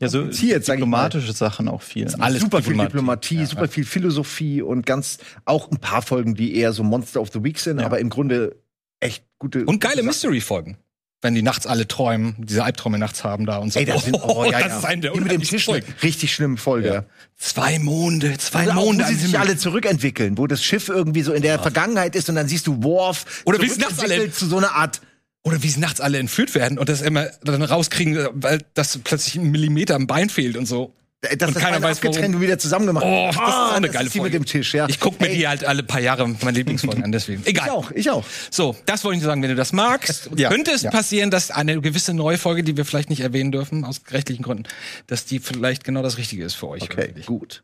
Ja, 0.00 0.08
so 0.08 0.20
kompliziert, 0.20 0.64
sag 0.64 0.78
ich 0.78 0.86
mal. 0.86 1.08
diplomatische 1.08 1.32
Sachen 1.34 1.68
auch 1.68 1.82
viel. 1.82 2.06
alles 2.18 2.40
super 2.40 2.62
viel 2.62 2.72
Diplomatie. 2.72 2.86
Diplomatie, 2.88 3.34
Ja, 3.40 3.46
super 3.46 3.62
ja. 3.66 3.68
viel 3.68 3.84
Philosophie 3.84 4.62
und 4.62 4.86
ganz 4.86 5.18
auch 5.44 5.70
ein 5.70 5.76
paar 5.76 6.00
Folgen, 6.00 6.34
die 6.34 6.56
eher 6.56 6.72
so 6.72 6.82
Monster 6.82 7.20
of 7.20 7.30
the 7.34 7.44
Week 7.44 7.58
sind, 7.58 7.80
Ja. 7.80 7.86
aber 7.86 7.98
im 7.98 8.08
Grunde 8.08 8.56
echt 9.00 9.24
gute 9.38 9.66
Und 9.66 9.80
geile 9.80 9.96
gute 10.02 10.06
Sachen. 10.14 10.76
Wenn 11.22 11.34
die 11.34 11.42
nachts 11.42 11.66
alle 11.66 11.88
träumen, 11.88 12.34
diese 12.38 12.62
Albträume 12.62 12.98
nachts 12.98 13.24
haben 13.24 13.46
da 13.46 13.56
und 13.56 13.72
so. 13.72 13.78
Ey, 13.78 13.86
das 13.86 14.04
sind 14.04 14.14
oh, 14.14 14.44
ja, 14.44 14.52
das 14.60 14.68
ja. 14.68 14.78
ist 14.78 14.84
eine 14.84 15.00
der 15.00 15.16
mit 15.16 15.32
dem 15.32 15.42
Tisch 15.42 15.64
Folgen. 15.64 15.86
richtig 16.02 16.34
schlimme 16.34 16.58
Folge. 16.58 17.06
Zwei 17.36 17.78
Monde, 17.78 18.36
zwei 18.38 18.64
Oder 18.64 18.76
auch, 18.76 18.84
Monde 18.84 19.04
wo 19.04 19.08
sie 19.08 19.14
sich 19.14 19.38
alle 19.38 19.56
zurückentwickeln, 19.56 20.36
wo 20.36 20.46
das 20.46 20.62
Schiff 20.62 20.88
irgendwie 20.88 21.22
so 21.22 21.32
in 21.32 21.42
der 21.42 21.58
Vergangenheit 21.58 22.14
ist 22.16 22.28
und 22.28 22.34
dann 22.34 22.48
siehst 22.48 22.66
du 22.66 22.82
Worf 22.82 23.42
Oder 23.46 23.60
wie 23.62 23.68
sie 23.68 23.80
nachts 23.80 23.98
alle- 23.98 24.30
zu 24.30 24.46
so 24.46 24.58
einer 24.58 24.72
Art 24.72 25.00
Oder 25.42 25.62
wie 25.62 25.68
sie 25.68 25.80
nachts 25.80 26.00
alle 26.00 26.18
entführt 26.18 26.54
werden 26.54 26.76
und 26.78 26.88
das 26.88 27.00
immer 27.00 27.26
dann 27.42 27.62
rauskriegen, 27.62 28.28
weil 28.34 28.60
das 28.74 28.98
plötzlich 29.02 29.36
ein 29.36 29.50
Millimeter 29.50 29.94
am 29.94 30.06
Bein 30.06 30.28
fehlt 30.28 30.56
und 30.56 30.66
so. 30.66 30.92
Äh, 31.22 31.36
dass 31.36 31.48
Und 31.48 31.54
das 31.56 31.62
keiner 31.62 31.80
Bein 31.80 31.90
weiß, 31.90 31.96
abgetrennt 31.98 32.34
und 32.34 32.40
wieder 32.40 32.58
zusammen 32.58 32.86
gemacht. 32.86 33.04
Oh, 33.06 33.26
das 33.26 33.36
ist 33.36 33.40
auch 33.42 33.72
eine 33.72 33.88
geile 33.88 34.06
ist 34.06 34.12
Folge. 34.16 34.38
mit 34.38 34.46
dem 34.46 34.46
Tisch, 34.46 34.74
ja. 34.74 34.86
Ich 34.88 35.00
gucke 35.00 35.22
mir 35.22 35.30
Ey, 35.30 35.36
die 35.36 35.48
halt 35.48 35.64
alle 35.64 35.82
paar 35.82 36.00
Jahre 36.00 36.28
meine 36.28 36.50
Lieblingsfolgen 36.56 37.02
an, 37.04 37.12
deswegen. 37.12 37.42
Egal. 37.46 37.66
Ich 37.66 37.72
auch, 37.72 37.90
ich 37.92 38.10
auch. 38.10 38.24
So, 38.50 38.76
das 38.86 39.04
wollte 39.04 39.16
ich 39.16 39.22
nur 39.22 39.30
sagen, 39.30 39.42
wenn 39.42 39.50
du 39.50 39.56
das 39.56 39.72
magst, 39.72 40.30
Ja, 40.36 40.48
könnte 40.50 40.70
es 40.72 40.82
ja. 40.82 40.90
passieren, 40.90 41.30
dass 41.30 41.50
eine 41.50 41.80
gewisse 41.80 42.14
neue 42.14 42.38
Folge, 42.38 42.62
die 42.62 42.76
wir 42.76 42.84
vielleicht 42.84 43.10
nicht 43.10 43.20
erwähnen 43.20 43.52
dürfen, 43.52 43.84
aus 43.84 44.02
rechtlichen 44.10 44.42
Gründen, 44.42 44.64
dass 45.06 45.24
die 45.24 45.38
vielleicht 45.38 45.84
genau 45.84 46.02
das 46.02 46.18
Richtige 46.18 46.44
ist 46.44 46.54
für 46.54 46.68
euch. 46.68 46.82
Okay, 46.82 46.96
Wirklich. 47.08 47.26
gut. 47.26 47.62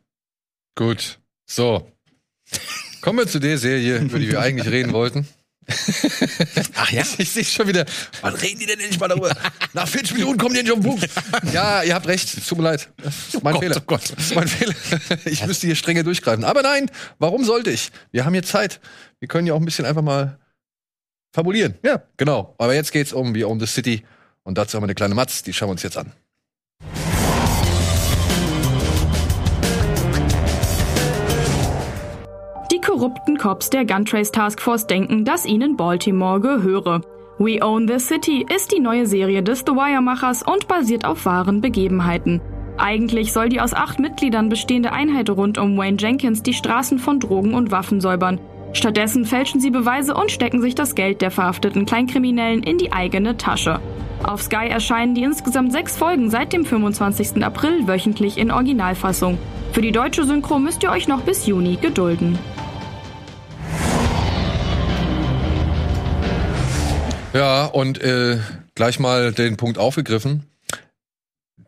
Gut. 0.75 1.19
So. 1.45 1.87
Kommen 3.01 3.19
wir 3.19 3.27
zu 3.27 3.39
der 3.39 3.57
Serie, 3.57 3.97
über 3.97 4.17
die 4.19 4.29
wir 4.29 4.39
eigentlich 4.39 4.71
reden 4.71 4.93
wollten. 4.93 5.27
Ach 6.75 6.91
ja? 6.91 7.01
Ich, 7.01 7.19
ich 7.19 7.31
sehe 7.31 7.43
schon 7.43 7.67
wieder, 7.67 7.85
wann 8.21 8.33
reden 8.35 8.59
die 8.59 8.65
denn 8.65 8.79
nicht 8.79 8.99
mal 8.99 9.07
darüber? 9.07 9.35
Nach 9.73 9.87
40 9.87 10.15
Minuten 10.17 10.37
kommen 10.37 10.53
die 10.55 10.61
nicht 10.61 10.71
auf 10.71 10.79
den 10.79 10.89
Punkt. 10.89 11.07
Ja, 11.53 11.83
ihr 11.83 11.93
habt 11.95 12.07
recht, 12.07 12.37
es 12.37 12.45
tut 12.45 12.57
mir 12.57 12.65
leid. 12.65 12.89
Das 12.97 13.33
ist 13.33 13.43
mein 13.43 13.53
Gott, 13.53 13.63
Fehler. 13.63 13.77
oh 13.77 13.83
Gott. 13.85 14.13
Das 14.15 14.25
ist 14.25 14.35
mein 14.35 14.47
Fehler. 14.47 14.73
Ich 15.25 15.45
müsste 15.45 15.67
hier 15.67 15.75
strenger 15.75 16.03
durchgreifen. 16.03 16.43
Aber 16.43 16.61
nein, 16.61 16.89
warum 17.19 17.45
sollte 17.45 17.71
ich? 17.71 17.91
Wir 18.11 18.25
haben 18.25 18.33
hier 18.33 18.43
Zeit. 18.43 18.79
Wir 19.19 19.27
können 19.27 19.47
ja 19.47 19.53
auch 19.53 19.59
ein 19.59 19.65
bisschen 19.65 19.85
einfach 19.85 20.01
mal 20.01 20.39
fabulieren. 21.33 21.75
Ja, 21.83 22.03
genau. 22.17 22.55
Aber 22.57 22.73
jetzt 22.75 22.91
geht's 22.91 23.13
um 23.13 23.33
We 23.35 23.47
Own 23.47 23.59
the 23.59 23.67
City. 23.67 24.03
Und 24.43 24.57
dazu 24.57 24.75
haben 24.75 24.83
wir 24.83 24.87
eine 24.87 24.95
kleine 24.95 25.15
Matz, 25.15 25.43
die 25.43 25.53
schauen 25.53 25.69
wir 25.69 25.73
uns 25.73 25.83
jetzt 25.83 25.97
an. 25.97 26.11
Korrupten 32.93 33.37
Cops 33.39 33.71
der 33.71 33.85
Guntrace 33.85 34.31
Task 34.31 34.61
Force 34.61 34.85
denken, 34.85 35.25
dass 35.25 35.47
ihnen 35.47 35.75
Baltimore 35.75 36.39
gehöre. 36.39 37.01
We 37.39 37.57
Own 37.59 37.87
the 37.87 37.97
City 37.97 38.45
ist 38.55 38.71
die 38.71 38.79
neue 38.79 39.07
Serie 39.07 39.41
des 39.41 39.63
The 39.65 39.71
Wire-Machers 39.71 40.43
und 40.43 40.67
basiert 40.67 41.03
auf 41.03 41.25
wahren 41.25 41.59
Begebenheiten. 41.59 42.39
Eigentlich 42.77 43.33
soll 43.33 43.49
die 43.49 43.59
aus 43.59 43.73
acht 43.73 43.99
Mitgliedern 43.99 44.47
bestehende 44.47 44.91
Einheit 44.91 45.31
rund 45.31 45.57
um 45.57 45.75
Wayne 45.75 45.97
Jenkins 45.99 46.43
die 46.43 46.53
Straßen 46.53 46.99
von 46.99 47.19
Drogen 47.19 47.55
und 47.55 47.71
Waffen 47.71 47.99
säubern. 47.99 48.39
Stattdessen 48.73 49.25
fälschen 49.25 49.59
sie 49.59 49.71
Beweise 49.71 50.13
und 50.13 50.29
stecken 50.29 50.61
sich 50.61 50.75
das 50.75 50.93
Geld 50.93 51.23
der 51.23 51.31
verhafteten 51.31 51.87
Kleinkriminellen 51.87 52.61
in 52.61 52.77
die 52.77 52.93
eigene 52.93 53.37
Tasche. 53.37 53.79
Auf 54.23 54.43
Sky 54.43 54.67
erscheinen 54.69 55.15
die 55.15 55.23
insgesamt 55.23 55.71
sechs 55.71 55.97
Folgen 55.97 56.29
seit 56.29 56.53
dem 56.53 56.63
25. 56.63 57.43
April 57.43 57.87
wöchentlich 57.87 58.37
in 58.37 58.51
Originalfassung. 58.51 59.39
Für 59.71 59.81
die 59.81 59.91
deutsche 59.91 60.25
Synchro 60.25 60.59
müsst 60.59 60.83
ihr 60.83 60.91
euch 60.91 61.07
noch 61.07 61.21
bis 61.21 61.47
Juni 61.47 61.77
gedulden. 61.81 62.37
Ja, 67.33 67.65
und 67.65 68.01
äh, 68.01 68.37
gleich 68.75 68.99
mal 68.99 69.31
den 69.31 69.57
Punkt 69.57 69.77
aufgegriffen. 69.77 70.43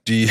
die 0.07 0.29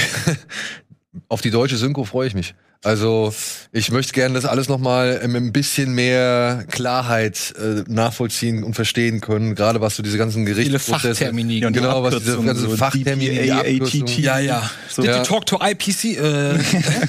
auf 1.29 1.40
die 1.40 1.51
deutsche 1.51 1.77
Synchro 1.77 2.05
freue 2.05 2.29
ich 2.29 2.35
mich. 2.35 2.55
Also 2.85 3.33
ich 3.73 3.90
möchte 3.90 4.12
gerne 4.12 4.35
das 4.35 4.44
alles 4.44 4.68
noch 4.68 4.77
mal 4.79 5.27
mit 5.27 5.42
ein 5.42 5.53
bisschen 5.55 5.94
mehr 5.94 6.66
Klarheit 6.70 7.55
äh, 7.59 7.83
nachvollziehen 7.90 8.62
und 8.62 8.75
verstehen 8.75 9.23
können, 9.23 9.55
gerade 9.55 9.81
was 9.81 9.97
so 9.97 10.03
diese 10.03 10.18
ganzen 10.18 10.44
Gerichtsprozesse, 10.44 11.14
Fachtermini. 11.14 11.61
Ja, 11.61 11.68
und 11.68 11.77
die 11.77 11.81
genau, 11.81 12.03
was 12.03 12.16
diese 12.18 12.42
ganzen 12.42 12.68
so 12.68 12.77
Fachtermini, 12.77 13.42
die 13.42 13.53
Abkürzungen. 13.53 14.07
ATT. 14.07 14.18
Ja, 14.18 14.38
ja. 14.38 14.70
So. 14.90 15.01
Did 15.01 15.12
Ja. 15.12 15.16
you 15.16 15.25
talk 15.25 15.47
to 15.47 15.59
IPC? 15.64 16.05
Äh, 16.18 16.59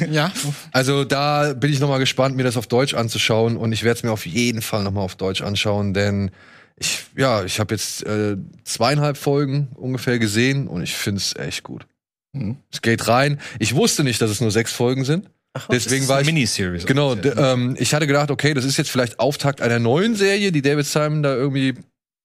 ja. 0.12 0.32
Also 0.72 1.04
da 1.04 1.52
bin 1.54 1.74
ich 1.74 1.82
noch 1.82 1.90
mal 1.90 2.00
gespannt, 2.00 2.38
mir 2.38 2.44
das 2.44 2.56
auf 2.56 2.68
Deutsch 2.68 2.94
anzuschauen 2.94 3.58
und 3.58 3.74
ich 3.74 3.84
werde 3.84 3.98
es 3.98 4.04
mir 4.04 4.12
auf 4.14 4.26
jeden 4.26 4.62
Fall 4.62 4.82
noch 4.82 4.92
mal 4.94 5.02
auf 5.02 5.16
Deutsch 5.16 5.42
anschauen, 5.42 5.94
denn 5.94 6.32
ich 6.78 7.06
ja, 7.16 7.44
ich 7.44 7.60
habe 7.60 7.74
jetzt 7.74 8.06
äh, 8.06 8.38
zweieinhalb 8.64 9.18
Folgen 9.18 9.70
ungefähr 9.76 10.20
gesehen 10.20 10.68
und 10.68 10.84
ich 10.84 10.96
finde 10.96 11.20
es 11.20 11.36
echt 11.36 11.64
gut. 11.64 11.88
Mhm. 12.34 12.58
Es 12.72 12.82
geht 12.82 13.08
rein. 13.08 13.40
Ich 13.60 13.76
wusste 13.76 14.04
nicht, 14.04 14.22
dass 14.22 14.30
es 14.30 14.42
nur 14.42 14.52
sechs 14.52 14.74
Folgen 14.74 15.06
sind. 15.06 15.30
Deswegen 15.72 16.08
war 16.10 16.20
ich 16.20 16.28
Miniseries. 16.28 16.86
Genau, 16.86 17.16
ähm, 17.16 17.78
ich 17.80 17.94
hatte 17.94 18.08
gedacht, 18.08 18.30
okay, 18.30 18.54
das 18.54 18.66
ist 18.66 18.76
jetzt 18.76 18.90
vielleicht 18.90 19.20
Auftakt 19.20 19.62
einer 19.62 19.80
neuen 19.80 20.16
Serie, 20.16 20.52
die 20.52 20.62
David 20.62 20.86
Simon 20.86 21.24
da 21.24 21.34
irgendwie 21.34 21.76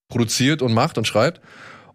produziert 0.09 0.63
und 0.63 0.75
macht 0.75 0.99
und 0.99 1.07
schreibt. 1.07 1.41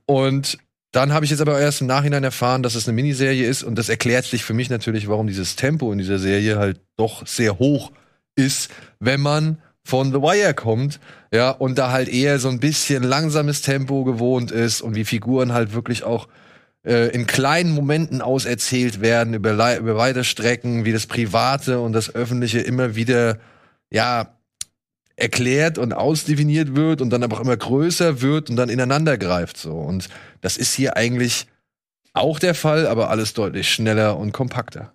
Und 0.06 0.58
dann 0.94 1.12
habe 1.12 1.26
ich 1.26 1.32
jetzt 1.32 1.41
aber 1.41 1.60
erst 1.60 1.82
im 1.82 1.88
Nachhinein 1.88 2.24
erfahren, 2.24 2.63
dass 2.63 2.76
es 2.76 2.88
eine 2.88 2.96
Miniserie 2.96 3.46
ist 3.46 3.63
und 3.63 3.76
das 3.76 3.89
erklärt 3.89 4.24
sich 4.24 4.46
für 4.46 4.54
mich 4.54 4.70
natürlich, 4.70 5.10
warum 5.10 5.28
dieses 5.28 5.58
Tempo 5.58 5.91
in 5.91 5.98
dieser 5.98 6.20
Serie 6.20 6.58
halt 6.58 6.80
doch 6.96 7.28
sehr 7.28 7.60
hoch 7.60 7.91
ist, 8.38 8.72
wenn 9.02 9.20
man 9.20 9.62
von 9.86 10.12
The 10.12 10.19
Wire 10.19 10.56
kommt, 10.56 11.00
ja, 11.32 11.52
und 11.52 11.78
da 11.78 11.91
halt 11.91 12.10
eher 12.10 12.39
so 12.39 12.50
ein 12.50 12.60
bisschen 12.60 13.04
langsames 13.04 13.62
Tempo 13.62 14.04
gewohnt 14.04 14.52
ist 14.52 14.82
und 14.82 14.95
wie 14.95 15.06
Figuren 15.06 15.54
halt 15.54 15.74
wirklich 15.74 16.04
auch 16.04 16.28
äh, 16.84 17.10
in 17.10 17.28
kleinen 17.28 17.71
Momenten 17.71 18.21
auserzählt 18.21 19.00
werden, 19.00 19.36
über, 19.36 19.78
über 19.78 19.95
weite 19.95 20.24
Strecken, 20.24 20.86
wie 20.86 20.91
das 20.91 21.06
Private 21.06 21.80
und 21.80 21.93
das 21.93 22.13
Öffentliche 22.13 22.60
immer 22.62 22.95
wieder, 22.95 23.38
ja, 23.91 24.36
erklärt 25.17 25.78
und 25.78 25.93
ausdefiniert 25.93 26.76
wird 26.76 27.00
und 27.00 27.12
dann 27.12 27.21
aber 27.21 27.38
auch 27.38 27.41
immer 27.41 27.56
größer 27.56 28.21
wird 28.21 28.50
und 28.50 28.56
dann 28.56 28.69
ineinander 28.69 29.19
greift 29.19 29.56
so. 29.56 29.71
Und 29.71 30.10
das 30.41 30.58
ist 30.58 30.74
hier 30.74 30.98
eigentlich 30.98 31.45
auch 32.13 32.39
der 32.39 32.56
Fall, 32.56 32.88
aber 32.88 33.12
alles 33.12 33.36
deutlich 33.36 33.71
schneller 33.71 34.17
und 34.17 34.32
kompakter. 34.32 34.94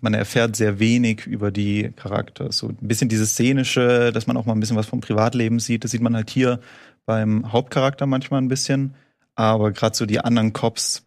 Man 0.00 0.14
erfährt 0.14 0.56
sehr 0.56 0.78
wenig 0.78 1.26
über 1.26 1.50
die 1.50 1.90
Charakter. 1.96 2.52
So 2.52 2.68
ein 2.68 2.76
bisschen 2.80 3.08
dieses 3.08 3.30
Szenische, 3.32 4.12
dass 4.12 4.26
man 4.26 4.36
auch 4.36 4.46
mal 4.46 4.52
ein 4.54 4.60
bisschen 4.60 4.76
was 4.76 4.86
vom 4.86 5.00
Privatleben 5.00 5.58
sieht. 5.58 5.84
Das 5.84 5.90
sieht 5.90 6.02
man 6.02 6.14
halt 6.14 6.30
hier 6.30 6.60
beim 7.06 7.52
Hauptcharakter 7.52 8.06
manchmal 8.06 8.40
ein 8.40 8.48
bisschen. 8.48 8.94
Aber 9.34 9.72
gerade 9.72 9.96
so 9.96 10.06
die 10.06 10.20
anderen 10.20 10.52
Cops 10.52 11.04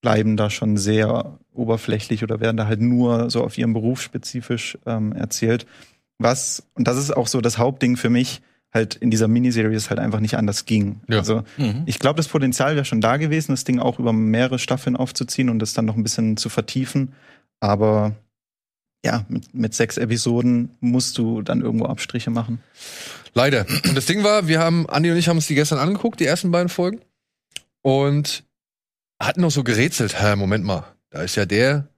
bleiben 0.00 0.36
da 0.36 0.50
schon 0.50 0.76
sehr 0.76 1.38
oberflächlich 1.52 2.22
oder 2.22 2.40
werden 2.40 2.56
da 2.56 2.66
halt 2.66 2.80
nur 2.80 3.30
so 3.30 3.42
auf 3.42 3.58
ihren 3.58 3.72
Beruf 3.72 4.00
spezifisch 4.00 4.78
ähm, 4.86 5.12
erzählt. 5.12 5.66
Was, 6.18 6.64
und 6.74 6.86
das 6.86 6.96
ist 6.98 7.16
auch 7.16 7.26
so 7.26 7.40
das 7.40 7.58
Hauptding 7.58 7.96
für 7.96 8.10
mich, 8.10 8.40
halt 8.72 8.96
in 8.96 9.10
dieser 9.10 9.28
Miniserie 9.28 9.74
es 9.76 9.88
halt 9.90 9.98
einfach 9.98 10.20
nicht 10.20 10.36
anders 10.36 10.66
ging. 10.66 11.00
Ja. 11.08 11.18
Also 11.18 11.42
Mhm. 11.56 11.82
ich 11.86 11.98
glaube, 11.98 12.18
das 12.18 12.28
Potenzial 12.28 12.74
wäre 12.74 12.84
schon 12.84 13.00
da 13.00 13.16
gewesen, 13.16 13.52
das 13.52 13.64
Ding 13.64 13.78
auch 13.80 13.98
über 13.98 14.12
mehrere 14.12 14.58
Staffeln 14.58 14.94
aufzuziehen 14.94 15.48
und 15.48 15.58
das 15.58 15.72
dann 15.72 15.86
noch 15.86 15.96
ein 15.96 16.02
bisschen 16.02 16.36
zu 16.36 16.48
vertiefen. 16.48 17.12
Aber 17.60 18.14
ja, 19.04 19.24
mit, 19.28 19.54
mit 19.54 19.74
sechs 19.74 19.96
Episoden 19.96 20.76
musst 20.80 21.18
du 21.18 21.42
dann 21.42 21.62
irgendwo 21.62 21.86
Abstriche 21.86 22.30
machen. 22.30 22.60
Leider. 23.34 23.66
Und 23.84 23.96
das 23.96 24.06
Ding 24.06 24.24
war, 24.24 24.48
wir 24.48 24.58
haben, 24.58 24.88
Andi 24.88 25.10
und 25.10 25.16
ich 25.16 25.28
haben 25.28 25.36
uns 25.36 25.46
die 25.46 25.54
gestern 25.54 25.78
angeguckt, 25.78 26.20
die 26.20 26.26
ersten 26.26 26.50
beiden 26.50 26.68
Folgen. 26.68 27.00
Und 27.82 28.44
hatten 29.20 29.40
noch 29.40 29.50
so 29.50 29.64
gerätselt, 29.64 30.20
hä, 30.20 30.36
Moment 30.36 30.64
mal, 30.64 30.84
da 31.10 31.22
ist 31.22 31.36
ja 31.36 31.46
der, 31.46 31.88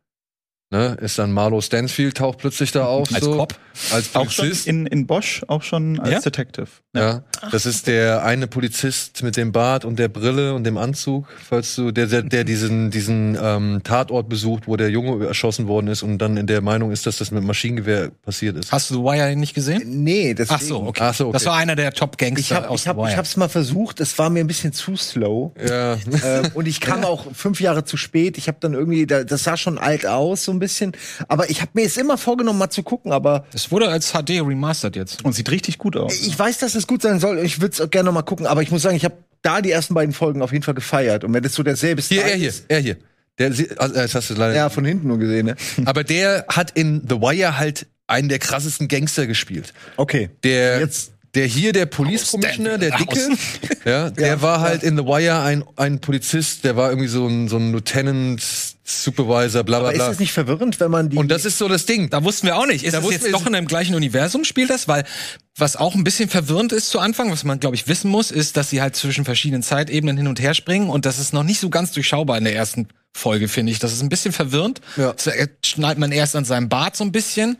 ne, 0.70 0.96
ist 1.00 1.18
dann 1.18 1.32
Marlo 1.32 1.60
Stansfield, 1.60 2.16
taucht 2.16 2.38
plötzlich 2.38 2.72
da 2.72 2.84
auf. 2.86 3.12
Als 3.14 3.24
so, 3.24 3.36
Cop? 3.36 3.54
Als 3.92 4.14
Auch 4.14 4.30
schon 4.30 4.44
Polizist. 4.46 4.66
in, 4.66 4.86
in 4.86 5.06
Bosch, 5.06 5.42
auch 5.48 5.62
schon 5.62 5.98
als 6.00 6.10
Ja? 6.10 6.20
Detective. 6.20 6.66
Ja, 6.94 7.22
das 7.52 7.66
ist 7.66 7.86
der 7.86 8.24
eine 8.24 8.46
Polizist 8.48 9.22
mit 9.22 9.36
dem 9.36 9.52
Bart 9.52 9.84
und 9.84 9.98
der 9.98 10.08
Brille 10.08 10.54
und 10.54 10.64
dem 10.64 10.76
Anzug, 10.76 11.28
falls 11.48 11.76
du, 11.76 11.92
der, 11.92 12.06
der, 12.06 12.22
der 12.22 12.42
diesen, 12.44 12.90
diesen 12.90 13.38
ähm, 13.40 13.80
Tatort 13.84 14.28
besucht, 14.28 14.66
wo 14.66 14.76
der 14.76 14.90
Junge 14.90 15.24
erschossen 15.24 15.68
worden 15.68 15.86
ist 15.86 16.02
und 16.02 16.18
dann 16.18 16.36
in 16.36 16.46
der 16.48 16.60
Meinung 16.62 16.90
ist, 16.90 17.06
dass 17.06 17.18
das 17.18 17.30
mit 17.30 17.44
Maschinengewehr 17.44 18.10
passiert 18.22 18.56
ist. 18.56 18.72
Hast 18.72 18.90
du 18.90 18.94
The 18.94 19.00
Wire 19.02 19.36
nicht 19.36 19.54
gesehen? 19.54 20.02
Nee, 20.02 20.34
deswegen. 20.34 20.54
Ach 20.60 20.60
so, 20.62 20.82
okay. 20.82 21.00
Ach 21.04 21.14
so, 21.14 21.24
okay. 21.28 21.32
Das 21.34 21.46
war 21.46 21.56
einer 21.56 21.76
der 21.76 21.92
Top-Gangster 21.92 22.40
Ich, 22.40 22.52
hab, 22.52 22.68
aus 22.68 22.80
ich, 22.82 22.88
hab, 22.88 22.96
The 22.96 23.02
Wire. 23.02 23.10
ich 23.12 23.16
hab's 23.16 23.36
mal 23.36 23.48
versucht, 23.48 24.00
es 24.00 24.18
war 24.18 24.28
mir 24.28 24.40
ein 24.40 24.46
bisschen 24.48 24.72
zu 24.72 24.96
slow. 24.96 25.52
Ja. 25.64 25.94
ähm, 25.94 26.50
und 26.54 26.66
ich 26.66 26.80
kam 26.80 27.04
auch 27.04 27.32
fünf 27.34 27.60
Jahre 27.60 27.84
zu 27.84 27.96
spät. 27.96 28.36
Ich 28.36 28.48
habe 28.48 28.58
dann 28.60 28.74
irgendwie, 28.74 29.06
da- 29.06 29.22
das 29.24 29.44
sah 29.44 29.56
schon 29.56 29.78
alt 29.78 30.06
aus, 30.06 30.44
so 30.44 30.52
ein 30.52 30.58
bisschen. 30.60 30.92
Aber 31.28 31.50
ich 31.50 31.60
habe 31.60 31.72
mir 31.74 31.82
jetzt 31.82 31.98
immer 31.98 32.16
vorgenommen, 32.16 32.58
mal 32.58 32.70
zu 32.70 32.82
gucken. 32.84 33.10
Aber 33.12 33.44
Es 33.52 33.72
wurde 33.72 33.88
als 33.88 34.12
HD 34.12 34.40
remastered 34.40 34.94
jetzt. 34.94 35.24
Und 35.24 35.32
sieht 35.32 35.50
richtig 35.50 35.78
gut 35.78 35.96
aus. 35.96 36.14
ich 36.14 36.38
weiß, 36.38 36.58
dass 36.58 36.74
es 36.76 36.86
gut 36.86 37.02
sein 37.02 37.18
soll. 37.18 37.38
Ich 37.40 37.60
würde 37.60 37.82
es 37.82 37.90
gerne 37.90 38.06
noch 38.06 38.12
mal 38.14 38.22
gucken. 38.22 38.46
Aber 38.46 38.62
ich 38.62 38.70
muss 38.70 38.82
sagen, 38.82 38.96
ich 38.96 39.04
habe 39.04 39.16
da 39.42 39.60
die 39.60 39.70
ersten 39.72 39.94
beiden 39.94 40.14
Folgen 40.14 40.42
auf 40.42 40.52
jeden 40.52 40.62
Fall 40.62 40.74
gefeiert. 40.74 41.24
Und 41.24 41.34
wenn 41.34 41.42
das 41.42 41.54
so 41.54 41.62
derselbe 41.62 42.00
Hier, 42.02 42.20
Style 42.20 42.32
er 42.32 42.38
hier, 42.38 42.48
ist- 42.48 42.64
er 42.68 42.78
hier. 42.78 42.96
Der, 43.38 43.46
also, 43.78 43.94
das 43.94 44.14
hast 44.14 44.28
du 44.30 44.34
leider 44.34 44.54
Ja, 44.54 44.68
von 44.68 44.84
hinten 44.84 45.08
nur 45.08 45.18
gesehen, 45.18 45.46
ne? 45.46 45.56
Aber 45.86 46.04
der 46.04 46.44
hat 46.48 46.72
in 46.72 47.02
The 47.08 47.16
Wire 47.16 47.56
halt 47.58 47.86
einen 48.06 48.28
der 48.28 48.38
krassesten 48.38 48.86
Gangster 48.88 49.26
gespielt. 49.26 49.72
Okay. 49.96 50.28
Der, 50.44 50.80
Jetzt- 50.80 51.12
der 51.34 51.46
hier, 51.46 51.72
der 51.72 51.86
Police 51.86 52.32
Commissioner, 52.32 52.76
der 52.76 52.90
Dicke, 52.98 53.18
ja, 53.84 54.10
der 54.10 54.42
war 54.42 54.60
halt 54.60 54.82
in 54.82 54.96
The 54.98 55.04
Wire 55.04 55.40
ein, 55.40 55.64
ein 55.76 56.00
Polizist, 56.00 56.64
der 56.64 56.76
war 56.76 56.90
irgendwie 56.90 57.06
so 57.08 57.26
ein, 57.28 57.46
so 57.48 57.56
ein 57.56 57.70
Lieutenant, 57.72 58.42
Supervisor, 58.90 59.62
bla 59.64 59.78
bla 59.78 59.88
Aber 59.88 59.92
ist 59.92 59.98
bla. 59.98 60.08
das 60.08 60.18
nicht 60.18 60.32
verwirrend, 60.32 60.80
wenn 60.80 60.90
man 60.90 61.08
die. 61.10 61.16
Und 61.16 61.30
das 61.30 61.44
ist 61.44 61.58
so 61.58 61.68
das 61.68 61.86
Ding. 61.86 62.10
Da 62.10 62.22
wussten 62.24 62.46
wir 62.46 62.56
auch 62.56 62.66
nicht. 62.66 62.84
Ist 62.84 62.94
Da 62.94 63.00
das 63.00 63.10
jetzt 63.10 63.24
wir- 63.24 63.32
doch 63.32 63.46
in 63.46 63.54
einem 63.54 63.66
gleichen 63.66 63.94
Universum 63.94 64.44
spielt 64.44 64.70
das? 64.70 64.88
Weil 64.88 65.04
was 65.56 65.76
auch 65.76 65.94
ein 65.94 66.04
bisschen 66.04 66.28
verwirrend 66.28 66.72
ist 66.72 66.90
zu 66.90 66.98
Anfang, 66.98 67.30
was 67.30 67.44
man 67.44 67.60
glaube 67.60 67.76
ich 67.76 67.86
wissen 67.88 68.10
muss, 68.10 68.30
ist, 68.30 68.56
dass 68.56 68.70
sie 68.70 68.80
halt 68.82 68.96
zwischen 68.96 69.24
verschiedenen 69.24 69.62
Zeitebenen 69.62 70.16
hin 70.16 70.26
und 70.26 70.40
her 70.40 70.54
springen 70.54 70.88
und 70.90 71.06
das 71.06 71.18
ist 71.18 71.32
noch 71.32 71.42
nicht 71.44 71.60
so 71.60 71.70
ganz 71.70 71.92
durchschaubar 71.92 72.38
in 72.38 72.44
der 72.44 72.54
ersten 72.54 72.88
Folge, 73.12 73.48
finde 73.48 73.72
ich. 73.72 73.78
Das 73.78 73.92
ist 73.92 74.02
ein 74.02 74.08
bisschen 74.08 74.32
verwirrend. 74.32 74.80
Ja. 74.96 75.12
Das 75.12 75.28
schneidet 75.64 75.98
man 75.98 76.12
erst 76.12 76.36
an 76.36 76.44
seinem 76.44 76.68
Bart 76.68 76.96
so 76.96 77.04
ein 77.04 77.12
bisschen. 77.12 77.58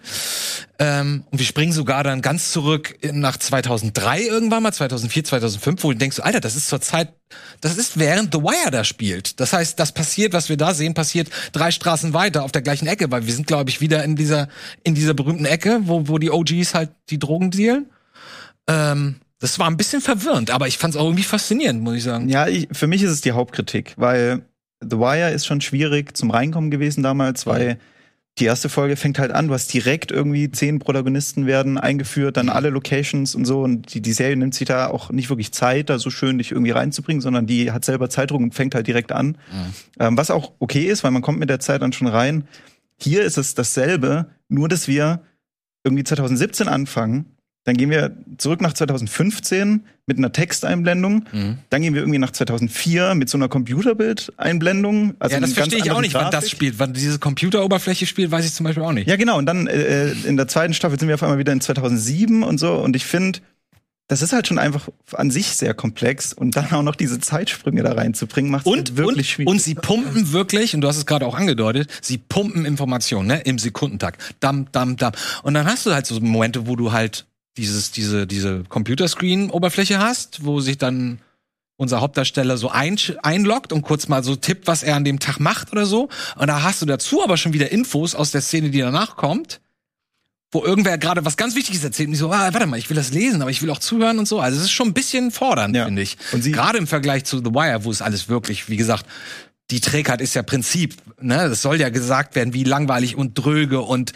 Ähm, 0.79 1.25
und 1.31 1.39
wir 1.39 1.45
springen 1.45 1.73
sogar 1.73 2.05
dann 2.05 2.23
ganz 2.23 2.53
zurück 2.53 2.97
nach 3.13 3.37
2003 3.37 4.23
irgendwann 4.23 4.63
mal, 4.63 4.73
2004, 4.73 5.25
2005, 5.25 5.85
wo 5.85 5.93
du 5.93 5.99
denkst, 5.99 6.21
Alter, 6.21 6.41
das 6.41 6.57
ist 6.57 6.69
zur 6.69 6.81
Zeit, 6.81 7.13
das 7.61 7.77
ist 7.77 7.99
während 7.99 8.33
The 8.33 8.41
Wire 8.41 8.71
da 8.71 8.85
spielt. 8.85 9.41
Das 9.41 9.53
heißt, 9.53 9.79
das 9.79 9.93
passiert, 9.93 10.33
was 10.33 10.49
wir 10.49 10.57
da 10.57 10.73
sehen, 10.73 10.95
passiert 10.95 11.29
drei 11.53 11.71
Straßen 11.71 12.15
weiter 12.15 12.45
auf 12.45 12.53
der 12.53 12.63
gleichen 12.63 12.87
Ecke, 12.87 13.11
weil 13.11 13.27
wir 13.27 13.35
sind, 13.35 13.47
glaube 13.47 13.71
ich, 13.71 13.81
wieder 13.81 14.05
in 14.05 14.17
dieser, 14.17 14.49
in 14.85 14.95
dieser 14.95 15.15
berühmten 15.15 15.45
Ecke, 15.45 15.81
wo, 15.83 16.09
wo 16.09 16.19
die 16.19 16.31
OGs 16.31 16.75
halt 16.75 16.91
die 17.11 17.19
Drogen 17.19 17.51
dealen. 17.51 17.91
Ähm, 18.69 19.17
das 19.41 19.59
war 19.59 19.69
ein 19.69 19.79
bisschen 19.79 20.03
verwirrend, 20.03 20.51
aber 20.51 20.69
ich 20.69 20.79
fand 20.79 20.95
es 20.95 21.01
auch 21.01 21.07
irgendwie 21.07 21.25
faszinierend, 21.25 21.83
muss 21.83 21.97
ich 21.97 22.05
sagen. 22.05 22.29
Ja, 22.29 22.47
ich, 22.47 22.69
für 22.73 22.87
mich 22.87 23.03
ist 23.03 23.11
es 23.11 23.23
die 23.23 23.33
Hauptkritik, 23.33 23.95
weil 23.97 24.45
The 24.81 24.99
Wire 24.99 25.31
ist 25.31 25.47
schon 25.47 25.61
schwierig 25.61 26.17
zum 26.17 26.31
Reinkommen 26.31 26.71
gewesen 26.71 27.03
damals, 27.03 27.47
weil 27.47 27.79
die 28.39 28.47
erste 28.47 28.69
Folge 28.69 28.97
fängt 28.97 29.19
halt 29.19 29.33
an, 29.33 29.49
du 29.49 29.55
hast 29.55 29.73
direkt 29.73 30.11
irgendwie 30.11 30.51
zehn 30.51 30.79
Protagonisten 30.79 31.47
werden 31.47 31.77
eingeführt, 31.77 32.37
dann 32.37 32.49
alle 32.49 32.71
Locations 32.71 33.35
und 33.35 33.45
so 33.45 33.63
und 33.63 33.93
die, 33.93 34.01
die 34.01 34.13
Serie 34.13 34.37
nimmt 34.37 34.55
sich 34.55 34.67
da 34.67 34.87
auch 34.87 35.11
nicht 35.11 35.29
wirklich 35.29 35.53
Zeit, 35.53 35.91
da 35.91 35.99
so 35.99 36.09
schön 36.09 36.39
dich 36.39 36.53
irgendwie 36.53 36.71
reinzubringen, 36.71 37.21
sondern 37.21 37.47
die 37.47 37.71
hat 37.73 37.85
selber 37.85 38.09
Zeitdruck 38.09 38.41
und 38.41 38.55
fängt 38.55 38.75
halt 38.75 38.87
direkt 38.87 39.13
an. 39.13 39.37
Ähm, 39.99 40.17
was 40.17 40.31
auch 40.31 40.53
okay 40.59 40.85
ist, 40.87 41.05
weil 41.05 41.11
man 41.11 41.23
kommt 41.23 41.39
mit 41.39 41.51
der 41.51 41.61
Zeit 41.61 41.83
dann 41.83 41.93
schon 41.93 42.09
rein. 42.09 42.45
Hier 42.99 43.23
ist 43.25 43.37
es 43.37 43.55
dasselbe, 43.55 44.31
nur 44.49 44.69
dass 44.69 44.89
wir 44.89 45.23
irgendwie 45.85 46.05
2017 46.05 46.69
anfangen, 46.69 47.37
dann 47.65 47.77
gehen 47.77 47.91
wir 47.91 48.17
zurück 48.39 48.61
nach 48.63 48.73
2015 48.73 49.85
mit 50.07 50.19
einer 50.19 50.33
Texteinblendung. 50.33 51.27
Mhm. 51.31 51.59
Dann 51.69 51.83
gehen 51.83 51.95
wir 51.95 52.01
irgendwie 52.01 52.19
nach 52.19 52.31
2004 52.33 53.15
mit 53.15 53.29
so 53.29 53.37
einer 53.39 53.49
Computerbildeinblendung. 53.49 55.15
Also 55.19 55.35
ja, 55.35 55.41
das 55.41 55.53
verstehe 55.53 55.79
ich 55.79 55.91
auch 55.91 56.01
nicht, 56.01 56.15
wann 56.15 56.25
das 56.31 56.45
Grafik. 56.45 56.51
spielt. 56.51 56.79
Wann 56.79 56.93
diese 56.95 57.19
Computeroberfläche 57.19 58.07
spielt, 58.07 58.31
weiß 58.31 58.45
ich 58.47 58.55
zum 58.55 58.65
Beispiel 58.65 58.83
auch 58.83 58.93
nicht. 58.93 59.09
Ja, 59.09 59.17
genau. 59.17 59.39
Und 59.39 59.47
dann 59.47 59.67
äh, 59.67 60.11
in 60.11 60.37
der 60.37 60.49
zweiten 60.49 60.75
Staffel 60.75 60.99
sind 60.99 61.09
wir 61.09 61.15
auf 61.15 61.23
einmal 61.23 61.39
wieder 61.39 61.53
in 61.53 61.61
2007 61.61 62.43
und 62.43 62.59
so. 62.59 62.73
Und 62.75 62.97
ich 62.97 63.05
finde, 63.05 63.41
das 64.09 64.23
ist 64.23 64.33
halt 64.33 64.49
schon 64.49 64.59
einfach 64.59 64.89
an 65.13 65.31
sich 65.31 65.49
sehr 65.49 65.75
komplex. 65.75 66.33
Und 66.33 66.57
dann 66.57 66.73
auch 66.73 66.83
noch 66.83 66.97
diese 66.97 67.21
Zeitsprünge 67.21 67.83
da 67.83 67.93
reinzubringen, 67.93 68.51
macht 68.51 68.67
es 68.67 68.73
Und, 68.73 68.79
halt 68.79 68.97
wirklich 68.97 69.17
und, 69.19 69.25
schwierig. 69.27 69.49
und 69.51 69.63
sie 69.63 69.75
pumpen 69.75 70.33
wirklich, 70.33 70.75
und 70.75 70.81
du 70.81 70.89
hast 70.89 70.97
es 70.97 71.07
gerade 71.07 71.27
auch 71.27 71.37
angedeutet, 71.37 71.89
sie 72.03 72.19
pumpen 72.19 72.65
Informationen, 72.65 73.29
ne, 73.29 73.41
im 73.43 73.59
Sekundentakt. 73.59 74.21
Dam, 74.41 74.67
dam, 74.73 74.97
dam. 74.97 75.13
Und 75.45 75.55
dann 75.55 75.67
hast 75.67 75.87
du 75.87 75.93
halt 75.93 76.07
so 76.07 76.19
Momente, 76.21 76.67
wo 76.67 76.75
du 76.75 76.91
halt 76.91 77.27
dieses, 77.57 77.91
diese, 77.91 78.27
diese 78.27 78.65
Computerscreen-Oberfläche 78.69 79.99
hast, 79.99 80.45
wo 80.45 80.61
sich 80.61 80.79
dann 80.79 81.21
unser 81.77 82.01
Hauptdarsteller 82.01 82.57
so 82.59 82.69
ein, 82.71 82.99
einloggt 83.23 83.73
und 83.73 83.83
kurz 83.83 84.07
mal 84.09 84.23
so 84.23 84.37
tippt, 84.37 84.67
was 84.67 84.83
er 84.83 84.97
an 84.97 85.05
dem 85.05 85.19
Tag 85.19 85.41
macht 85.41 85.73
oder 85.73 85.87
so. 85.87 86.09
Und 86.37 86.47
da 86.49 86.63
hast 86.63 86.83
du 86.83 86.87
dazu 86.87 87.23
aber 87.25 87.37
schon 87.39 87.53
wieder 87.55 87.73
Infos 87.73 88.15
aus 88.15 88.31
der 88.33 88.43
Szene, 88.43 88.71
die 88.71 88.81
danach 88.81 89.17
kommt, 89.17 89.61
wo 90.53 90.63
irgendwer 90.65 90.99
gerade 90.99 91.25
was 91.25 91.37
ganz 91.39 91.55
Wichtiges 91.55 91.83
erzählt 91.83 92.09
und 92.09 92.13
die 92.13 92.19
so, 92.19 92.31
ah, 92.33 92.53
warte 92.53 92.67
mal, 92.67 92.77
ich 92.79 92.91
will 92.91 92.97
das 92.97 93.13
lesen, 93.13 93.41
aber 93.41 93.51
ich 93.51 93.63
will 93.63 93.71
auch 93.71 93.79
zuhören 93.79 94.19
und 94.19 94.27
so. 94.29 94.41
Also 94.41 94.59
es 94.59 94.65
ist 94.65 94.73
schon 94.73 94.89
ein 94.89 94.95
bisschen 94.95 95.31
fordernd, 95.31 95.75
Ja. 95.75 95.87
finde 95.87 96.03
ich. 96.03 96.19
Und 96.33 96.43
sie- 96.43 96.53
Gerade 96.53 96.77
im 96.77 96.87
Vergleich 96.87 97.25
zu 97.25 97.39
The 97.39 97.47
Wire, 97.55 97.85
wo 97.85 97.91
es 97.91 98.03
alles 98.03 98.29
wirklich, 98.29 98.69
wie 98.69 98.77
gesagt, 98.77 99.07
die 99.71 99.81
Trägheit 99.81 100.21
ist 100.21 100.35
ja 100.35 100.43
Prinzip. 100.43 100.97
Ne? 101.21 101.49
Das 101.49 101.63
soll 101.63 101.81
ja 101.81 101.89
gesagt 101.89 102.35
werden, 102.35 102.53
wie 102.53 102.65
langweilig 102.65 103.17
und 103.17 103.35
dröge 103.35 103.81
und 103.81 104.13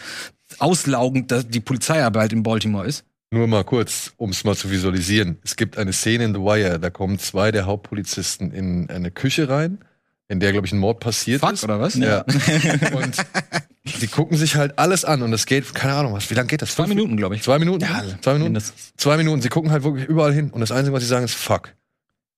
auslaugend 0.58 1.32
die 1.48 1.60
Polizeiarbeit 1.60 2.32
in 2.32 2.42
Baltimore 2.42 2.86
ist. 2.86 3.04
Nur 3.34 3.48
mal 3.48 3.64
kurz, 3.64 4.12
um 4.16 4.30
es 4.30 4.44
mal 4.44 4.54
zu 4.54 4.70
visualisieren. 4.70 5.38
Es 5.42 5.56
gibt 5.56 5.76
eine 5.76 5.92
Szene 5.92 6.22
in 6.22 6.34
The 6.34 6.40
Wire, 6.40 6.78
da 6.78 6.88
kommen 6.90 7.18
zwei 7.18 7.50
der 7.50 7.66
Hauptpolizisten 7.66 8.52
in 8.52 8.88
eine 8.88 9.10
Küche 9.10 9.48
rein, 9.48 9.80
in 10.28 10.38
der, 10.38 10.52
glaube 10.52 10.68
ich, 10.68 10.72
ein 10.72 10.78
Mord 10.78 11.00
passiert 11.00 11.40
Fuck, 11.40 11.54
ist. 11.54 11.64
oder 11.64 11.80
was? 11.80 11.96
Ja. 11.96 12.20
und 12.94 13.16
die 14.00 14.06
gucken 14.06 14.36
sich 14.36 14.54
halt 14.54 14.78
alles 14.78 15.04
an 15.04 15.22
und 15.22 15.32
es 15.32 15.46
geht, 15.46 15.74
keine 15.74 15.94
Ahnung, 15.94 16.12
was, 16.12 16.30
wie 16.30 16.34
lange 16.34 16.46
geht 16.46 16.62
das? 16.62 16.76
Zwei 16.76 16.86
Minuten, 16.86 17.16
glaube 17.16 17.34
ich. 17.34 17.42
Zwei 17.42 17.58
Minuten? 17.58 17.80
Ja, 17.80 18.04
zwei 18.20 18.34
Minuten? 18.34 18.52
mindestens. 18.52 18.92
Zwei 18.96 19.16
Minuten. 19.16 19.42
Sie 19.42 19.48
gucken 19.48 19.72
halt 19.72 19.82
wirklich 19.82 20.06
überall 20.06 20.32
hin 20.32 20.50
und 20.50 20.60
das 20.60 20.70
Einzige, 20.70 20.92
was 20.92 21.02
sie 21.02 21.08
sagen, 21.08 21.24
ist 21.24 21.34
fuck. 21.34 21.74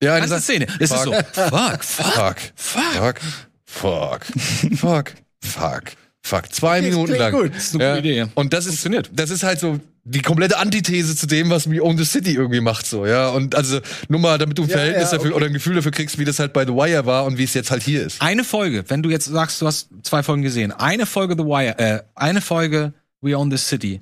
Ja, 0.03 0.14
eine 0.14 0.26
Ganze 0.26 0.40
Szene. 0.40 0.64
Das 0.78 0.92
ist 0.92 1.03
so. 1.03 1.12
Fuck. 1.12 1.84
Fuck, 1.84 1.84
fuck. 1.84 2.36
Fuck. 2.57 3.20
Fuck. 3.66 4.26
Fuck. 4.74 5.12
Fuck. 5.42 5.82
Fuck. 6.27 6.53
Zwei 6.53 6.83
Minuten 6.83 7.05
klingt 7.07 7.20
lang. 7.20 7.33
gut. 7.33 7.55
Das 7.55 7.66
ist 7.66 7.74
eine 7.77 7.95
gute 7.95 7.99
Idee. 8.01 8.27
Und 8.35 8.53
das 8.53 8.66
ist, 8.66 8.89
das 9.12 9.31
ist 9.31 9.45
halt 9.45 9.61
so 9.61 9.79
die 10.03 10.22
komplette 10.22 10.59
Antithese 10.59 11.14
zu 11.14 11.29
dem, 11.29 11.51
was 11.51 11.70
We 11.70 11.81
Own 11.81 11.97
the 11.99 12.05
City 12.05 12.35
irgendwie 12.35 12.61
macht, 12.61 12.85
so, 12.85 13.07
ja. 13.07 13.29
Und 13.29 13.55
also, 13.55 13.79
nur 14.09 14.18
mal, 14.18 14.37
damit 14.37 14.59
du 14.59 14.62
ein 14.64 14.68
Ja, 14.68 14.77
Verhältnis 14.77 15.12
ja, 15.12 15.18
dafür 15.18 15.31
okay. 15.31 15.37
oder 15.37 15.47
ein 15.47 15.53
Gefühl 15.53 15.77
dafür 15.77 15.93
kriegst, 15.93 16.18
wie 16.18 16.24
das 16.24 16.41
halt 16.41 16.53
bei 16.53 16.64
The 16.66 16.72
Wire 16.72 17.07
war 17.07 17.27
und 17.27 17.39
wie 17.39 17.45
es 17.45 17.55
jetzt 17.55 17.70
halt 17.70 17.85
hier 17.85 18.05
ist. 18.05 18.20
Eine 18.20 18.43
Folge, 18.43 18.85
wenn 18.89 19.05
du 19.05 19.11
jetzt 19.11 19.27
sagst, 19.27 19.61
du 19.62 19.66
hast 19.66 19.89
zwei 20.03 20.24
Folgen 20.24 20.43
gesehen, 20.43 20.72
eine 20.72 21.07
Folge 21.07 21.35
The 21.39 21.45
Wire, 21.45 21.79
äh, 21.79 22.03
eine 22.16 22.41
Folge 22.41 22.93
We 23.20 23.37
Own 23.39 23.51
This 23.51 23.68
City 23.68 24.01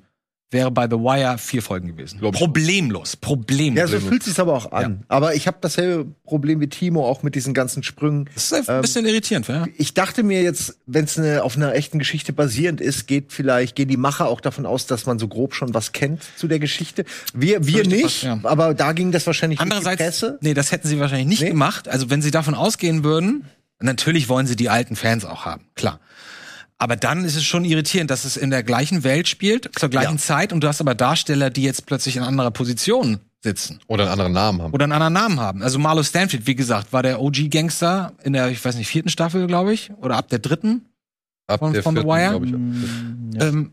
wäre 0.54 0.70
bei 0.70 0.84
The 0.86 0.96
Wire 0.96 1.36
vier 1.36 1.60
Folgen 1.60 1.88
gewesen. 1.88 2.20
Problemlos, 2.20 3.16
problemlos. 3.16 3.78
Ja, 3.78 3.86
so 3.86 4.00
fühlt 4.00 4.22
sich's 4.22 4.40
aber 4.40 4.54
auch 4.54 4.72
an. 4.72 5.04
Aber 5.08 5.34
ich 5.34 5.46
habe 5.46 5.58
dasselbe 5.60 6.06
Problem 6.24 6.60
wie 6.60 6.68
Timo 6.68 7.06
auch 7.06 7.22
mit 7.22 7.34
diesen 7.34 7.52
ganzen 7.52 7.82
Sprüngen. 7.82 8.30
das 8.32 8.50
ist 8.52 8.70
ein 8.70 8.80
bisschen 8.80 9.04
irritierend, 9.04 9.48
ja. 9.48 9.66
Ich 9.76 9.92
dachte 9.92 10.22
mir 10.22 10.42
jetzt, 10.42 10.78
wenn 10.86 11.04
es 11.04 11.18
eine, 11.18 11.42
auf 11.42 11.56
einer 11.56 11.74
echten 11.74 11.98
Geschichte 11.98 12.32
basierend 12.32 12.80
ist, 12.80 13.06
geht 13.06 13.32
vielleicht 13.32 13.76
gehen 13.76 13.88
die 13.88 13.98
Macher 13.98 14.28
auch 14.28 14.40
davon 14.40 14.64
aus, 14.64 14.86
dass 14.86 15.04
man 15.04 15.18
so 15.18 15.28
grob 15.28 15.54
schon 15.54 15.74
was 15.74 15.92
kennt 15.92 16.22
zu 16.36 16.48
der 16.48 16.58
Geschichte. 16.60 17.04
Wir, 17.34 17.66
wir 17.66 17.74
Fürchte 17.84 17.90
nicht, 17.90 18.02
fast, 18.04 18.22
ja. 18.22 18.38
aber 18.44 18.72
da 18.72 18.92
ging 18.92 19.12
das 19.12 19.26
wahrscheinlich 19.26 19.58
durch 19.58 19.68
die 19.68 19.74
Andererseits, 19.76 20.20
Presse. 20.20 20.38
nee, 20.40 20.54
das 20.54 20.72
hätten 20.72 20.88
sie 20.88 20.98
wahrscheinlich 20.98 21.26
nicht 21.26 21.42
Nee? 21.42 21.48
gemacht. 21.48 21.88
Also 21.88 22.08
wenn 22.08 22.22
sie 22.22 22.30
davon 22.30 22.54
ausgehen 22.54 23.02
würden, 23.04 23.44
natürlich 23.80 24.28
wollen 24.28 24.46
sie 24.46 24.56
die 24.56 24.68
alten 24.70 24.94
Fans 24.96 25.24
auch 25.24 25.44
haben, 25.44 25.66
klar. 25.74 26.00
Aber 26.78 26.96
dann 26.96 27.24
ist 27.24 27.36
es 27.36 27.44
schon 27.44 27.64
irritierend, 27.64 28.10
dass 28.10 28.24
es 28.24 28.36
in 28.36 28.50
der 28.50 28.62
gleichen 28.62 29.04
Welt 29.04 29.28
spielt, 29.28 29.70
zur 29.78 29.88
gleichen 29.88 30.16
Ja. 30.16 30.18
Zeit, 30.18 30.52
und 30.52 30.60
du 30.62 30.68
hast 30.68 30.80
aber 30.80 30.94
Darsteller, 30.94 31.50
die 31.50 31.62
jetzt 31.62 31.86
plötzlich 31.86 32.16
in 32.16 32.22
anderer 32.22 32.50
Position 32.50 33.20
sitzen 33.42 33.78
Oder 33.86 34.04
einen 34.04 34.12
anderen 34.12 34.32
Namen 34.32 34.62
haben. 34.62 34.72
oder 34.72 34.84
einen 34.84 34.92
anderen 34.92 35.12
Namen 35.12 35.40
haben. 35.40 35.62
Also 35.62 35.78
Marlo 35.78 36.02
Stanfield, 36.02 36.46
wie 36.46 36.54
gesagt, 36.54 36.92
war 36.92 37.02
der 37.02 37.20
OG-Gangster 37.20 38.12
in 38.24 38.32
der, 38.32 38.48
ich 38.48 38.64
weiß 38.64 38.74
nicht, 38.76 38.88
vierten 38.88 39.08
Staffel, 39.10 39.46
glaube 39.46 39.72
ich, 39.72 39.92
oder 39.98 40.16
ab 40.16 40.28
der 40.30 40.38
dritten. 40.40 40.86
Ab 41.46 41.60
von- 41.60 41.72
der 41.74 41.82
von 41.82 41.94
The 41.94 42.02
vierten, 42.02 42.10
Wire? 42.16 42.40
glaub 42.40 43.34
ich. 43.34 43.42
Ähm, 43.42 43.72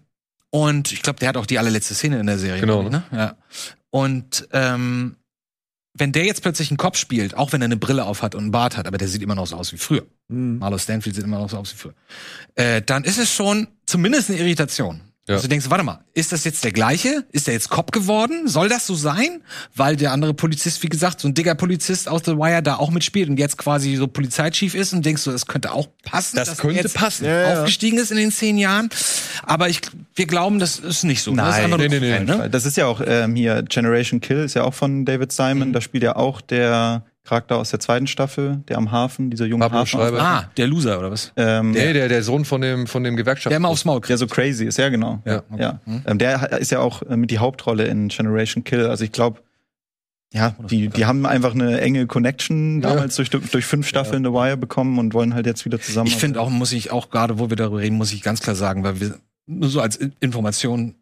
und 0.49 0.91
ich 0.91 1.01
glaube, 1.01 1.19
der 1.19 1.29
hat 1.29 1.37
auch 1.37 1.45
die 1.45 1.57
allerletzte 1.57 1.93
Szene 1.95 2.19
in 2.19 2.27
der 2.27 2.37
Serie. 2.37 2.59
Genau, 2.59 2.83
ich, 2.83 2.89
ne? 2.89 3.03
Ja. 3.13 3.35
Und 3.91 4.47
ähm, 4.51 5.15
wenn 5.93 6.11
der 6.11 6.25
jetzt 6.25 6.41
plötzlich 6.41 6.71
einen 6.71 6.77
Kopf 6.77 6.97
spielt, 6.97 7.35
auch 7.35 7.51
wenn 7.51 7.61
er 7.61 7.65
eine 7.65 7.77
Brille 7.77 8.05
auf 8.05 8.21
hat 8.21 8.35
und 8.35 8.41
einen 8.41 8.51
Bart 8.51 8.77
hat, 8.77 8.87
aber 8.87 8.97
der 8.97 9.07
sieht 9.07 9.21
immer 9.21 9.35
noch 9.35 9.47
so 9.47 9.57
aus 9.57 9.73
wie 9.73 9.77
früher. 9.77 10.05
Hm. 10.29 10.59
Marlo 10.59 10.77
Stanfield 10.77 11.15
sieht 11.15 11.25
immer 11.25 11.39
noch 11.39 11.49
so 11.49 11.57
aus 11.57 11.73
wie 11.73 11.77
früher. 11.77 11.93
Äh, 12.55 12.81
dann 12.81 13.03
ist 13.03 13.17
es 13.17 13.31
schon 13.31 13.67
zumindest 13.85 14.29
eine 14.29 14.39
Irritation. 14.39 15.01
Ja. 15.27 15.35
Also 15.35 15.43
du 15.43 15.49
denkst, 15.49 15.69
warte 15.69 15.83
mal, 15.83 16.03
ist 16.13 16.31
das 16.31 16.43
jetzt 16.45 16.63
der 16.63 16.71
gleiche? 16.71 17.25
Ist 17.31 17.45
der 17.45 17.53
jetzt 17.53 17.69
Cop 17.69 17.91
geworden? 17.91 18.47
Soll 18.47 18.69
das 18.69 18.87
so 18.87 18.95
sein? 18.95 19.41
Weil 19.75 19.95
der 19.95 20.11
andere 20.13 20.33
Polizist, 20.33 20.81
wie 20.81 20.89
gesagt, 20.89 21.21
so 21.21 21.27
ein 21.27 21.35
dicker 21.35 21.53
Polizist 21.53 22.09
aus 22.09 22.23
The 22.25 22.37
Wire 22.37 22.63
da 22.63 22.77
auch 22.77 22.89
mitspielt 22.89 23.29
und 23.29 23.37
jetzt 23.37 23.57
quasi 23.57 23.95
so 23.95 24.07
Polizeichief 24.07 24.73
ist 24.73 24.93
und 24.93 25.05
denkst 25.05 25.23
du, 25.23 25.31
das 25.31 25.45
könnte 25.45 25.73
auch 25.73 25.87
passen. 26.03 26.37
Das 26.37 26.49
dass 26.49 26.57
könnte 26.57 26.77
jetzt 26.77 26.95
passen. 26.95 27.25
Ja, 27.25 27.41
ja. 27.41 27.53
Aufgestiegen 27.53 27.99
ist 27.99 28.11
in 28.11 28.17
den 28.17 28.31
zehn 28.31 28.57
Jahren. 28.57 28.89
Aber 29.43 29.69
ich, 29.69 29.81
wir 30.15 30.25
glauben, 30.25 30.57
das 30.57 30.79
ist 30.79 31.03
nicht 31.03 31.21
so. 31.21 31.35
das 31.35 31.45
ist 31.45 31.51
Nein, 31.51 31.65
einfach 31.65 31.77
nur 31.77 31.87
nee, 31.87 31.99
nee, 31.99 32.19
nee. 32.19 32.25
ne? 32.25 32.49
Das 32.49 32.65
ist 32.65 32.75
ja 32.77 32.87
auch 32.87 33.01
ähm, 33.05 33.35
hier 33.35 33.61
Generation 33.61 34.21
Kill 34.21 34.39
ist 34.39 34.55
ja 34.55 34.63
auch 34.63 34.73
von 34.73 35.05
David 35.05 35.31
Simon. 35.31 35.69
Mhm. 35.69 35.73
Da 35.73 35.81
spielt 35.81 36.03
ja 36.03 36.15
auch 36.15 36.41
der 36.41 37.03
Charakter 37.31 37.55
aus 37.55 37.69
der 37.69 37.79
zweiten 37.79 38.07
Staffel, 38.07 38.57
der 38.67 38.77
am 38.77 38.91
Hafen, 38.91 39.29
dieser 39.29 39.45
junge 39.45 39.63
Pablo 39.63 39.79
Hafen. 39.79 39.87
Schreiber. 39.87 40.21
Ah, 40.21 40.51
der 40.57 40.67
Loser 40.67 40.99
oder 40.99 41.11
was? 41.11 41.31
Ähm, 41.37 41.71
Nee, 41.71 41.93
der, 41.93 42.09
der 42.09 42.23
Sohn 42.23 42.43
von 42.43 42.59
dem, 42.59 42.87
von 42.87 43.05
dem 43.05 43.15
Gewerkschaft. 43.15 43.51
Der 43.51 43.57
immer 43.57 43.69
aufs 43.69 43.85
Maul 43.85 44.01
kriegt. 44.01 44.09
der 44.09 44.17
so 44.17 44.27
crazy 44.27 44.65
ist, 44.65 44.77
ja 44.77 44.89
genau. 44.89 45.21
Ja. 45.23 45.43
ja. 45.57 45.79
Ähm, 46.05 46.17
der 46.17 46.59
ist 46.59 46.71
ja 46.71 46.79
auch 46.79 47.03
äh, 47.03 47.15
mit 47.15 47.31
die 47.31 47.39
Hauptrolle 47.39 47.85
in 47.85 48.09
Generation 48.09 48.65
Kill. 48.65 48.85
Also 48.87 49.05
ich 49.05 49.13
glaube, 49.13 49.39
ja, 50.33 50.55
die, 50.69 50.89
die 50.89 51.05
haben 51.05 51.25
einfach 51.25 51.53
eine 51.53 51.79
enge 51.79 52.05
Connection 52.05 52.81
damals 52.81 53.15
durch, 53.15 53.29
durch 53.29 53.65
fünf 53.65 53.87
Staffeln 53.87 54.23
The 54.25 54.31
Wire 54.31 54.57
bekommen 54.57 54.99
und 54.99 55.13
wollen 55.13 55.33
halt 55.33 55.45
jetzt 55.45 55.63
wieder 55.63 55.79
zusammen. 55.79 56.07
Ich 56.07 56.17
finde 56.17 56.41
auch, 56.41 56.49
muss 56.49 56.73
ich 56.73 56.91
auch 56.91 57.09
gerade, 57.11 57.39
wo 57.39 57.49
wir 57.49 57.55
darüber 57.57 57.79
reden, 57.79 57.95
muss 57.97 58.11
ich 58.13 58.21
ganz 58.23 58.41
klar 58.41 58.55
sagen, 58.57 58.83
weil 58.83 58.99
wir 58.99 59.15
nur 59.45 59.69
so 59.69 59.79
als 59.81 59.95
In- 59.95 60.13
Information, 60.19 60.95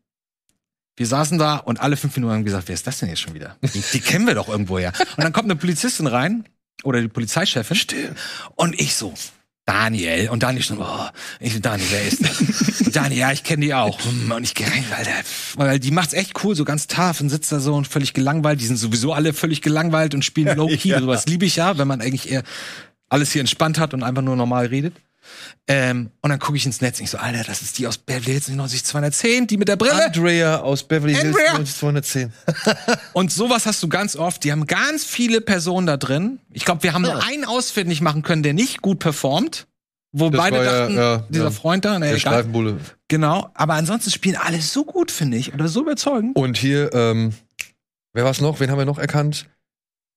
wir 1.00 1.08
saßen 1.08 1.38
da 1.38 1.56
und 1.56 1.80
alle 1.80 1.96
fünf 1.96 2.14
Minuten 2.18 2.34
haben 2.34 2.44
gesagt, 2.46 2.68
wer 2.68 2.76
ist 2.76 2.86
das 2.86 3.00
denn 3.00 3.08
jetzt 3.08 3.22
schon 3.22 3.34
wieder? 3.34 3.56
Die, 3.74 3.82
die 3.94 4.02
kennen 4.02 4.28
wir 4.28 4.36
doch 4.36 4.50
irgendwoher. 4.50 4.92
Und 5.16 5.24
dann 5.24 5.32
kommt 5.32 5.46
eine 5.46 5.56
Polizistin 5.56 6.08
rein 6.08 6.44
oder 6.84 7.00
die 7.02 7.08
Polizeichefin. 7.08 7.78
Still. 7.78 8.16
Und 8.56 8.80
ich 8.80 8.96
so. 8.96 9.14
Daniel. 9.66 10.30
Und 10.30 10.44
Daniel 10.44 10.64
schon, 10.64 10.80
oh, 10.80 11.08
ich 11.40 11.54
so, 11.54 11.60
Daniel, 11.60 11.88
wer 11.92 12.06
ist 12.06 12.22
das? 12.22 12.92
Daniel, 12.92 13.20
ja, 13.20 13.32
ich 13.32 13.44
kenne 13.44 13.66
die 13.66 13.74
auch. 13.74 13.98
Hm, 14.04 14.32
Und 14.32 14.44
ich 14.44 14.56
gehe 14.56 14.68
rein, 14.68 14.84
weil, 14.90 15.06
der, 15.06 15.14
weil 15.56 15.80
die 15.80 15.92
macht's 15.92 16.14
echt 16.14 16.44
cool, 16.44 16.56
so 16.56 16.66
ganz 16.66 16.88
tough 16.88 17.22
und 17.22 17.30
sitzt 17.30 17.52
da 17.52 17.60
so 17.60 17.76
und 17.76 17.88
völlig 17.88 18.14
gelangweilt. 18.14 18.60
Die 18.60 18.66
sind 18.66 18.78
sowieso 18.78 19.14
alle 19.14 19.32
völlig 19.32 19.62
gelangweilt 19.62 20.14
und 20.16 20.26
spielen 20.26 20.54
Low-Key. 20.58 20.90
Ja. 20.90 21.00
Sowas 21.00 21.28
liebe 21.28 21.46
ich 21.46 21.56
ja, 21.56 21.78
wenn 21.78 21.88
man 21.88 22.02
eigentlich 22.02 22.30
eher 22.30 22.44
alles 23.10 23.32
hier 23.32 23.40
entspannt 23.40 23.80
hat 23.80 23.94
und 23.94 24.04
einfach 24.04 24.22
nur 24.24 24.36
normal 24.36 24.66
redet. 24.66 24.96
Ähm, 25.68 26.10
und 26.22 26.30
dann 26.30 26.40
gucke 26.40 26.58
ich 26.58 26.66
ins 26.66 26.82
Netz 26.82 27.00
und 27.00 27.04
ich 27.04 27.10
so, 27.12 27.18
Alter, 27.18 27.44
das 27.44 27.62
ist 27.62 27.78
die 27.78 27.86
aus 27.88 27.98
Beverly 27.98 28.32
Hills 28.32 28.48
90210, 28.48 29.48
die 29.48 29.58
mit 29.58 29.68
der 29.68 29.76
Brille. 29.76 30.06
Andrea 30.06 30.62
aus 30.62 30.84
Beverly 30.84 31.14
Hills 31.14 31.36
Andrea. 31.38 31.66
210. 31.66 32.34
Und 33.14 33.32
sowas 33.32 33.66
hast 33.66 33.84
du 33.84 33.90
ganz 33.90 34.16
oft. 34.16 34.44
Die 34.44 34.52
haben 34.52 34.66
ganz 34.66 35.04
viele 35.06 35.42
Personen 35.42 35.86
da 35.88 35.98
drin. 35.98 36.40
Ich 36.52 36.66
glaube, 36.66 36.84
wir 36.84 36.94
haben 36.94 37.04
nur 37.04 37.24
einen 37.24 37.46
ausfindig 37.46 38.02
machen 38.02 38.24
können, 38.24 38.44
der 38.44 38.54
nicht 38.54 38.82
gut 38.82 39.00
performt. 39.00 39.68
Wo 40.12 40.32
Das 40.32 40.42
beide 40.42 40.58
war 40.58 40.64
ja, 40.64 40.80
dachten, 40.82 40.96
ja, 40.96 41.18
dieser 41.30 41.44
ja. 41.46 41.52
Freund 41.52 41.86
da, 41.86 42.00
na, 42.00 42.08
Der. 42.08 42.18
Streifenbulle. 42.18 42.80
Genau. 43.10 43.52
Aber 43.54 43.76
ansonsten 43.76 44.10
spielen 44.10 44.38
alle 44.38 44.60
so 44.60 44.84
gut, 44.84 45.12
finde 45.12 45.38
ich. 45.38 45.54
Oder 45.54 45.68
so 45.68 45.82
überzeugend. 45.82 46.36
Und 46.36 46.58
hier, 46.58 46.92
ähm, 46.94 47.34
wer 48.14 48.26
war's 48.26 48.42
noch? 48.42 48.60
Wen 48.60 48.72
haben 48.72 48.80
wir 48.80 48.86
noch 48.86 48.98
erkannt? 48.98 49.46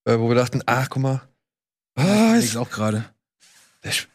Äh, 0.06 0.18
wo 0.18 0.28
wir 0.28 0.34
dachten, 0.34 0.62
ach, 0.64 0.88
guck 0.88 1.02
mal. 1.02 1.20
Ah, 1.94 2.36
Ich 2.38 2.46
ist, 2.46 2.56
auch 2.56 2.70
gerade. 2.70 3.04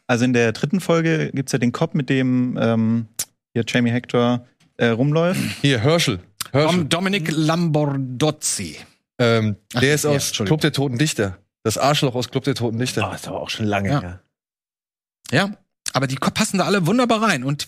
Also 0.08 0.26
in 0.26 0.34
der 0.34 0.52
dritten 0.54 0.80
Folge 0.80 1.32
gibt's 1.34 1.52
ja 1.52 1.60
den 1.60 1.72
Cop, 1.72 1.94
mit 1.96 2.10
dem 2.10 2.58
ähm, 2.60 3.08
hier 3.54 3.64
Jamie 3.68 3.92
Hector 3.92 4.46
äh, 4.78 4.88
rumläuft. 4.88 5.40
hier, 5.62 5.80
Herschel. 5.80 6.20
Herschel. 6.52 6.78
Dom 6.80 6.90
Dominic 6.90 7.30
Lambordozzi. 7.32 8.78
Ähm, 9.20 9.56
Ach, 9.74 9.80
der 9.82 9.96
ist 9.96 10.04
ja, 10.06 10.12
aus. 10.12 10.32
Club 10.32 10.62
der 10.62 10.72
Toten 10.72 10.98
Dichter. 10.98 11.38
Das 11.64 11.78
Arschloch 11.78 12.16
aus 12.16 12.30
Club 12.30 12.44
der 12.46 12.56
Toten 12.56 12.78
Dichter. 12.78 13.10
Oh, 13.12 13.16
ist 13.16 13.28
aber 13.28 13.42
auch 13.42 13.50
schon 13.50 13.66
lange 13.66 13.90
Ja. 13.90 14.02
her. 14.02 14.22
Ja. 15.32 15.52
Aber 15.94 16.08
die 16.08 16.16
passen 16.16 16.60
da 16.60 16.66
alle 16.66 16.86
wunderbar 16.86 17.22
rein. 17.24 17.44
Und 17.44 17.68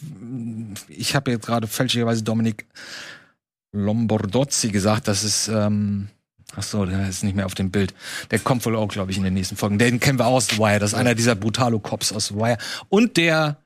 ich 0.88 1.16
habe 1.16 1.32
jetzt 1.32 1.48
gerade 1.48 1.68
fälschlicherweise 1.68 2.24
Dominic 2.24 2.66
Lombardozzi 3.72 4.70
gesagt. 4.70 5.08
Das 5.08 5.24
ist, 5.24 5.48
ähm, 5.48 6.10
ach 6.56 6.64
so, 6.64 6.86
der 6.86 7.08
ist 7.08 7.24
nicht 7.24 7.36
mehr 7.36 7.46
auf 7.46 7.56
dem 7.56 7.72
Bild. 7.72 7.94
Der 8.32 8.40
kommt 8.40 8.66
wohl 8.66 8.76
auch, 8.76 8.88
glaube 8.88 9.12
ich, 9.12 9.18
in 9.18 9.24
den 9.24 9.34
nächsten 9.34 9.56
Folgen. 9.56 9.78
Den 9.78 10.00
kennen 10.00 10.20
wir 10.20 10.28
aus 10.28 10.48
The 10.48 10.58
Wire. 10.58 10.80
Das 10.80 10.94
ist 10.94 10.98
einer 10.98 11.16
dieser 11.16 11.36
Brutalo-Cops 11.36 12.12
aus 12.12 12.28
The 12.28 12.36
Wire. 12.36 12.58
Und 12.90 13.18
der, 13.18 13.58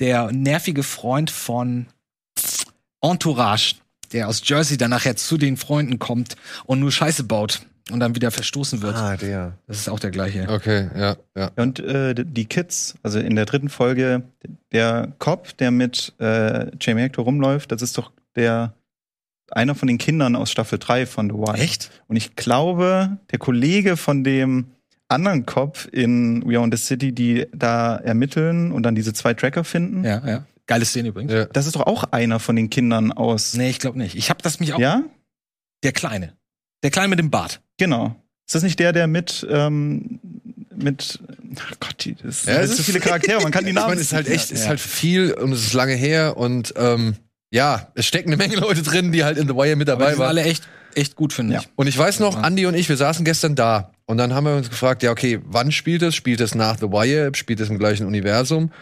der 0.00 0.32
nervige 0.32 0.82
Freund 0.82 1.30
von 1.30 1.86
Entourage, 3.00 3.76
der 4.12 4.28
aus 4.28 4.42
Jersey 4.44 4.76
dann 4.76 4.90
nachher 4.90 5.16
zu 5.16 5.38
den 5.38 5.56
Freunden 5.56 5.98
kommt 5.98 6.36
und 6.64 6.80
nur 6.80 6.92
Scheiße 6.92 7.24
baut 7.24 7.62
und 7.90 8.00
dann 8.00 8.14
wieder 8.14 8.30
verstoßen 8.30 8.82
wird. 8.82 8.96
Ah, 8.96 9.16
der. 9.16 9.58
Das 9.66 9.78
ist 9.78 9.88
auch 9.88 9.98
der 9.98 10.10
gleiche. 10.10 10.48
Okay, 10.48 10.88
ja, 10.96 11.16
ja. 11.36 11.50
Und 11.56 11.80
äh, 11.80 12.14
die 12.14 12.44
Kids, 12.44 12.94
also 13.02 13.18
in 13.18 13.34
der 13.34 13.44
dritten 13.44 13.68
Folge, 13.68 14.22
der 14.70 15.12
Cop, 15.18 15.56
der 15.58 15.70
mit 15.70 16.14
äh, 16.18 16.70
Jamie 16.80 17.02
Hector 17.02 17.24
rumläuft, 17.24 17.72
das 17.72 17.82
ist 17.82 17.98
doch 17.98 18.12
der 18.36 18.74
einer 19.52 19.74
von 19.74 19.88
den 19.88 19.98
Kindern 19.98 20.36
aus 20.36 20.50
Staffel 20.50 20.78
3 20.78 21.06
von 21.06 21.28
The 21.30 21.34
Wire. 21.36 21.58
Echt? 21.58 21.90
Und 22.08 22.16
ich 22.16 22.36
glaube, 22.36 23.18
der 23.30 23.38
Kollege 23.38 23.96
von 23.96 24.24
dem 24.24 24.66
anderen 25.08 25.44
Cop 25.46 25.88
in 25.92 26.42
We 26.48 26.58
Own 26.58 26.72
the 26.72 26.78
City, 26.78 27.12
die 27.12 27.46
da 27.54 27.96
ermitteln 27.96 28.72
und 28.72 28.82
dann 28.84 28.94
diese 28.94 29.12
zwei 29.12 29.34
Tracker 29.34 29.64
finden, 29.64 30.04
Ja, 30.04 30.26
ja. 30.26 30.46
Geile 30.66 30.84
Szene 30.84 31.08
übrigens. 31.08 31.32
ja. 31.32 31.44
das 31.46 31.66
ist 31.66 31.74
doch 31.76 31.86
auch 31.86 32.04
einer 32.12 32.38
von 32.38 32.56
den 32.56 32.70
Kindern 32.70 33.12
aus. 33.12 33.54
Nee, 33.54 33.68
ich 33.70 33.78
glaube 33.78 33.98
nicht. 33.98 34.14
Ich 34.14 34.30
habe 34.30 34.40
das 34.42 34.60
mich 34.60 34.72
auch. 34.72 34.78
Ja? 34.78 35.02
Der 35.82 35.92
Kleine. 35.92 36.34
Der 36.82 36.90
Kleine 36.90 37.08
mit 37.08 37.18
dem 37.18 37.30
Bart. 37.30 37.60
Genau. 37.78 38.14
Ist 38.46 38.54
das 38.54 38.62
nicht 38.62 38.78
der, 38.78 38.92
der 38.92 39.06
mit, 39.06 39.46
ähm, 39.50 40.20
mit, 40.74 41.18
ach 41.58 41.74
Gott, 41.80 42.04
die, 42.04 42.14
das 42.14 42.44
Ja, 42.46 42.54
sind 42.62 42.70
es 42.70 42.76
so 42.78 42.82
viele 42.84 43.00
Charaktere, 43.00 43.42
man 43.42 43.50
kann 43.52 43.64
die 43.64 43.70
Ich 43.70 43.74
Namen 43.74 43.88
meine, 43.90 44.00
es 44.00 44.06
ist 44.08 44.12
halt 44.14 44.28
echt, 44.28 44.44
es 44.46 44.52
ist 44.52 44.62
Ja. 44.62 44.68
halt 44.70 44.80
viel 44.80 45.32
und 45.34 45.52
es 45.52 45.64
ist 45.64 45.72
lange 45.74 45.94
her 45.94 46.36
und 46.36 46.72
ähm, 46.76 47.16
ja, 47.52 47.92
es 47.94 48.06
stecken 48.06 48.30
eine 48.30 48.36
Menge 48.36 48.56
Leute 48.56 48.82
drin, 48.82 49.12
die 49.12 49.24
halt 49.24 49.38
in 49.38 49.46
The 49.46 49.54
Wire 49.54 49.76
mit 49.76 49.88
Aber 49.88 49.96
die 49.96 50.00
dabei 50.00 50.10
sind 50.10 50.18
waren. 50.20 50.28
alle 50.28 50.42
echt 50.42 50.68
echt 50.94 51.16
gut, 51.16 51.32
finde 51.32 51.58
ich. 51.58 51.68
Und 51.76 51.86
ich 51.86 51.96
weiß 51.96 52.20
noch, 52.20 52.42
Andy 52.42 52.66
und 52.66 52.74
ich, 52.74 52.88
wir 52.88 52.96
saßen 52.96 53.24
gestern 53.24 53.54
da 53.54 53.92
und 54.06 54.18
dann 54.18 54.34
haben 54.34 54.44
wir 54.44 54.56
uns 54.56 54.70
gefragt, 54.70 55.02
ja, 55.02 55.10
okay, 55.10 55.40
wann 55.44 55.72
spielt 55.72 56.02
es? 56.02 56.14
Spielt 56.14 56.40
es 56.40 56.54
nach 56.54 56.78
The 56.78 56.86
Wire? 56.86 57.30
Spielt 57.34 57.60
es 57.60 57.70
im 57.70 57.78
gleichen 57.78 58.06
Universum? 58.06 58.72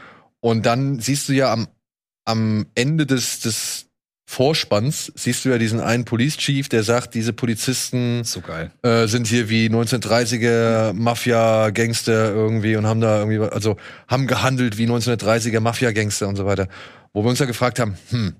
Und 0.41 0.67
dann 0.67 1.01
siehst 1.01 1.29
du 1.29 1.33
ja 1.33 1.53
am, 1.53 1.69
am 2.25 2.67
Ende 2.75 3.07
des, 3.07 3.41
des 3.41 3.87
Vorspanns, 4.27 5.13
siehst 5.17 5.45
du 5.45 5.49
ja 5.49 5.59
diesen 5.59 5.81
einen 5.81 6.05
Police 6.05 6.37
Chief, 6.37 6.69
der 6.69 6.85
sagt, 6.85 7.15
diese 7.15 7.33
Polizisten 7.33 8.23
So 8.23 8.41
äh, 8.83 9.09
sind 9.09 9.27
hier 9.27 9.49
wie 9.49 9.67
1930er 9.67 10.93
Mafia-Gangster 10.93 12.33
irgendwie 12.33 12.77
und 12.77 12.87
haben 12.87 13.01
da 13.01 13.19
irgendwie, 13.19 13.41
also 13.41 13.77
haben 14.07 14.29
gehandelt 14.29 14.79
wie 14.79 14.87
1930er 14.87 15.59
Mafia-Gangster 15.59 16.29
und 16.29 16.37
so 16.37 16.47
weiter. 16.47 16.69
Wo 17.13 17.25
wir 17.25 17.29
uns 17.29 17.41
ja 17.41 17.47
gefragt 17.47 17.81
haben, 17.81 17.97
hm, 18.11 18.37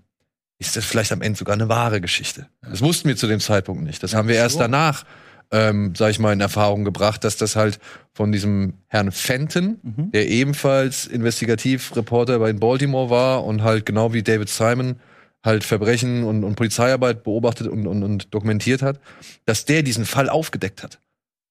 ist 0.61 0.77
das 0.77 0.85
vielleicht 0.85 1.11
am 1.11 1.23
Ende 1.23 1.39
sogar 1.39 1.55
eine 1.55 1.69
wahre 1.69 2.01
Geschichte? 2.01 2.47
Das 2.63 2.83
wussten 2.83 3.09
wir 3.09 3.17
zu 3.17 3.27
dem 3.27 3.41
Zeitpunkt 3.41 3.83
nicht. 3.83 4.03
Das 4.03 4.15
haben 4.15 4.29
wir 4.29 4.37
erst 4.37 4.61
danach, 4.61 5.05
ähm, 5.51 5.95
sag 5.97 6.11
ich 6.11 6.19
mal, 6.19 6.35
in 6.35 6.41
Erfahrung 6.41 6.85
gebracht, 6.85 7.25
dass 7.25 7.39
das 7.39 7.57
halt 7.57 7.81
von 8.13 8.31
diesem 8.31 8.75
Herrn 8.87 9.11
Fenton, 9.11 9.81
der 10.13 10.29
ebenfalls 10.29 11.07
Investigativreporter 11.07 12.39
bei 12.39 12.53
Baltimore 12.53 13.09
war 13.09 13.45
und 13.45 13.63
halt 13.63 13.87
genau 13.87 14.13
wie 14.13 14.23
David 14.23 14.51
Simon 14.51 15.01
halt 15.43 15.65
Verbrechen 15.65 16.25
und, 16.25 16.45
und 16.45 16.57
Polizeiarbeit 16.57 17.25
beobachtet 17.25 17.67
und, 17.67 17.87
und, 17.87 18.03
und 18.03 18.35
dokumentiert 18.35 18.83
hat, 18.83 19.01
dass 19.47 19.65
der 19.65 19.83
diesen 19.83 20.05
Fall 20.05 20.29
aufgedeckt 20.29 20.83
hat 20.83 21.01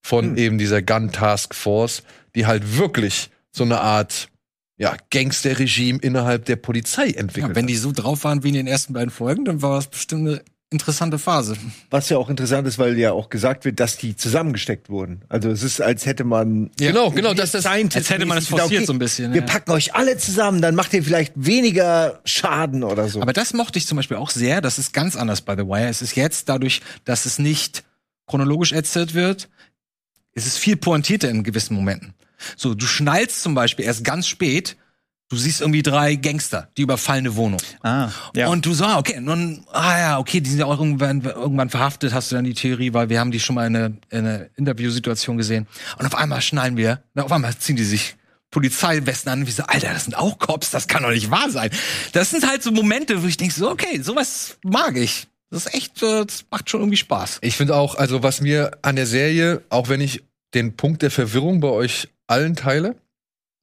von 0.02 0.36
eben 0.36 0.56
dieser 0.56 0.82
Gun 0.82 1.10
Task 1.10 1.54
Force, 1.54 2.04
die 2.36 2.46
halt 2.46 2.78
wirklich 2.78 3.30
so 3.50 3.64
eine 3.64 3.80
Art 3.80 4.28
ja, 4.80 4.96
Gangsterregime 5.10 5.98
innerhalb 6.00 6.46
der 6.46 6.56
Polizei 6.56 7.08
entwickelt 7.08 7.50
Ja, 7.50 7.54
wenn 7.54 7.66
die 7.66 7.76
so 7.76 7.92
drauf 7.92 8.24
waren 8.24 8.42
wie 8.42 8.48
in 8.48 8.54
den 8.54 8.66
ersten 8.66 8.94
beiden 8.94 9.10
Folgen, 9.10 9.44
dann 9.44 9.60
war 9.60 9.76
das 9.76 9.88
bestimmt 9.88 10.26
eine 10.26 10.42
interessante 10.70 11.18
Phase. 11.18 11.56
Was 11.90 12.08
ja 12.08 12.16
auch 12.16 12.30
interessant 12.30 12.66
ist, 12.66 12.78
weil 12.78 12.98
ja 12.98 13.12
auch 13.12 13.28
gesagt 13.28 13.66
wird, 13.66 13.78
dass 13.78 13.98
die 13.98 14.16
zusammengesteckt 14.16 14.88
wurden. 14.88 15.20
Also 15.28 15.50
es 15.50 15.62
ist, 15.62 15.82
als 15.82 16.06
hätte 16.06 16.24
man 16.24 16.70
Genau, 16.78 17.10
genau, 17.10 17.34
dass 17.34 17.50
das 17.50 17.66
Als 17.66 18.08
hätte 18.08 18.24
man 18.24 18.38
es 18.38 18.48
forciert 18.48 18.86
so 18.86 18.94
ein 18.94 18.98
bisschen, 18.98 19.34
Wir 19.34 19.42
ja. 19.42 19.46
packen 19.46 19.70
euch 19.72 19.94
alle 19.94 20.16
zusammen, 20.16 20.62
dann 20.62 20.74
macht 20.74 20.94
ihr 20.94 21.02
vielleicht 21.02 21.34
weniger 21.36 22.20
Schaden 22.24 22.82
oder 22.82 23.06
so. 23.08 23.20
Aber 23.20 23.34
das 23.34 23.52
mochte 23.52 23.78
ich 23.78 23.86
zum 23.86 23.96
Beispiel 23.96 24.16
auch 24.16 24.30
sehr. 24.30 24.62
Das 24.62 24.78
ist 24.78 24.94
ganz 24.94 25.14
anders 25.14 25.42
bei 25.42 25.56
The 25.56 25.66
Wire. 25.66 25.88
Es 25.88 26.00
ist 26.00 26.16
jetzt 26.16 26.48
dadurch, 26.48 26.80
dass 27.04 27.26
es 27.26 27.38
nicht 27.38 27.84
chronologisch 28.26 28.72
erzählt 28.72 29.12
wird, 29.12 29.50
es 30.32 30.46
ist 30.46 30.56
viel 30.56 30.76
pointierter 30.76 31.28
in 31.28 31.42
gewissen 31.42 31.74
Momenten. 31.74 32.14
So, 32.56 32.74
du 32.74 32.86
schnallst 32.86 33.42
zum 33.42 33.54
Beispiel 33.54 33.84
erst 33.84 34.04
ganz 34.04 34.26
spät, 34.26 34.76
du 35.28 35.36
siehst 35.36 35.60
irgendwie 35.60 35.82
drei 35.82 36.16
Gangster, 36.16 36.68
die 36.76 36.82
überfallen 36.82 37.26
eine 37.26 37.36
Wohnung. 37.36 37.60
Ah, 37.82 38.10
ja. 38.34 38.48
Und 38.48 38.66
du 38.66 38.74
so, 38.74 38.84
ah, 38.84 38.98
okay, 38.98 39.20
nun, 39.20 39.64
ah 39.72 39.98
ja, 39.98 40.18
okay, 40.18 40.40
die 40.40 40.50
sind 40.50 40.58
ja 40.58 40.66
auch 40.66 40.78
irgendwann, 40.78 41.22
irgendwann 41.22 41.70
verhaftet, 41.70 42.12
hast 42.12 42.30
du 42.30 42.36
dann 42.36 42.44
die 42.44 42.54
Theorie, 42.54 42.92
weil 42.92 43.08
wir 43.08 43.20
haben 43.20 43.30
die 43.30 43.40
schon 43.40 43.54
mal 43.54 43.66
in 43.66 43.76
einer 43.76 43.92
in 44.10 44.26
einer 44.26 44.46
Interviewsituation 44.56 45.36
gesehen. 45.36 45.66
Und 45.98 46.06
auf 46.06 46.16
einmal 46.16 46.42
schnallen 46.42 46.76
wir, 46.76 47.02
na, 47.14 47.22
auf 47.22 47.32
einmal 47.32 47.56
ziehen 47.56 47.76
die 47.76 47.84
sich 47.84 48.16
Polizeiwesten 48.50 49.30
an 49.30 49.40
und 49.40 49.46
wir 49.46 49.52
so, 49.52 49.62
Alter, 49.62 49.92
das 49.92 50.04
sind 50.04 50.14
auch 50.14 50.38
Cops, 50.38 50.70
das 50.70 50.88
kann 50.88 51.04
doch 51.04 51.10
nicht 51.10 51.30
wahr 51.30 51.50
sein. 51.50 51.70
Das 52.12 52.30
sind 52.30 52.48
halt 52.48 52.62
so 52.62 52.72
Momente, 52.72 53.22
wo 53.22 53.26
ich 53.26 53.36
denke 53.36 53.54
so, 53.54 53.70
okay, 53.70 54.02
sowas 54.02 54.58
mag 54.64 54.96
ich. 54.96 55.28
Das 55.50 55.66
ist 55.66 55.74
echt, 55.74 56.02
äh, 56.02 56.24
das 56.24 56.44
macht 56.50 56.70
schon 56.70 56.80
irgendwie 56.80 56.96
Spaß. 56.96 57.38
Ich 57.42 57.56
finde 57.56 57.76
auch, 57.76 57.94
also 57.96 58.22
was 58.22 58.40
mir 58.40 58.78
an 58.82 58.96
der 58.96 59.06
Serie, 59.06 59.62
auch 59.68 59.88
wenn 59.88 60.00
ich 60.00 60.24
den 60.54 60.76
Punkt 60.76 61.02
der 61.02 61.10
Verwirrung 61.10 61.60
bei 61.60 61.68
euch 61.68 62.08
allen 62.30 62.56
teile 62.56 62.96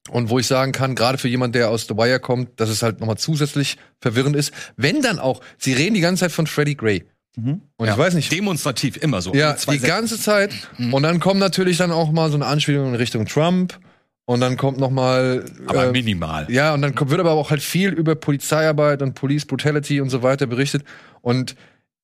und 0.10 0.30
wo 0.30 0.40
ich 0.40 0.48
sagen 0.48 0.72
kann, 0.72 0.96
gerade 0.96 1.18
für 1.18 1.28
jemand, 1.28 1.56
der 1.56 1.70
aus 1.70 1.88
The 1.88 1.96
Wire 1.96 2.20
kommt, 2.20 2.60
dass 2.60 2.70
es 2.70 2.82
halt 2.84 3.00
nochmal 3.00 3.18
zusätzlich 3.18 3.78
verwirrend 4.00 4.36
ist, 4.36 4.52
wenn 4.76 5.02
dann 5.02 5.20
auch, 5.20 5.42
sie 5.58 5.74
reden 5.74 5.96
die 5.96 6.02
ganze 6.02 6.22
Zeit 6.22 6.32
von 6.32 6.48
Freddie 6.48 6.78
Gray. 6.78 7.04
Und 7.36 7.62
Ja, 7.80 7.92
ich 7.94 7.98
weiß 7.98 8.16
nicht, 8.16 8.32
Demonstrativ, 8.32 8.98
immer 8.98 9.22
so. 9.22 9.32
ja, 9.34 9.56
Zwei 9.56 9.74
die 9.74 9.80
Sätze. 9.80 9.92
ganze 9.92 10.20
Zeit. 10.20 10.52
Und 10.92 11.04
dann 11.04 11.20
kommt 11.20 11.40
natürlich 11.40 11.78
dann 11.78 11.92
auch 11.92 12.12
mal 12.12 12.30
so 12.32 12.36
eine 12.36 12.48
Anspielung 12.48 12.88
in 12.90 12.96
Richtung 12.96 13.26
Trump. 13.28 13.80
Und 14.26 14.42
dann 14.42 14.58
kommt 14.58 14.80
noch 14.80 14.90
mal 14.90 15.46
aber 15.68 15.86
äh, 15.88 15.92
minimal. 15.92 16.48
ja, 16.52 16.74
und 16.74 16.82
dann 16.82 16.96
kommt- 16.96 17.12
wird 17.12 17.20
aber 17.22 17.32
auch 17.34 17.50
halt 17.52 17.62
viel 17.62 17.94
über 17.94 18.16
Polizeiarbeit 18.16 19.02
und 19.04 19.14
Police 19.14 19.46
Brutality 19.46 20.02
und 20.02 20.10
so 20.10 20.22
weiter 20.24 20.48
berichtet. 20.48 20.84
Und 21.22 21.56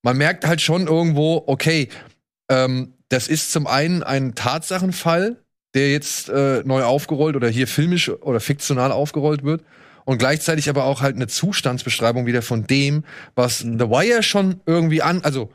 man 0.03 0.17
merkt 0.17 0.45
halt 0.45 0.61
schon 0.61 0.87
irgendwo, 0.87 1.43
okay, 1.47 1.89
ähm, 2.49 2.93
das 3.09 3.27
ist 3.27 3.51
zum 3.51 3.65
einen 3.67 4.03
ein 4.03 4.35
Tatsachenfall, 4.35 5.42
der 5.73 5.91
jetzt 5.91 6.29
äh, 6.29 6.61
neu 6.65 6.83
aufgerollt 6.83 7.35
oder 7.35 7.49
hier 7.49 7.67
filmisch 7.67 8.09
oder 8.09 8.39
fiktional 8.39 8.91
aufgerollt 8.91 9.43
wird. 9.43 9.63
Und 10.05 10.17
gleichzeitig 10.17 10.69
aber 10.69 10.83
auch 10.83 11.01
halt 11.01 11.15
eine 11.15 11.27
Zustandsbeschreibung 11.27 12.25
wieder 12.25 12.41
von 12.41 12.67
dem, 12.67 13.05
was 13.35 13.59
The 13.59 13.79
Wire 13.79 14.21
schon 14.21 14.59
irgendwie 14.65 15.01
an, 15.01 15.21
also 15.23 15.49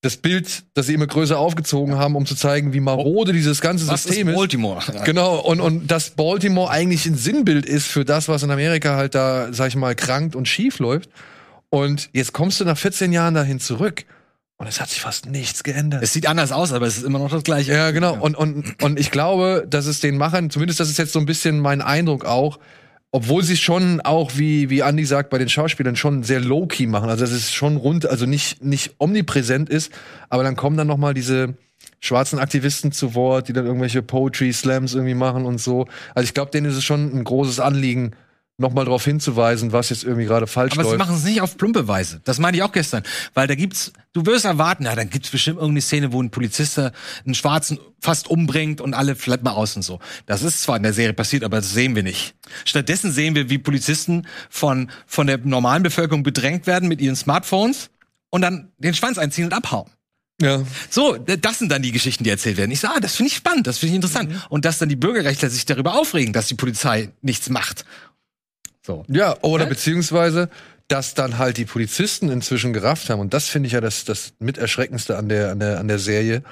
das 0.00 0.16
Bild, 0.16 0.64
das 0.74 0.86
sie 0.86 0.94
immer 0.94 1.06
größer 1.06 1.38
aufgezogen 1.38 1.96
haben, 1.96 2.16
um 2.16 2.26
zu 2.26 2.34
zeigen, 2.34 2.72
wie 2.72 2.80
marode 2.80 3.32
dieses 3.32 3.60
ganze 3.60 3.86
Was 3.86 4.02
System 4.02 4.28
ist 4.28 4.32
ist. 4.32 4.38
Baltimore? 4.38 4.80
Genau, 5.04 5.38
und, 5.38 5.60
und 5.60 5.86
dass 5.88 6.10
Baltimore 6.10 6.70
eigentlich 6.70 7.06
ein 7.06 7.14
Sinnbild 7.14 7.66
ist 7.66 7.86
für 7.86 8.04
das, 8.04 8.28
was 8.28 8.42
in 8.42 8.50
Amerika 8.50 8.96
halt 8.96 9.14
da, 9.14 9.52
sag 9.52 9.68
ich 9.68 9.76
mal, 9.76 9.94
krankt 9.94 10.34
und 10.34 10.48
schief 10.48 10.80
läuft. 10.80 11.08
Und 11.70 12.10
jetzt 12.12 12.32
kommst 12.32 12.60
du 12.60 12.64
nach 12.64 12.76
14 12.76 13.12
Jahren 13.12 13.34
dahin 13.34 13.60
zurück 13.60 14.04
und 14.62 14.68
es 14.68 14.80
hat 14.80 14.90
sich 14.90 15.00
fast 15.00 15.26
nichts 15.26 15.64
geändert. 15.64 16.04
Es 16.04 16.12
sieht 16.12 16.28
anders 16.28 16.52
aus, 16.52 16.72
aber 16.72 16.86
es 16.86 16.96
ist 16.96 17.02
immer 17.02 17.18
noch 17.18 17.32
das 17.32 17.42
gleiche. 17.42 17.72
Ja, 17.72 17.90
genau. 17.90 18.14
Und, 18.14 18.36
und, 18.36 18.80
und 18.80 18.96
ich 18.96 19.10
glaube, 19.10 19.66
dass 19.68 19.86
es 19.86 19.98
den 19.98 20.16
Machern, 20.16 20.50
zumindest 20.50 20.78
das 20.78 20.88
ist 20.88 20.98
jetzt 20.98 21.12
so 21.12 21.18
ein 21.18 21.26
bisschen 21.26 21.58
mein 21.58 21.82
Eindruck 21.82 22.24
auch, 22.24 22.60
obwohl 23.10 23.42
sie 23.42 23.56
schon 23.56 24.00
auch, 24.02 24.36
wie, 24.36 24.70
wie 24.70 24.78
Andy 24.78 25.04
sagt, 25.04 25.30
bei 25.30 25.38
den 25.38 25.48
Schauspielern 25.48 25.96
schon 25.96 26.22
sehr 26.22 26.38
low-key 26.38 26.86
machen. 26.86 27.10
Also 27.10 27.24
dass 27.24 27.32
es 27.32 27.52
schon 27.52 27.76
rund, 27.76 28.06
also 28.06 28.24
nicht, 28.24 28.62
nicht 28.62 28.94
omnipräsent 28.98 29.68
ist, 29.68 29.90
aber 30.28 30.44
dann 30.44 30.54
kommen 30.54 30.76
dann 30.76 30.86
noch 30.86 30.96
mal 30.96 31.12
diese 31.12 31.54
schwarzen 31.98 32.38
Aktivisten 32.38 32.92
zu 32.92 33.16
Wort, 33.16 33.48
die 33.48 33.52
dann 33.52 33.66
irgendwelche 33.66 34.00
Poetry 34.00 34.52
Slams 34.52 34.94
irgendwie 34.94 35.14
machen 35.14 35.44
und 35.44 35.60
so. 35.60 35.88
Also 36.14 36.24
ich 36.24 36.34
glaube, 36.34 36.52
denen 36.52 36.70
ist 36.70 36.76
es 36.76 36.84
schon 36.84 37.12
ein 37.12 37.24
großes 37.24 37.58
Anliegen, 37.58 38.12
noch 38.62 38.72
mal 38.72 38.84
darauf 38.84 39.04
hinzuweisen, 39.04 39.72
was 39.72 39.90
jetzt 39.90 40.04
irgendwie 40.04 40.24
gerade 40.24 40.46
falsch 40.46 40.72
Aber 40.72 40.84
sie 40.84 40.90
läuft. 40.90 40.98
machen 40.98 41.16
es 41.16 41.24
nicht 41.24 41.42
auf 41.42 41.58
plumpe 41.58 41.86
Weise. 41.86 42.20
Das 42.24 42.38
meine 42.38 42.56
ich 42.56 42.62
auch 42.62 42.72
gestern. 42.72 43.02
Weil 43.34 43.46
da 43.46 43.54
gibt's, 43.54 43.92
du 44.14 44.24
wirst 44.24 44.46
erwarten, 44.46 44.84
ja, 44.84 44.94
dann 44.94 45.10
gibt's 45.10 45.28
bestimmt 45.30 45.56
irgendeine 45.56 45.82
Szene, 45.82 46.12
wo 46.12 46.22
ein 46.22 46.30
Polizist 46.30 46.78
einen 46.78 47.34
Schwarzen 47.34 47.78
fast 48.00 48.28
umbringt 48.28 48.80
und 48.80 48.94
alle 48.94 49.14
flippen 49.14 49.44
mal 49.44 49.52
aus 49.52 49.76
und 49.76 49.82
so. 49.82 50.00
Das 50.26 50.42
ist 50.42 50.62
zwar 50.62 50.76
in 50.76 50.82
der 50.82 50.92
Serie 50.94 51.12
passiert, 51.12 51.44
aber 51.44 51.58
das 51.58 51.72
sehen 51.72 51.94
wir 51.94 52.02
nicht. 52.02 52.34
Stattdessen 52.64 53.12
sehen 53.12 53.34
wir, 53.34 53.50
wie 53.50 53.58
Polizisten 53.58 54.26
von, 54.48 54.90
von 55.06 55.26
der 55.26 55.38
normalen 55.38 55.82
Bevölkerung 55.82 56.22
bedrängt 56.22 56.66
werden 56.66 56.88
mit 56.88 57.00
ihren 57.00 57.16
Smartphones 57.16 57.90
und 58.30 58.40
dann 58.40 58.72
den 58.78 58.94
Schwanz 58.94 59.18
einziehen 59.18 59.44
und 59.44 59.52
abhauen. 59.52 59.90
ja. 60.40 60.62
So, 60.90 61.16
das 61.16 61.58
sind 61.58 61.70
dann 61.70 61.82
die 61.82 61.92
Geschichten, 61.92 62.24
die 62.24 62.30
erzählt 62.30 62.56
werden. 62.56 62.70
Ich 62.70 62.80
sage, 62.80 62.94
ah, 62.96 63.00
das 63.00 63.14
finde 63.14 63.30
ich 63.30 63.36
spannend, 63.36 63.66
das 63.66 63.78
finde 63.78 63.90
ich 63.90 63.96
interessant. 63.96 64.32
Und 64.48 64.64
dass 64.64 64.78
dann 64.78 64.88
die 64.88 64.96
Bürgerrechtler 64.96 65.50
sich 65.50 65.66
darüber 65.66 65.94
aufregen, 65.94 66.32
dass 66.32 66.48
die 66.48 66.54
Polizei 66.54 67.10
nichts 67.20 67.48
macht. 67.50 67.84
So. 68.84 69.04
Ja, 69.08 69.36
oder 69.42 69.64
Ja. 69.64 69.68
beziehungsweise, 69.68 70.48
dass 70.88 71.14
dann 71.14 71.38
halt 71.38 71.56
die 71.56 71.64
Polizisten 71.64 72.28
inzwischen 72.28 72.72
gerafft 72.72 73.08
haben, 73.08 73.20
und 73.20 73.32
das 73.32 73.48
finde 73.48 73.68
ich 73.68 73.72
ja 73.72 73.80
das, 73.80 74.04
das 74.04 74.34
miterschreckendste 74.40 75.16
an 75.16 75.28
der, 75.28 75.52
an, 75.52 75.60
der, 75.60 75.78
an 75.78 75.88
der 75.88 75.98
Serie, 75.98 76.42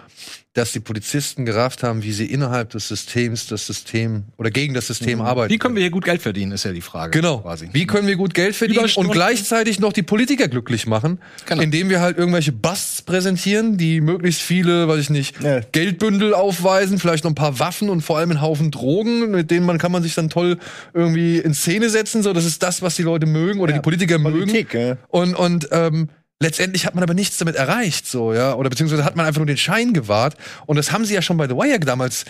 dass 0.61 0.73
die 0.73 0.81
Polizisten 0.81 1.45
gerafft 1.47 1.83
haben, 1.83 2.03
wie 2.03 2.13
sie 2.13 2.27
innerhalb 2.27 2.71
des 2.71 2.87
Systems 2.89 3.47
das 3.47 3.67
System 3.67 4.25
oder 4.37 4.51
gegen 4.51 4.75
das 4.75 4.87
System 4.87 5.21
arbeiten. 5.21 5.53
Wie 5.53 5.59
können 5.59 5.75
wir 5.75 5.83
hier 5.83 5.91
gut 5.91 6.05
Geld 6.05 6.23
verdienen, 6.23 6.53
ist 6.53 6.65
ja 6.65 6.73
die 6.73 6.81
Frage. 6.81 7.11
Genau. 7.11 7.39
Quasi. 7.39 7.69
Wie 7.73 7.87
können 7.87 8.07
wir 8.07 8.17
gut 8.17 8.35
Geld 8.35 8.55
verdienen 8.55 8.89
und 8.97 9.11
gleichzeitig 9.11 9.81
noch 9.81 9.93
die 9.93 10.03
Politiker 10.03 10.49
glücklich 10.49 10.87
machen, 10.87 11.19
Genau. 11.47 11.63
indem 11.63 11.89
wir 11.89 12.01
halt 12.01 12.19
irgendwelche 12.19 12.53
Busts 12.53 13.03
präsentieren, 13.03 13.77
die 13.79 14.01
möglichst 14.01 14.43
viele, 14.43 14.87
weiß 14.87 15.01
ich 15.01 15.11
nicht, 15.11 15.43
Ja. 15.43 15.61
Geldbündel 15.73 16.35
aufweisen, 16.35 16.99
vielleicht 16.99 17.25
noch 17.25 17.31
ein 17.31 17.35
paar 17.35 17.59
Waffen 17.59 17.89
und 17.89 18.03
vor 18.03 18.19
allem 18.19 18.31
einen 18.31 18.41
Haufen 18.43 18.71
Drogen, 18.71 19.31
mit 19.31 19.51
denen 19.51 19.65
man 19.67 19.79
kann 19.79 19.91
man 19.93 20.03
sich 20.03 20.15
dann 20.15 20.29
toll 20.29 20.59
irgendwie 20.95 21.39
in 21.39 21.55
Szene 21.55 21.89
setzen. 21.91 22.23
So, 22.23 22.33
das 22.33 22.45
ist 22.45 22.63
das, 22.63 22.83
was 22.83 22.97
die 22.97 23.03
Leute 23.03 23.27
mögen 23.27 23.61
oder 23.61 23.73
die 23.73 23.81
Politiker 23.81 24.19
Politik, 24.19 24.75
mögen. 24.75 24.89
ja. 24.89 24.97
Und 25.09 25.35
und 25.35 25.69
ähm, 25.73 26.09
letztendlich 26.43 26.87
hat 26.87 26.95
man 26.95 27.05
aber 27.05 27.15
nichts 27.15 27.39
damit 27.39 27.57
erreicht, 27.57 28.07
so 28.07 28.33
ja, 28.33 28.55
oder 28.55 28.71
beziehungsweise 28.71 29.05
hat 29.05 29.17
man 29.17 29.27
einfach 29.27 29.39
nur 29.41 29.47
den 29.47 29.57
Schein 29.57 29.93
gewahrt. 29.93 30.37
Und 30.67 30.77
das 30.77 30.91
haben 30.93 31.05
sie 31.05 31.15
ja 31.15 31.23
schon 31.23 31.37
bei 31.37 31.47
The 31.47 31.55
Wire 31.55 31.81
damals 31.81 32.25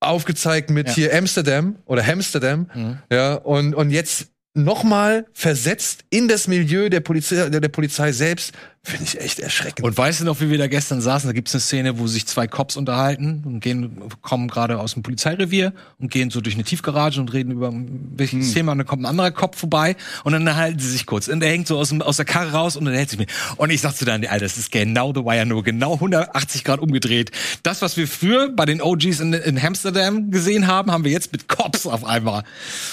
aufgezeigt 0.00 0.70
mit 0.70 0.88
Ja. 0.88 0.94
hier 0.94 1.14
Amsterdam 1.14 1.76
oder 1.86 2.06
Amsterdam, 2.06 3.00
ja, 3.10 3.34
und 3.34 3.74
und 3.74 3.90
jetzt 3.90 4.28
nochmal 4.54 5.26
versetzt 5.32 6.04
in 6.10 6.28
das 6.28 6.48
Milieu 6.48 6.88
der 6.88 7.00
Polizei, 7.00 7.48
der, 7.50 7.60
der 7.60 7.68
Polizei 7.68 8.12
selbst, 8.12 8.52
finde 8.86 9.04
ich 9.04 9.20
echt 9.20 9.40
erschreckend. 9.40 9.84
Und 9.84 9.96
weißt 9.96 10.20
du 10.20 10.24
noch, 10.24 10.40
wie 10.40 10.48
wir 10.48 10.58
da 10.58 10.68
gestern 10.68 11.00
saßen? 11.00 11.28
Da 11.28 11.32
gibt's 11.32 11.52
eine 11.54 11.60
Szene, 11.60 11.98
wo 11.98 12.06
sich 12.06 12.26
zwei 12.26 12.46
Cops 12.46 12.76
unterhalten 12.76 13.42
und 13.44 13.60
gehen, 13.60 14.00
kommen 14.22 14.48
gerade 14.48 14.78
aus 14.78 14.94
dem 14.94 15.02
Polizeirevier 15.02 15.72
und 15.98 16.10
gehen 16.10 16.30
so 16.30 16.40
durch 16.40 16.54
eine 16.54 16.64
Tiefgarage 16.64 17.20
und 17.20 17.32
reden 17.32 17.50
über 17.50 17.68
ein 17.68 18.12
wichtiges 18.16 18.52
Thema 18.52 18.72
und 18.72 18.78
dann 18.78 18.86
kommt 18.86 19.02
ein 19.02 19.06
anderer 19.06 19.32
Cop 19.32 19.56
vorbei 19.56 19.96
und 20.22 20.32
dann 20.32 20.54
halten 20.54 20.78
sie 20.78 20.90
sich 20.90 21.04
kurz. 21.04 21.26
Und 21.26 21.40
der 21.40 21.50
hängt 21.50 21.66
so 21.66 21.78
aus, 21.78 21.88
dem, 21.88 22.00
aus 22.00 22.16
der 22.16 22.24
Karre 22.24 22.52
raus 22.52 22.76
und 22.76 22.84
dann 22.84 22.94
hält 22.94 23.10
sich 23.10 23.18
mir. 23.18 23.26
Und 23.56 23.70
ich 23.70 23.80
sag 23.80 23.94
zu 23.96 24.04
dann, 24.04 24.24
Alter, 24.24 24.44
das 24.44 24.56
ist 24.56 24.70
genau 24.70 25.12
The 25.12 25.24
Wire, 25.24 25.46
nur 25.46 25.64
genau 25.64 25.94
180 25.94 26.62
Grad 26.62 26.78
umgedreht. 26.78 27.32
Das, 27.64 27.82
was 27.82 27.96
wir 27.96 28.06
früher 28.06 28.50
bei 28.50 28.66
den 28.66 28.80
OGs 28.80 29.18
in, 29.20 29.32
in 29.32 29.58
Amsterdam 29.58 30.30
gesehen 30.30 30.68
haben, 30.68 30.92
haben 30.92 31.04
wir 31.04 31.10
jetzt 31.10 31.32
mit 31.32 31.48
Cops 31.48 31.86
auf 31.86 32.04
einmal. 32.04 32.44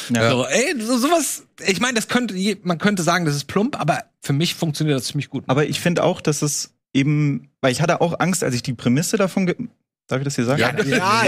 Ja. 0.10 0.32
So, 0.32 0.46
ey, 0.46 0.76
so, 0.82 0.98
sowas, 0.98 1.44
ich 1.66 1.80
meine, 1.80 1.94
das 1.94 2.08
könnte, 2.08 2.36
man 2.64 2.80
könnte 2.80 3.04
sagen, 3.04 3.26
das 3.26 3.36
ist 3.36 3.46
plump, 3.46 3.80
aber 3.80 4.00
für 4.24 4.34
mich 4.34 4.56
funktioniert 4.56 4.98
das 4.98 5.06
ziemlich 5.08 5.30
gut. 5.30 5.44
Aber 5.48 5.66
ich 5.66 5.80
finde 5.82 6.04
auch, 6.04 6.22
dass 6.22 6.42
es 6.42 6.74
eben, 6.94 7.50
weil 7.62 7.72
ich 7.72 7.82
hatte 7.82 8.02
auch 8.02 8.20
Angst, 8.20 8.44
als 8.44 8.56
ich 8.56 8.64
die 8.64 8.74
Prämisse 8.74 9.18
davon, 9.18 9.46
darf 10.08 10.20
ich 10.20 10.24
das 10.24 10.36
hier 10.36 10.46
sagen? 10.46 10.62
Ja, 10.62 10.74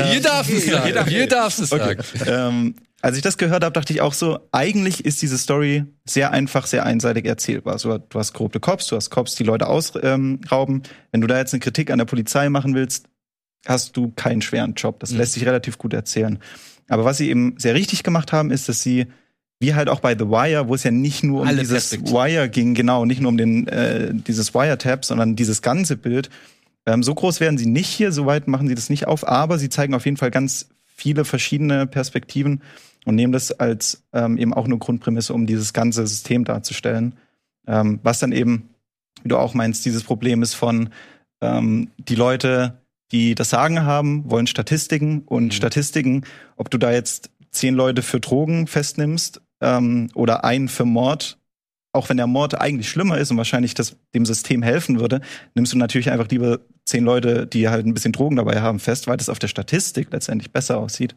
hier 0.06 0.22
darfst 0.22 0.52
du 0.52 0.56
es 0.56 0.66
sagen. 0.66 1.08
Hier 1.08 1.28
darfst 1.28 1.60
du 1.60 1.64
es 1.64 1.70
sagen. 1.70 2.02
ähm, 2.26 2.76
als 3.02 3.18
ich 3.18 3.22
das 3.22 3.38
gehört 3.38 3.64
habe, 3.64 3.74
dachte 3.74 3.94
ich 3.94 4.02
auch 4.02 4.14
so, 4.14 4.40
eigentlich 4.52 5.06
ist 5.06 5.22
diese 5.22 5.38
Story 5.38 5.84
sehr 6.06 6.32
einfach, 6.32 6.66
sehr 6.66 6.86
einseitig 6.86 7.26
erzählbar. 7.26 7.78
So, 7.78 7.98
du 7.98 8.18
hast 8.18 8.34
korrupte 8.34 8.60
Cops, 8.60 8.88
du 8.88 8.96
hast 8.96 9.10
Cops, 9.12 9.36
die 9.36 9.44
Leute 9.44 9.68
ausrauben. 9.68 10.40
Ähm, 10.42 10.82
Wenn 11.12 11.22
du 11.22 11.28
da 11.28 11.38
jetzt 11.38 11.54
eine 11.54 11.60
Kritik 11.60 11.92
an 11.92 11.98
der 12.00 12.06
Polizei 12.06 12.50
machen 12.50 12.74
willst, 12.74 13.08
hast 13.68 13.98
du 13.98 14.12
keinen 14.16 14.42
schweren 14.42 14.74
Job. 14.76 15.00
Das 15.02 15.12
Mhm. 15.12 15.18
lässt 15.18 15.34
sich 15.34 15.46
relativ 15.46 15.78
gut 15.78 15.94
erzählen. 15.94 16.40
Aber 16.88 17.04
was 17.04 17.18
sie 17.18 17.30
eben 17.30 17.56
sehr 17.58 17.74
richtig 17.76 18.04
gemacht 18.04 18.32
haben, 18.32 18.52
ist, 18.52 18.70
dass 18.70 18.82
sie, 18.82 19.08
wie 19.66 19.74
halt 19.74 19.90
auch 19.90 20.00
bei 20.00 20.16
The 20.16 20.28
Wire, 20.28 20.68
wo 20.68 20.76
es 20.76 20.84
ja 20.84 20.92
nicht 20.92 21.24
nur 21.24 21.42
um 21.42 21.48
Alle 21.48 21.62
dieses. 21.62 21.92
Wire 21.92 22.50
ging, 22.50 22.76
genau, 22.76 23.04
nicht 23.06 23.20
nur 23.20 23.30
um 23.30 23.38
den, 23.38 23.68
äh, 23.68 24.14
dieses 24.14 24.54
Wiretap, 24.54 25.04
sondern 25.04 25.36
dieses 25.36 25.64
ganze 25.64 25.98
Bild. 25.98 26.30
Ähm, 26.86 27.02
so 27.02 27.16
groß 27.16 27.40
werden 27.40 27.58
sie 27.58 27.66
nicht 27.66 27.88
hier, 27.88 28.12
soweit 28.12 28.48
machen 28.48 28.68
sie 28.68 28.76
das 28.76 28.92
nicht 28.92 29.08
auf, 29.08 29.28
aber 29.28 29.58
sie 29.58 29.70
zeigen 29.70 29.96
auf 29.96 30.06
jeden 30.06 30.18
Fall 30.18 30.30
ganz 30.30 30.70
viele 30.86 31.26
verschiedene 31.26 31.88
Perspektiven 31.88 32.62
und 33.06 33.16
nehmen 33.16 33.34
das 33.34 33.52
als 33.52 34.04
ähm, 34.14 34.38
eben 34.38 34.54
auch 34.54 34.66
eine 34.66 34.78
Grundprämisse, 34.78 35.34
um 35.34 35.48
dieses 35.48 35.74
ganze 35.74 36.06
System 36.06 36.46
darzustellen. 36.46 37.16
Ähm, 37.66 38.00
was 38.04 38.20
dann 38.20 38.34
eben, 38.34 38.70
wie 39.24 39.30
du 39.30 39.38
auch 39.38 39.56
meinst, 39.56 39.84
dieses 39.84 40.04
Problem 40.04 40.44
ist 40.44 40.54
von 40.54 40.90
ähm, 41.42 41.90
die 41.98 42.16
Leute, 42.16 42.78
die 43.12 43.34
das 43.34 43.50
Sagen 43.50 43.82
haben, 43.82 44.30
wollen 44.30 44.46
Statistiken 44.46 45.24
und 45.26 45.56
Statistiken, 45.56 46.24
ob 46.56 46.70
du 46.70 46.78
da 46.78 46.92
jetzt 46.92 47.32
zehn 47.50 47.74
Leute 47.74 48.04
für 48.04 48.20
Drogen 48.20 48.68
festnimmst 48.68 49.42
ähm, 49.62 50.10
oder 50.16 50.44
einen 50.44 50.68
für 50.68 50.86
Mord, 50.86 51.38
auch 51.92 52.10
wenn 52.10 52.18
der 52.18 52.28
Mord 52.28 52.60
eigentlich 52.60 52.90
schlimmer 52.90 53.18
ist 53.18 53.32
und 53.32 53.38
wahrscheinlich 53.38 53.74
das 53.74 53.96
dem 54.14 54.26
System 54.26 54.62
helfen 54.64 55.00
würde, 55.00 55.22
nimmst 55.54 55.72
du 55.74 55.78
natürlich 55.78 56.12
einfach 56.12 56.28
lieber 56.30 56.60
zehn 56.86 57.04
Leute, 57.06 57.48
die 57.48 57.70
halt 57.70 57.86
ein 57.86 57.94
bisschen 57.94 58.12
Drogen 58.12 58.36
dabei 58.36 58.62
haben, 58.62 58.80
fest, 58.80 59.08
weil 59.08 59.18
das 59.18 59.30
auf 59.30 59.40
der 59.40 59.48
Statistik 59.48 60.10
letztendlich 60.12 60.52
besser 60.52 60.78
aussieht. 60.78 61.16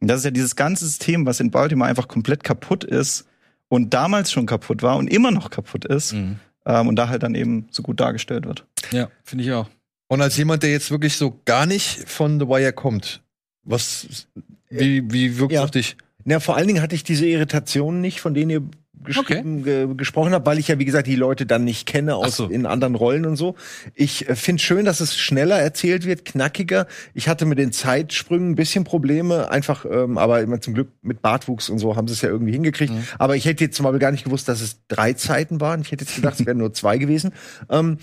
Und 0.00 0.08
das 0.08 0.18
ist 0.20 0.24
ja 0.24 0.30
dieses 0.30 0.56
ganze 0.56 0.86
System, 0.86 1.26
was 1.26 1.40
in 1.40 1.50
Baltimore 1.50 1.90
einfach 1.90 2.08
komplett 2.08 2.44
kaputt 2.44 2.84
ist 2.84 3.26
und 3.68 3.92
damals 3.92 4.30
schon 4.32 4.46
kaputt 4.46 4.82
war 4.82 4.96
und 4.96 5.08
immer 5.08 5.30
noch 5.30 5.50
kaputt 5.50 5.84
ist 5.84 6.12
Mhm. 6.14 6.38
ähm, 6.64 6.88
und 6.88 6.96
da 6.96 7.08
halt 7.08 7.22
dann 7.22 7.34
eben 7.34 7.66
so 7.70 7.82
gut 7.82 8.00
dargestellt 8.00 8.46
wird. 8.46 8.64
Ja, 8.92 9.10
finde 9.24 9.44
ich 9.44 9.52
auch. 9.52 9.68
Und 10.08 10.22
als 10.22 10.36
jemand, 10.36 10.62
der 10.62 10.70
jetzt 10.70 10.90
wirklich 10.90 11.16
so 11.16 11.40
gar 11.44 11.66
nicht 11.66 12.08
von 12.08 12.40
The 12.40 12.46
Wire 12.48 12.72
kommt, 12.72 13.22
was, 13.62 14.26
wie, 14.70 15.02
wie 15.12 15.38
wirkt 15.38 15.52
es 15.52 15.56
Ja. 15.56 15.64
auf 15.64 15.70
dich? 15.70 15.96
Na, 16.30 16.38
vor 16.38 16.56
allen 16.56 16.68
Dingen 16.68 16.80
hatte 16.80 16.94
ich 16.94 17.02
diese 17.02 17.26
Irritationen 17.26 18.00
nicht, 18.00 18.20
von 18.20 18.34
denen 18.34 18.50
ihr 18.50 18.62
geschrieben, 19.02 19.64
ge 19.64 19.88
gesprochen 19.96 20.32
habt, 20.32 20.46
weil 20.46 20.60
ich 20.60 20.68
ja, 20.68 20.78
wie 20.78 20.84
gesagt, 20.84 21.08
die 21.08 21.16
Leute 21.16 21.44
dann 21.44 21.64
nicht 21.64 21.86
kenne 21.86 22.14
aus 22.14 22.36
so. 22.36 22.46
in 22.46 22.66
anderen 22.66 22.94
Rollen 22.94 23.26
und 23.26 23.34
so. 23.34 23.56
Ich 23.94 24.28
äh, 24.28 24.36
finde 24.36 24.62
schön, 24.62 24.84
dass 24.84 25.00
es 25.00 25.18
schneller 25.18 25.58
erzählt 25.58 26.06
wird, 26.06 26.24
knackiger. 26.24 26.86
Ich 27.14 27.28
hatte 27.28 27.46
mit 27.46 27.58
den 27.58 27.72
Zeitsprüngen 27.72 28.52
ein 28.52 28.54
bisschen 28.54 28.84
Probleme, 28.84 29.50
einfach, 29.50 29.84
ähm, 29.84 30.18
aber 30.18 30.40
immer 30.40 30.60
zum 30.60 30.74
Glück 30.74 30.90
mit 31.02 31.20
Bartwuchs 31.20 31.68
und 31.68 31.80
so 31.80 31.96
haben 31.96 32.06
sie 32.06 32.14
es 32.14 32.20
ja 32.20 32.28
irgendwie 32.28 32.52
hingekriegt. 32.52 32.92
Mhm. 32.92 33.02
Aber 33.18 33.34
ich 33.34 33.44
hätte 33.44 33.64
jetzt 33.64 33.76
zum 33.76 33.82
Beispiel 33.82 33.98
gar 33.98 34.12
nicht 34.12 34.22
gewusst, 34.22 34.46
dass 34.48 34.60
es 34.60 34.86
drei 34.86 35.14
Zeiten 35.14 35.60
waren. 35.60 35.80
Ich 35.80 35.90
hätte 35.90 36.04
jetzt 36.04 36.14
gedacht, 36.14 36.38
es 36.38 36.46
wären 36.46 36.58
nur 36.58 36.72
zwei 36.72 36.98
gewesen. 36.98 37.32
Ähm, 37.68 37.98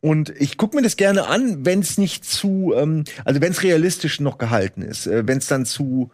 und 0.00 0.28
ich 0.38 0.58
gucke 0.58 0.76
mir 0.76 0.82
das 0.82 0.96
gerne 0.96 1.26
an, 1.26 1.64
wenn 1.64 1.80
es 1.80 1.96
nicht 1.96 2.26
zu, 2.26 2.74
ähm, 2.76 3.04
also 3.24 3.40
wenn 3.40 3.52
es 3.52 3.62
realistisch 3.62 4.20
noch 4.20 4.36
gehalten 4.36 4.82
ist, 4.82 5.06
äh, 5.06 5.26
wenn 5.26 5.38
es 5.38 5.46
dann 5.46 5.64
zu, 5.64 6.10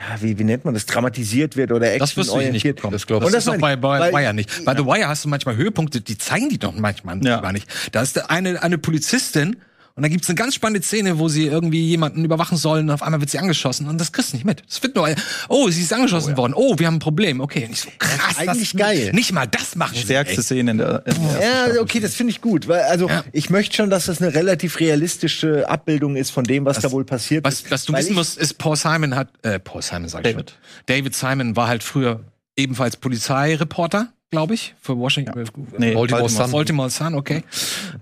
ja, 0.00 0.22
wie, 0.22 0.38
wie 0.38 0.44
nennt 0.44 0.64
man 0.64 0.74
das, 0.74 0.86
dramatisiert 0.86 1.56
wird 1.56 1.72
oder 1.72 1.98
Das 1.98 2.16
wirst 2.16 2.30
du 2.30 2.40
hier 2.40 2.52
nicht 2.52 2.62
bekommen. 2.62 2.92
Das 2.92 3.06
glaub 3.06 3.22
ich. 3.22 3.26
das, 3.26 3.28
Und 3.28 3.34
das 3.34 3.46
ist 3.46 3.52
doch 3.52 3.60
bei, 3.60 3.76
bei 3.76 4.00
weil- 4.00 4.12
Wire 4.12 4.34
nicht. 4.34 4.64
Bei 4.64 4.76
The 4.76 4.84
Wire 4.84 5.08
hast 5.08 5.24
du 5.24 5.28
manchmal 5.28 5.56
Höhepunkte, 5.56 6.00
die 6.00 6.16
zeigen 6.16 6.48
die 6.48 6.58
doch 6.58 6.72
manchmal 6.74 7.18
Ja. 7.24 7.40
gar 7.40 7.52
nicht. 7.52 7.68
Da 7.92 8.02
ist 8.02 8.30
eine, 8.30 8.62
eine 8.62 8.78
Polizistin 8.78 9.56
und 9.98 10.02
da 10.02 10.08
gibt's 10.08 10.28
eine 10.28 10.36
ganz 10.36 10.54
spannende 10.54 10.80
Szene, 10.86 11.18
wo 11.18 11.28
sie 11.28 11.46
irgendwie 11.48 11.84
jemanden 11.84 12.24
überwachen 12.24 12.56
sollen 12.56 12.88
und 12.88 12.94
auf 12.94 13.02
einmal 13.02 13.18
wird 13.20 13.30
sie 13.30 13.38
angeschossen 13.40 13.88
und 13.88 14.00
das 14.00 14.12
kriegst 14.12 14.32
du 14.32 14.36
nicht 14.36 14.44
mit. 14.46 14.62
Es 14.70 14.80
wird 14.80 14.94
nur, 14.94 15.08
oh, 15.48 15.68
sie 15.70 15.82
ist 15.82 15.92
angeschossen 15.92 16.36
worden. 16.36 16.54
Oh, 16.54 16.78
wir 16.78 16.86
haben 16.86 16.94
ein 16.94 17.00
Problem. 17.00 17.40
Okay, 17.40 17.66
nicht 17.68 17.82
so 17.82 17.88
krass. 17.98 18.38
eigentlich 18.38 18.70
das, 18.72 18.80
geil. 18.80 19.10
Nicht 19.12 19.32
mal 19.32 19.46
das 19.46 19.74
machen 19.74 19.94
sie. 19.96 20.02
Stärkste. 20.02 20.40
Szene 20.42 20.70
in 20.70 20.78
der, 20.78 21.02
in 21.04 21.14
der 21.28 21.74
Ja, 21.74 21.80
okay, 21.82 21.98
das 21.98 22.14
finde 22.14 22.30
ich 22.30 22.40
gut, 22.40 22.68
weil 22.68 22.82
also 22.82 23.08
Ja. 23.08 23.24
ich 23.32 23.50
möchte 23.50 23.74
schon, 23.74 23.90
dass 23.90 24.06
das 24.06 24.22
eine 24.22 24.32
relativ 24.32 24.78
realistische 24.78 25.68
Abbildung 25.68 26.14
ist 26.14 26.30
von 26.30 26.44
dem, 26.44 26.64
was 26.64 26.78
da 26.78 26.92
wohl 26.92 27.04
passiert 27.04 27.44
Was, 27.44 27.54
ist. 27.62 27.70
was 27.72 27.84
du 27.84 27.92
wissen 27.92 28.10
ich- 28.10 28.14
musst, 28.16 28.38
ist 28.38 28.56
Paul 28.58 28.76
Simon 28.76 29.16
hat, 29.16 29.30
äh, 29.42 29.58
Paul 29.58 29.82
Simon 29.82 30.08
sag 30.08 30.24
ich 30.24 30.32
David. 30.32 30.50
schon. 30.50 30.58
David 30.86 31.14
Simon 31.16 31.56
war 31.56 31.66
halt 31.66 31.82
früher 31.82 32.20
ebenfalls 32.56 32.96
Polizeireporter, 32.96 34.12
glaube 34.30 34.54
ich, 34.54 34.74
für 34.80 34.96
Washington. 34.96 35.44
Nee, 35.78 35.94
Baltimore 35.94 36.28
Sun. 36.28 36.50
Baltimore 36.50 36.90
Sun, 36.90 37.14
okay. 37.14 37.42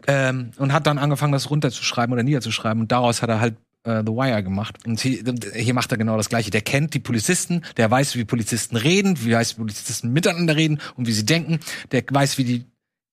Ähm, 0.07 0.51
und 0.59 0.73
hat 0.73 0.87
dann 0.87 0.99
angefangen, 0.99 1.33
das 1.33 1.51
runterzuschreiben 1.51 2.13
oder 2.13 2.23
niederzuschreiben. 2.23 2.83
Und 2.83 2.93
daraus 2.93 3.23
hat 3.23 3.31
er 3.31 3.41
halt 3.41 3.57
äh, 3.85 4.03
The 4.05 4.13
Wire 4.13 4.43
gemacht. 4.43 4.79
Und 4.87 5.01
hier, 5.01 5.23
hier 5.55 5.75
macht 5.75 5.93
er 5.93 5.99
genau 5.99 6.17
das 6.17 6.29
Gleiche. 6.29 6.51
Der 6.51 6.63
kennt 6.63 6.95
die 6.95 6.99
Polizisten, 6.99 7.63
der 7.77 7.91
weiß, 7.91 8.17
wie 8.17 8.25
Polizisten 8.25 8.77
reden, 8.77 9.25
wie 9.25 9.33
weiß, 9.33 9.57
wie 9.57 9.61
Polizisten 9.61 10.13
miteinander 10.13 10.57
reden 10.57 10.81
und 10.97 11.07
wie 11.07 11.13
sie 11.13 11.25
denken. 11.25 11.61
Der 11.93 12.03
weiß, 12.09 12.39
wie 12.39 12.45
die 12.45 12.65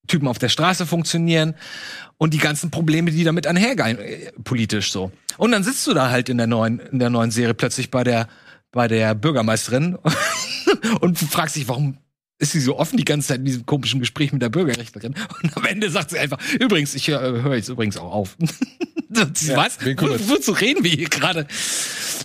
Typen 0.07 0.27
auf 0.27 0.39
der 0.39 0.49
Straße 0.49 0.85
funktionieren 0.85 1.55
und 2.17 2.33
die 2.33 2.39
ganzen 2.39 2.71
Probleme, 2.71 3.11
die 3.11 3.23
damit 3.23 3.47
einhergehen, 3.47 3.99
äh, 3.99 4.31
politisch 4.43 4.91
so. 4.91 5.11
Und 5.37 5.51
dann 5.51 5.63
sitzt 5.63 5.85
du 5.87 5.93
da 5.93 6.09
halt 6.09 6.29
in 6.29 6.37
der 6.37 6.47
neuen, 6.47 6.79
in 6.79 6.99
der 6.99 7.09
neuen 7.09 7.31
Serie 7.31 7.53
plötzlich 7.53 7.89
bei 7.89 8.03
der, 8.03 8.27
bei 8.71 8.87
der 8.87 9.15
Bürgermeisterin 9.15 9.97
und 11.01 11.17
fragst 11.17 11.55
dich, 11.55 11.67
warum 11.67 11.97
ist 12.43 12.51
sie 12.51 12.59
so 12.59 12.77
offen 12.77 12.97
die 12.97 13.05
ganze 13.05 13.29
Zeit 13.29 13.39
in 13.39 13.45
diesem 13.45 13.65
komischen 13.65 14.01
Gespräch 14.01 14.33
mit 14.33 14.41
der 14.41 14.49
Bürgerrechtlerin? 14.49 15.15
Und 15.41 15.57
am 15.57 15.65
Ende 15.65 15.89
sagt 15.89 16.11
sie 16.11 16.19
einfach, 16.19 16.37
übrigens, 16.59 16.93
ich 16.93 17.07
höre 17.07 17.41
hör 17.41 17.55
jetzt 17.55 17.69
übrigens 17.69 17.97
auch 17.97 18.11
auf. 18.11 18.37
Sie, 19.35 19.55
Was? 19.55 19.77
Wo, 19.85 19.93
kümmert's? 19.93 20.27
wozu 20.27 20.53
reden 20.53 20.83
wir 20.83 20.89
hier 20.89 21.07
gerade? 21.07 21.45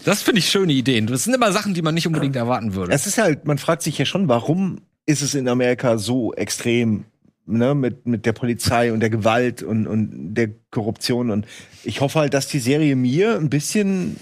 Das 0.07 0.23
finde 0.23 0.39
ich 0.39 0.49
schöne 0.49 0.73
Ideen. 0.73 1.07
Das 1.07 1.25
sind 1.25 1.35
immer 1.35 1.53
Sachen, 1.53 1.75
die 1.75 1.83
man 1.83 1.93
nicht 1.93 2.07
unbedingt 2.07 2.35
erwarten 2.35 2.75
würde. 2.75 2.95
Es 2.95 3.07
ist 3.07 3.19
halt, 3.19 3.45
man 3.45 3.59
fragt 3.59 3.83
sich 3.83 3.99
ja 3.99 4.07
schon, 4.07 4.27
warum 4.27 4.79
ist 5.05 5.21
es 5.21 5.35
in 5.35 5.49
Amerika 5.49 5.99
so 5.99 6.33
extrem, 6.33 7.05
ne, 7.45 7.75
mit, 7.75 8.07
mit 8.07 8.25
der 8.25 8.33
Polizei 8.33 8.91
und 8.91 9.01
der 9.01 9.11
Gewalt 9.11 9.63
und, 9.63 9.87
und 9.87 10.33
der 10.33 10.49
Korruption. 10.71 11.31
Und 11.31 11.47
ich 11.85 12.01
hoffe 12.01 12.21
halt, 12.21 12.33
dass 12.33 12.49
die 12.49 12.59
Serie 12.59 12.97
mir 12.97 13.37
ein 13.37 13.51
bisschen 13.51 14.17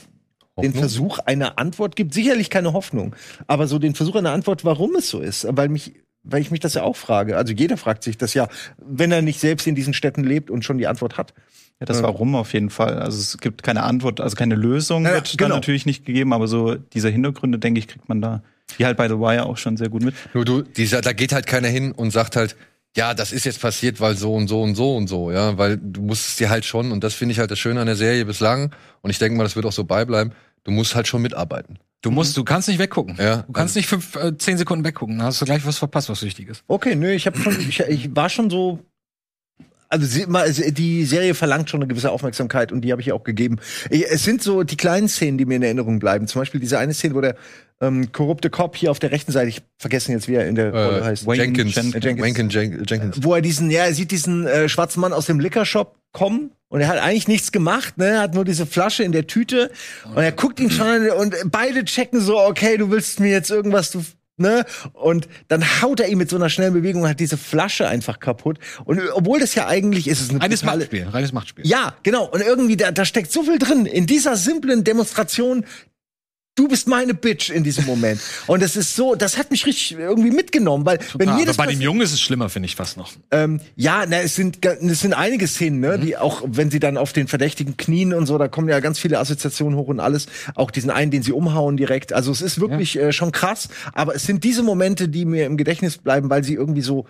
den? 0.62 0.72
Versuch 0.74 1.18
einer 1.20 1.58
Antwort 1.58 1.96
gibt. 1.96 2.14
Sicherlich 2.14 2.50
keine 2.50 2.72
Hoffnung, 2.72 3.14
aber 3.46 3.66
so 3.66 3.78
den 3.78 3.94
Versuch 3.94 4.16
einer 4.16 4.32
Antwort, 4.32 4.64
warum 4.64 4.96
es 4.96 5.08
so 5.08 5.20
ist. 5.20 5.46
Weil 5.50 5.68
mich, 5.68 5.94
weil 6.22 6.40
ich 6.40 6.50
mich 6.50 6.60
das 6.60 6.74
ja 6.74 6.82
auch 6.82 6.96
frage. 6.96 7.36
Also 7.36 7.52
jeder 7.52 7.76
fragt 7.76 8.02
sich 8.02 8.18
das 8.18 8.34
ja, 8.34 8.48
wenn 8.78 9.12
er 9.12 9.22
nicht 9.22 9.40
selbst 9.40 9.66
in 9.66 9.74
diesen 9.74 9.94
Städten 9.94 10.24
lebt 10.24 10.50
und 10.50 10.64
schon 10.64 10.78
die 10.78 10.86
Antwort 10.86 11.18
hat. 11.18 11.34
Ja, 11.80 11.84
das 11.84 12.02
Warum 12.02 12.34
auf 12.34 12.54
jeden 12.54 12.70
Fall. 12.70 12.98
Also 12.98 13.18
es 13.18 13.36
gibt 13.36 13.62
keine 13.62 13.82
Antwort, 13.82 14.20
also 14.20 14.34
keine 14.34 14.54
Lösung 14.54 15.04
Ja, 15.04 15.12
wird 15.12 15.36
genau. 15.36 15.50
dann 15.50 15.58
natürlich 15.58 15.84
nicht 15.84 16.06
gegeben, 16.06 16.32
aber 16.32 16.48
so 16.48 16.74
diese 16.74 17.10
Hintergründe, 17.10 17.58
denke 17.58 17.78
ich, 17.78 17.86
kriegt 17.86 18.08
man 18.08 18.22
da, 18.22 18.42
wie 18.78 18.86
halt 18.86 18.96
bei 18.96 19.08
The 19.08 19.18
Wire 19.18 19.44
auch 19.44 19.58
schon 19.58 19.76
sehr 19.76 19.90
gut 19.90 20.02
mit. 20.02 20.14
Nur 20.32 20.46
du, 20.46 20.62
dieser, 20.62 21.02
da 21.02 21.12
geht 21.12 21.32
halt 21.34 21.46
keiner 21.46 21.68
hin 21.68 21.92
und 21.92 22.12
sagt 22.12 22.34
halt, 22.34 22.56
ja, 22.96 23.12
das 23.12 23.30
ist 23.30 23.44
jetzt 23.44 23.60
passiert, 23.60 24.00
weil 24.00 24.16
so 24.16 24.34
und 24.34 24.48
so 24.48 24.62
und 24.62 24.74
so 24.74 24.96
und 24.96 25.06
so, 25.06 25.30
ja, 25.30 25.58
weil 25.58 25.76
du 25.76 26.00
musst 26.00 26.28
es 26.28 26.36
dir 26.36 26.48
halt 26.48 26.64
schon, 26.64 26.92
und 26.92 27.04
das 27.04 27.12
finde 27.12 27.32
ich 27.32 27.38
halt 27.38 27.50
das 27.50 27.58
Schöne 27.58 27.78
an 27.78 27.86
der 27.86 27.96
Serie 27.96 28.24
bislang, 28.24 28.74
und 29.02 29.10
ich 29.10 29.18
denke 29.18 29.36
mal, 29.36 29.44
das 29.44 29.54
wird 29.54 29.66
auch 29.66 29.72
so 29.72 29.84
beibleiben, 29.84 30.32
du 30.66 30.72
musst 30.72 30.94
halt 30.94 31.08
schon 31.08 31.22
mitarbeiten. 31.22 31.78
Du 32.02 32.10
musst, 32.10 32.36
du 32.36 32.44
kannst 32.44 32.68
nicht 32.68 32.78
weggucken. 32.78 33.16
Ja. 33.18 33.38
Du 33.46 33.52
kannst 33.52 33.74
nicht 33.74 33.88
fünf, 33.88 34.14
äh, 34.16 34.36
zehn 34.36 34.58
Sekunden 34.58 34.84
weggucken. 34.84 35.16
Dann 35.18 35.26
hast 35.28 35.40
du 35.40 35.44
gleich 35.46 35.64
was 35.64 35.78
verpasst, 35.78 36.08
was 36.10 36.22
wichtig 36.22 36.48
ist. 36.48 36.62
Okay, 36.68 36.94
nö, 36.94 37.10
ich 37.10 37.26
habe 37.26 37.38
schon, 37.38 37.58
ich, 37.58 37.80
ich 37.80 38.14
war 38.14 38.28
schon 38.28 38.50
so. 38.50 38.78
Also 39.88 40.24
also 40.32 40.62
die 40.72 41.04
Serie 41.04 41.34
verlangt 41.34 41.70
schon 41.70 41.80
eine 41.80 41.86
gewisse 41.88 42.10
Aufmerksamkeit 42.10 42.72
und 42.72 42.80
die 42.82 42.90
habe 42.90 43.00
ich 43.00 43.06
ihr 43.08 43.14
auch 43.14 43.22
gegeben. 43.22 43.58
Es 43.88 44.24
sind 44.24 44.42
so 44.42 44.64
die 44.64 44.76
kleinen 44.76 45.08
Szenen, 45.08 45.38
die 45.38 45.44
mir 45.46 45.54
in 45.56 45.62
Erinnerung 45.62 46.00
bleiben. 46.00 46.26
Zum 46.26 46.40
Beispiel 46.40 46.60
diese 46.60 46.78
eine 46.80 46.92
Szene, 46.92 47.14
wo 47.14 47.20
der 47.20 47.36
ähm, 47.80 48.10
korrupte 48.10 48.50
Cop 48.50 48.74
hier 48.76 48.90
auf 48.90 48.98
der 48.98 49.12
rechten 49.12 49.30
Seite, 49.30 49.48
ich 49.48 49.62
vergessen 49.78 50.10
jetzt, 50.10 50.26
wie 50.26 50.34
er 50.34 50.48
in 50.48 50.56
der 50.56 50.72
Rolle 50.72 51.04
heißt, 51.04 51.28
Äh, 51.28 51.34
Jenkins, 51.34 51.74
Jenkins. 51.76 52.04
Jenkins, 52.04 52.54
Jenkins, 52.54 52.90
Jenkins. 52.90 53.18
wo 53.22 53.34
er 53.34 53.42
diesen, 53.42 53.70
ja, 53.70 53.84
er 53.84 53.94
sieht 53.94 54.10
diesen 54.10 54.46
äh, 54.46 54.68
schwarzen 54.68 55.00
Mann 55.00 55.12
aus 55.12 55.26
dem 55.26 55.38
Liquor-Shop 55.38 55.96
kommen 56.16 56.50
und 56.68 56.80
er 56.80 56.88
hat 56.88 56.98
eigentlich 56.98 57.28
nichts 57.28 57.52
gemacht, 57.52 57.98
ne? 57.98 58.06
Er 58.06 58.20
hat 58.20 58.34
nur 58.34 58.46
diese 58.46 58.64
Flasche 58.64 59.04
in 59.04 59.12
der 59.12 59.26
Tüte 59.26 59.70
und 60.14 60.22
er 60.22 60.32
guckt 60.32 60.58
ihn 60.60 60.70
schon 60.70 60.86
an 60.86 61.10
und 61.10 61.34
beide 61.52 61.84
checken 61.84 62.20
so, 62.20 62.40
okay, 62.40 62.78
du 62.78 62.90
willst 62.90 63.20
mir 63.20 63.30
jetzt 63.30 63.50
irgendwas, 63.50 63.90
du 63.90 64.02
Ne? 64.38 64.66
Und 64.92 65.28
dann 65.48 65.64
haut 65.80 65.98
er 65.98 66.08
ihm 66.08 66.18
mit 66.18 66.28
so 66.28 66.36
einer 66.36 66.50
schnellen 66.50 66.74
Bewegung 66.74 67.00
und 67.00 67.08
hat 67.08 67.20
diese 67.20 67.38
Flasche 67.38 67.88
einfach 67.88 68.20
kaputt. 68.20 68.58
Und 68.84 69.00
obwohl 69.14 69.40
das 69.40 69.54
ja 69.54 69.66
eigentlich 69.66 70.08
ist, 70.08 70.20
es 70.20 70.28
eine 70.28 70.42
Reines 70.42 70.62
Machtspiel, 70.62 71.08
reines 71.08 71.32
Machtspiel. 71.32 71.66
Ja, 71.66 71.94
genau. 72.02 72.26
Und 72.26 72.42
irgendwie, 72.42 72.76
da, 72.76 72.92
da 72.92 73.06
steckt 73.06 73.32
so 73.32 73.44
viel 73.44 73.58
drin. 73.58 73.86
In 73.86 74.04
dieser 74.04 74.36
simplen 74.36 74.84
Demonstration, 74.84 75.64
du 76.56 76.66
bist 76.68 76.88
meine 76.88 77.14
Bitch 77.14 77.50
in 77.50 77.62
diesem 77.62 77.84
Moment. 77.86 78.20
Und 78.48 78.62
das 78.62 78.74
ist 78.74 78.96
so, 78.96 79.14
das 79.14 79.38
hat 79.38 79.50
mich 79.50 79.64
richtig 79.66 79.92
irgendwie 79.92 80.30
mitgenommen, 80.30 80.84
weil 80.84 80.98
wenn 81.16 81.28
Ja, 81.28 81.34
mir 81.34 81.40
aber 81.42 81.46
das 81.46 81.56
bei 81.56 81.66
dem 81.66 81.80
Jungen 81.80 82.00
ist 82.00 82.12
es 82.12 82.20
schlimmer, 82.20 82.48
finde 82.48 82.66
ich 82.66 82.74
fast 82.74 82.96
noch. 82.96 83.12
ähm, 83.30 83.60
ja, 83.76 84.04
na, 84.08 84.20
es 84.20 84.34
sind 84.34 84.64
es 84.66 85.00
sind 85.00 85.14
einige 85.14 85.46
Szenen, 85.46 85.80
ne, 85.80 85.98
die 85.98 86.16
auch, 86.16 86.42
wenn 86.46 86.70
sie 86.70 86.80
dann 86.80 86.96
auf 86.96 87.12
den 87.12 87.28
Verdächtigen 87.28 87.76
knien 87.76 88.12
und 88.12 88.26
so, 88.26 88.36
da 88.38 88.48
kommen 88.48 88.68
ja 88.68 88.80
ganz 88.80 88.98
viele 88.98 89.18
Assoziationen 89.20 89.78
hoch 89.78 89.88
und 89.88 90.00
alles. 90.00 90.26
Auch 90.54 90.70
diesen 90.70 90.90
einen, 90.90 91.10
den 91.10 91.22
sie 91.22 91.32
umhauen 91.32 91.76
direkt. 91.76 92.12
Also 92.12 92.32
es 92.32 92.40
ist 92.42 92.58
wirklich 92.60 92.98
äh, 92.98 93.12
schon 93.12 93.30
krass. 93.30 93.68
Aber 93.92 94.14
es 94.16 94.24
sind 94.24 94.42
diese 94.42 94.62
Momente, 94.62 95.08
die 95.08 95.24
mir 95.24 95.46
im 95.46 95.56
Gedächtnis 95.56 95.98
bleiben, 95.98 96.30
weil 96.30 96.42
sie 96.42 96.54
irgendwie 96.54 96.82
so 96.82 97.06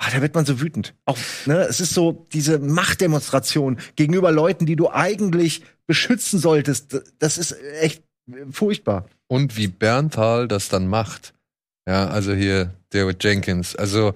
Ah, 0.00 0.10
da 0.14 0.22
wird 0.22 0.32
man 0.36 0.46
so 0.46 0.60
wütend. 0.60 0.94
Auch, 1.06 1.18
ne, 1.46 1.62
es 1.68 1.80
ist 1.80 1.92
so 1.92 2.28
diese 2.32 2.60
Machtdemonstration 2.60 3.78
gegenüber 3.96 4.30
Leuten, 4.30 4.64
die 4.64 4.76
du 4.76 4.90
eigentlich 4.90 5.62
beschützen 5.88 6.38
solltest. 6.38 7.00
Das 7.18 7.36
ist 7.38 7.56
echt 7.80 8.04
furchtbar. 8.50 9.06
Und 9.26 9.56
wie 9.56 9.68
Berntal 9.68 10.48
das 10.48 10.68
dann 10.68 10.88
macht. 10.88 11.34
Ja, 11.86 12.08
also 12.08 12.34
hier 12.34 12.74
David 12.90 13.22
Jenkins. 13.22 13.76
Also 13.76 14.14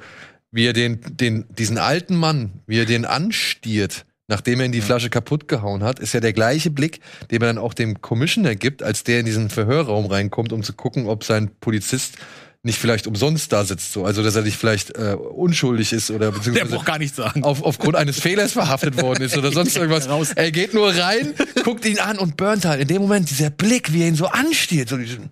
wie 0.51 0.67
er 0.67 0.73
den, 0.73 1.01
den, 1.17 1.47
diesen 1.49 1.79
alten 1.79 2.17
Mann, 2.17 2.53
wie 2.67 2.81
er 2.81 2.87
den 2.87 3.05
anstiert, 3.05 4.05
nachdem 4.29 4.61
er 4.61 4.67
in 4.67 4.73
die 4.73 4.81
Flasche 4.81 5.11
kaputt 5.11 5.49
gehauen 5.49 5.83
hat, 5.83 5.99
ist 5.99 6.13
ja 6.13 6.21
der 6.21 6.33
gleiche 6.33 6.71
Blick, 6.71 7.01
den 7.31 7.41
er 7.41 7.49
dann 7.49 7.59
auch 7.59 7.75
dem 7.75 8.01
Commissioner 8.01 8.55
gibt, 8.55 8.83
als 8.83 9.05
der 9.05 9.21
in 9.21 9.27
diesen 9.27 9.51
Verhörraum 9.51 10.07
reinkommt, 10.07 10.53
um 10.53 10.63
zu 10.63 10.75
gucken, 10.75 11.07
ob 11.07 11.25
sein 11.25 11.51
Polizist 11.61 12.19
nicht 12.65 12.79
vielleicht 12.79 13.09
umsonst 13.09 13.53
da 13.53 13.65
sitzt, 13.65 13.93
so. 13.93 14.05
Also, 14.05 14.23
dass 14.23 14.37
er 14.37 14.43
nicht 14.43 14.57
vielleicht 14.57 14.97
äh, 14.97 15.15
unschuldig 15.15 15.93
ist 15.93 16.11
oder 16.11 16.27
Der 16.27 16.31
beziehungsweise 16.31 16.77
braucht 16.77 16.87
gar 16.87 16.99
nichts 16.99 17.17
sagen. 17.17 17.43
auf, 17.43 17.63
aufgrund 17.63 17.97
eines 17.97 18.21
Fehlers 18.21 18.53
verhaftet 18.53 19.01
worden 19.03 19.25
ist 19.25 19.37
oder 19.37 19.51
sonst 19.51 19.77
irgendwas. 19.77 20.09
Raus. 20.09 20.29
Er 20.35 20.53
geht 20.53 20.73
nur 20.73 20.95
rein, 20.95 21.35
guckt 21.65 21.85
ihn 21.85 21.99
an 21.99 22.19
und 22.19 22.37
burnt 22.37 22.65
halt. 22.65 22.81
In 22.81 22.89
dem 22.89 23.03
Moment 23.03 23.29
dieser 23.31 23.51
Blick, 23.51 23.93
wie 23.93 24.03
er 24.03 24.09
ihn 24.09 24.15
so 24.15 24.27
anstiert. 24.27 24.89
So 24.89 24.97
diesen 24.97 25.31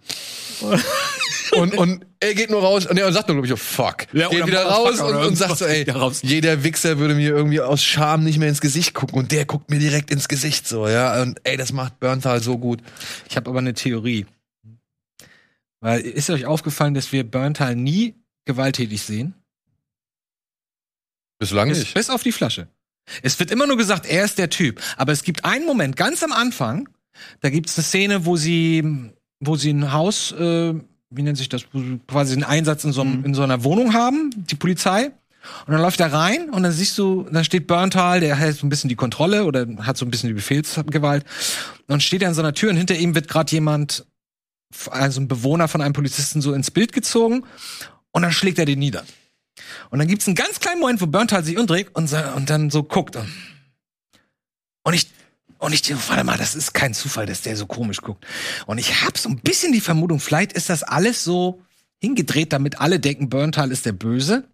und, 1.53 1.75
und 1.75 2.05
er 2.19 2.35
geht 2.35 2.51
nur 2.51 2.61
raus 2.61 2.87
und 2.87 2.99
er 2.99 3.11
sagt 3.13 3.29
nur, 3.29 3.37
glaube 3.37 3.47
ich, 3.47 3.51
so, 3.51 3.57
fuck. 3.57 4.07
Ja, 4.13 4.29
geht 4.29 4.47
wieder 4.47 4.65
raus 4.65 5.01
und, 5.01 5.15
und 5.15 5.37
sagt 5.37 5.59
so, 5.59 5.65
ey, 5.65 5.87
jeder 6.23 6.65
Wichser 6.65 6.99
würde 6.99 7.15
mir 7.15 7.31
irgendwie 7.31 7.61
aus 7.61 7.83
Scham 7.83 8.25
nicht 8.25 8.39
mehr 8.39 8.49
ins 8.49 8.61
Gesicht 8.61 8.93
gucken 8.93 9.19
und 9.19 9.33
der 9.33 9.47
guckt 9.47 9.71
mir 9.71 9.79
direkt 9.79 10.11
ins 10.11 10.29
Gesicht 10.29 10.69
so, 10.69 10.89
ja. 10.89 11.23
Und 11.23 11.41
ey, 11.45 11.57
das 11.57 11.73
macht 11.73 11.99
Burntal 12.01 12.43
so 12.43 12.59
gut. 12.59 12.81
Ich 13.29 13.37
habe 13.37 13.49
aber 13.49 13.61
eine 13.61 13.73
Theorie. 13.73 14.27
Weil 15.81 16.01
ist 16.03 16.29
euch 16.31 16.47
aufgefallen, 16.47 16.95
dass 16.95 17.11
wir 17.13 17.25
Burntal 17.29 17.75
nie 17.77 18.15
gewalttätig 18.45 19.03
sehen? 19.03 19.35
Bislang 21.39 21.69
Bis, 21.71 21.79
nicht. 21.79 21.95
bis 21.95 22.11
auf 22.11 22.23
die 22.23 22.33
Flasche. 22.33 22.69
Es 23.23 23.39
wird 23.41 23.51
immer 23.51 23.67
nur 23.67 23.77
gesagt, 23.79 24.07
er 24.07 24.25
ist 24.25 24.39
der 24.39 24.51
Typ. 24.51 24.81
Aber 24.97 25.13
es 25.13 25.23
gibt 25.23 25.45
einen 25.45 25.65
Moment, 25.65 25.97
ganz 25.97 26.23
am 26.23 26.33
Anfang, 26.33 26.89
da 27.41 27.51
gibt 27.51 27.69
es 27.69 27.77
eine 27.79 27.85
Szene, 27.85 28.27
wo 28.27 28.37
sie, 28.37 28.85
wo 29.41 29.57
sie 29.57 29.71
ein 29.73 29.93
Haus, 29.93 30.33
äh, 30.33 30.75
wie 31.11 31.23
nennt 31.23 31.39
sich 31.39 31.49
das, 31.49 31.65
wo 31.73 31.81
sie 31.81 31.99
quasi 32.07 32.35
einen 32.35 32.45
Einsatz 32.45 32.85
in 32.85 32.93
so, 32.93 33.01
einem- 33.01 33.25
in 33.25 33.35
so 33.35 33.43
einer 33.43 33.65
Wohnung 33.65 33.95
haben, 33.95 34.31
die 34.37 34.55
Polizei. 34.55 35.07
Und 35.67 35.73
dann 35.73 35.81
läuft 35.81 35.99
er 36.01 36.13
rein 36.13 36.51
und 36.51 36.63
dann 36.63 36.73
siehst 36.73 36.99
du, 36.99 37.27
da 37.33 37.43
steht 37.43 37.67
Burntal, 37.67 38.21
der 38.21 38.37
hält 38.37 38.59
so 38.59 38.67
ein 38.67 38.69
bisschen 38.69 38.89
die 38.91 38.95
Kontrolle 38.97 39.47
oder 39.47 39.67
hat 39.81 39.97
so 39.97 40.05
ein 40.05 40.11
bisschen 40.11 40.29
die 40.29 40.35
Befehlsgewalt. 40.35 41.25
Und 41.25 41.85
dann 41.89 42.01
steht 42.03 42.21
er 42.21 42.29
an 42.29 42.35
so 42.35 42.43
einer 42.43 42.53
Tür 42.53 42.69
und 42.71 42.77
hinter 42.77 42.95
ihm 42.95 43.15
wird 43.15 43.27
gerade 43.27 43.51
jemand, 43.51 44.05
also 44.91 45.21
ein 45.21 45.29
Bewohner 45.29 45.69
von 45.69 45.81
einem 45.81 45.93
Polizisten 45.93 46.41
so 46.41 46.53
ins 46.53 46.71
Bild 46.71 46.93
gezogen 46.93 47.45
und 48.13 48.23
dann 48.23 48.33
schlägt 48.33 48.59
er 48.59 48.67
den 48.67 48.79
nieder. 48.79 49.05
Und 49.91 49.99
dann 49.99 50.09
gibt's 50.09 50.27
einen 50.27 50.37
ganz 50.37 50.61
kleinen 50.61 50.81
Moment, 50.81 51.01
wo 51.01 51.07
Burntal 51.07 51.45
sich 51.45 51.59
umdreht 51.59 51.89
und, 51.95 52.13
und 52.13 52.51
dann 52.51 52.71
so 52.71 52.83
guckt. 52.83 53.17
Und 54.83 54.95
ich, 54.95 55.11
und 55.59 55.73
ich 55.73 55.83
denke, 55.83 56.03
warte 56.09 56.25
mal, 56.25 56.39
das 56.39 56.55
ist 56.55 56.73
kein 56.73 56.95
Zufall, 56.95 57.27
dass 57.27 57.43
der 57.43 57.57
so 57.57 57.67
komisch 57.67 58.01
guckt. 58.01 58.27
Und 58.67 58.79
ich 58.79 59.03
hab 59.03 59.19
so 59.19 59.29
ein 59.29 59.41
bisschen 59.41 59.73
die 59.73 59.81
Vermutung, 59.81 60.21
vielleicht 60.21 60.53
ist 60.53 60.71
das 60.71 60.83
alles 60.83 61.25
so 61.25 61.63
hingedreht, 62.01 62.53
damit 62.53 62.81
alle 62.81 62.99
denken, 62.99 63.29
Burntal 63.29 63.71
ist 63.71 63.87
der 63.87 63.93
Böse. 63.93 64.45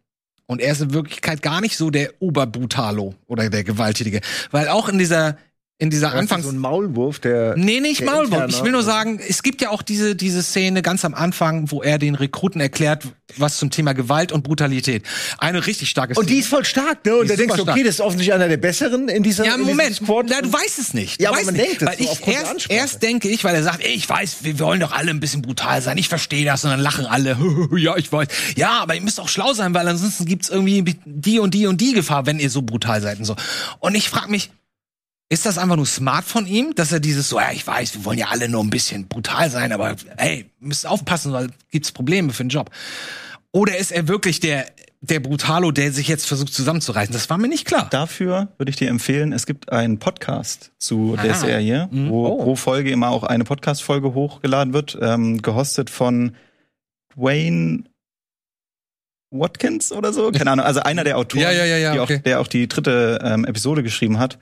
Und 0.47 0.61
er 0.61 0.73
ist 0.73 0.81
in 0.81 0.95
Wirklichkeit 0.95 1.43
gar 1.43 1.61
nicht 1.61 1.77
so 1.77 1.91
der 1.91 2.15
Oberbrutalo 2.21 3.15
oder 3.27 3.51
der 3.51 3.65
Gewalttätige. 3.65 4.21
Weil 4.53 4.69
auch 4.69 4.89
in 4.89 4.99
dieser, 4.99 5.39
in 5.79 5.91
dieser 5.91 6.15
Anfangs... 6.15 6.45
so 6.45 6.51
ein 6.51 6.57
Maulwurf, 6.59 7.19
der. 7.19 7.55
Nee, 7.57 7.81
nicht 7.81 8.01
Der 8.01 8.07
Maulwurf. 8.11 8.45
interne- 8.45 8.51
Ich 8.53 8.65
will 8.65 8.73
nur 8.73 8.83
sagen, 8.83 9.21
es 9.29 9.43
gibt 9.43 9.61
ja 9.61 9.69
auch 9.69 9.83
diese, 9.83 10.17
diese 10.17 10.43
Szene 10.43 10.81
ganz 10.81 11.05
am 11.05 11.13
Anfang, 11.13 11.71
wo 11.71 11.83
er 11.83 11.99
den 11.99 12.15
Rekruten 12.15 12.63
erklärt, 12.63 13.05
was 13.37 13.59
zum 13.59 13.71
Thema 13.71 13.93
Gewalt 13.93 14.33
und 14.33 14.43
Brutalität. 14.43 15.03
Eine 15.37 15.67
richtig 15.67 15.91
starke 15.91 16.15
Und 16.19 16.31
die 16.31 16.39
ist 16.39 16.49
voll 16.49 16.65
stark, 16.65 17.05
ne? 17.05 17.17
Und 17.17 17.29
da 17.29 17.37
denkst 17.37 17.57
du, 17.57 17.63
okay, 17.63 17.83
das 17.83 17.97
ist 17.97 18.01
offensichtlich 18.01 18.33
einer 18.35 18.49
der 18.49 18.57
besseren 18.57 19.09
in 19.11 19.23
dieser 19.23 19.45
ja, 19.45 19.59
Moment. 19.59 20.01
Na, 20.01 20.41
du 20.41 20.51
weißt 20.51 20.79
es 20.79 20.95
nicht. 20.95 21.21
Du 21.21 21.25
Ja, 21.25 21.31
aber 21.31 21.39
weißt 21.39 21.47
man 21.47 21.55
nicht. 21.57 21.67
denkt 21.67 21.83
es 21.83 21.89
weil 21.89 21.99
so 21.99 22.13
ich 22.13 22.19
der 22.21 22.35
erst, 22.35 22.71
erst 22.71 23.03
denke 23.03 23.29
ich, 23.29 23.45
weil 23.45 23.55
er 23.55 23.63
sagt, 23.63 23.85
ey, 23.85 23.93
ich 23.93 24.09
weiß, 24.09 24.45
wir 24.45 24.59
wollen 24.61 24.81
doch 24.81 24.93
alle 24.93 25.11
ein 25.11 25.21
bisschen 25.21 25.43
brutal 25.43 25.83
sein. 25.83 25.99
Ich 25.99 26.09
verstehe 26.09 26.47
das 26.47 26.65
und 26.65 26.71
dann 26.71 26.81
lachen 26.81 27.05
alle. 27.05 27.37
ja, 27.77 27.97
ich 27.97 28.11
weiß. 28.11 28.29
Ja, 28.57 28.81
aber 28.81 28.95
ihr 28.95 29.03
müsst 29.03 29.21
auch 29.21 29.29
schlau 29.29 29.53
sein, 29.53 29.75
weil 29.75 29.87
ansonsten 29.87 30.25
gibt's 30.25 30.49
irgendwie 30.49 30.97
die 31.05 31.39
und 31.39 31.53
die 31.53 31.67
und 31.67 31.83
die 31.83 31.93
Gefahr, 31.93 32.25
wenn 32.25 32.39
ihr 32.39 32.49
so 32.49 32.63
brutal 32.63 33.03
seid 33.03 33.19
und 33.19 33.27
so. 33.27 33.37
Und 33.81 33.95
ich 33.95 34.09
frage 34.09 34.31
mich, 34.31 34.51
ist 35.29 35.45
das 35.47 35.59
einfach 35.59 35.77
nur 35.77 35.87
smart 35.87 36.25
von 36.25 36.47
ihm, 36.47 36.75
dass 36.75 36.93
er 36.93 37.01
dieses 37.01 37.29
so, 37.29 37.41
ja, 37.41 37.51
ich 37.53 37.67
weiß, 37.67 37.95
wir 37.95 38.05
wollen 38.05 38.19
ja 38.19 38.29
alle 38.29 38.49
nur 38.49 38.63
ein 38.63 38.71
bisschen 38.71 39.09
brutal 39.09 39.51
sein, 39.51 39.73
aber 39.73 39.97
hey, 40.17 40.51
müsst 40.61 40.87
aufpassen, 40.87 41.33
weil 41.33 41.49
gibt's 41.71 41.91
Probleme 41.93 42.33
für 42.33 42.45
den 42.45 42.51
Job. 42.51 42.71
Oder 43.53 43.77
ist 43.79 43.91
er 43.93 44.09
wirklich 44.09 44.41
der 44.41 44.67
der 45.03 45.21
Brutalo, 45.21 45.71
der 45.73 45.93
sich 45.93 46.09
jetzt 46.09 46.27
versucht 46.27 46.53
zusammenzureißen? 46.55 47.13
Das 47.13 47.29
war 47.31 47.39
mir 47.39 47.49
nicht 47.49 47.65
klar. 47.67 47.87
Dafür 47.91 48.49
würde 48.57 48.71
ich 48.71 48.77
dir 48.77 48.89
empfehlen, 48.89 49.33
es 49.33 49.47
gibt 49.47 49.71
einen 49.71 49.99
Podcast 49.99 50.73
zu 50.79 51.17
der 51.23 51.33
Aha. 51.33 51.39
Serie, 51.41 51.89
wo 51.93 52.27
Oh. 52.27 52.43
pro 52.43 52.57
Folge 52.57 52.91
immer 52.91 53.11
auch 53.11 53.23
eine 53.23 53.45
Podcast-Folge 53.45 54.15
hochgeladen 54.15 54.73
wird, 54.73 54.99
ähm, 55.01 55.43
gehostet 55.43 55.91
von 55.91 56.35
Wayne 57.15 57.85
Watkins 59.31 59.93
oder 59.93 60.13
so, 60.13 60.31
keine 60.33 60.51
Ahnung, 60.53 60.65
also 60.65 60.81
einer 60.81 61.05
der 61.05 61.19
Autoren, 61.19 61.43
Ja, 61.43 61.51
ja, 61.53 61.65
ja, 61.65 62.03
okay. 62.03 62.17
auch, 62.19 62.23
der 62.23 62.41
auch 62.41 62.49
die 62.49 62.69
dritte 62.69 63.21
ähm, 63.23 63.45
Episode 63.45 63.83
geschrieben 63.83 64.19
hat. 64.19 64.39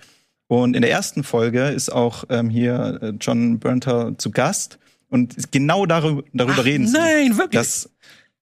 Und 0.46 0.76
in 0.76 0.82
der 0.82 0.90
ersten 0.90 1.24
Folge 1.24 1.68
ist 1.68 1.90
auch 1.90 2.24
ähm, 2.28 2.50
hier 2.50 2.98
äh, 3.02 3.08
John 3.20 3.58
Burnter 3.58 4.16
zu 4.18 4.30
Gast 4.30 4.78
und 5.08 5.52
genau 5.52 5.86
darüber, 5.86 6.22
darüber 6.32 6.56
Ach, 6.60 6.64
reden 6.64 6.86
sie 6.86 6.92
Nein, 6.98 7.36
wirklich. 7.38 7.60
dass, 7.60 7.90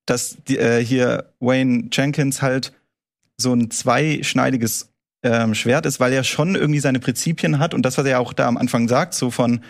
dass 0.07 0.37
die, 0.49 0.59
äh, 0.59 0.85
hier 0.85 1.27
Wayne 1.41 1.89
Jenkins 1.93 2.43
halt 2.43 2.73
so 3.37 3.53
ein 3.55 3.71
zweischneidiges 3.71 4.89
ähm, 5.23 5.55
Schwert 5.55 5.87
ist, 5.87 6.01
weil 6.01 6.13
er 6.13 6.25
schon 6.25 6.55
irgendwie 6.57 6.81
seine 6.81 6.99
Prinzipien 6.99 7.59
hat 7.59 7.75
und 7.75 7.83
das, 7.83 7.99
was 7.99 8.07
er 8.07 8.21
auch 8.21 8.33
da 8.33 8.49
am 8.49 8.57
Anfang 8.57 8.89
sagt, 8.89 9.15
so 9.15 9.31
von, 9.31 9.61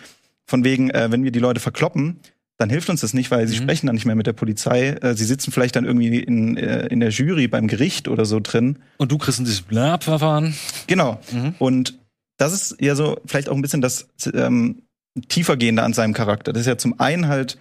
von 0.47 0.65
wegen, 0.65 0.91
äh, 0.91 1.11
wenn 1.11 1.25
wir 1.25 1.33
die 1.33 1.39
Leute 1.39 1.61
verkloppen, 1.61 2.21
dann 2.57 2.71
hilft 2.71 2.89
uns 2.91 3.01
das 3.03 3.13
nicht, 3.13 3.31
weil 3.31 3.47
sie 3.49 3.57
Mhm. 3.59 3.63
sprechen 3.65 3.87
dann 3.87 3.95
nicht 3.95 4.07
mehr 4.07 4.15
mit 4.15 4.27
der 4.27 4.33
Polizei. 4.35 4.91
Äh, 4.91 5.15
sie 5.15 5.25
sitzen 5.25 5.53
vielleicht 5.53 5.77
dann 5.77 5.85
irgendwie 5.85 6.19
in, 6.21 6.57
äh, 6.57 6.87
in 6.87 7.01
der 7.01 7.11
Jury 7.11 7.49
beim 7.49 7.67
Gericht 7.67 8.09
oder 8.09 8.25
so 8.25 8.41
drin. 8.41 8.79
Und 8.99 9.11
du 9.13 9.19
kriegst 9.19 9.41
ein 9.41 9.45
Disziplinarverfahren. 9.45 10.55
Genau. 10.87 11.19
Mhm. 11.33 11.55
Und 11.59 11.99
das 12.37 12.53
ist 12.53 12.77
ja 12.81 12.95
so 12.95 13.21
vielleicht 13.27 13.49
auch 13.49 13.57
ein 13.57 13.63
bisschen 13.63 13.81
das 13.81 14.09
ähm, 14.33 14.83
tiefergehende 15.29 15.83
an 15.83 15.93
seinem 15.93 16.15
Charakter. 16.15 16.53
Dass 16.53 16.67
er 16.67 16.79
zum 16.79 16.99
einen 17.01 17.29
halt 17.29 17.59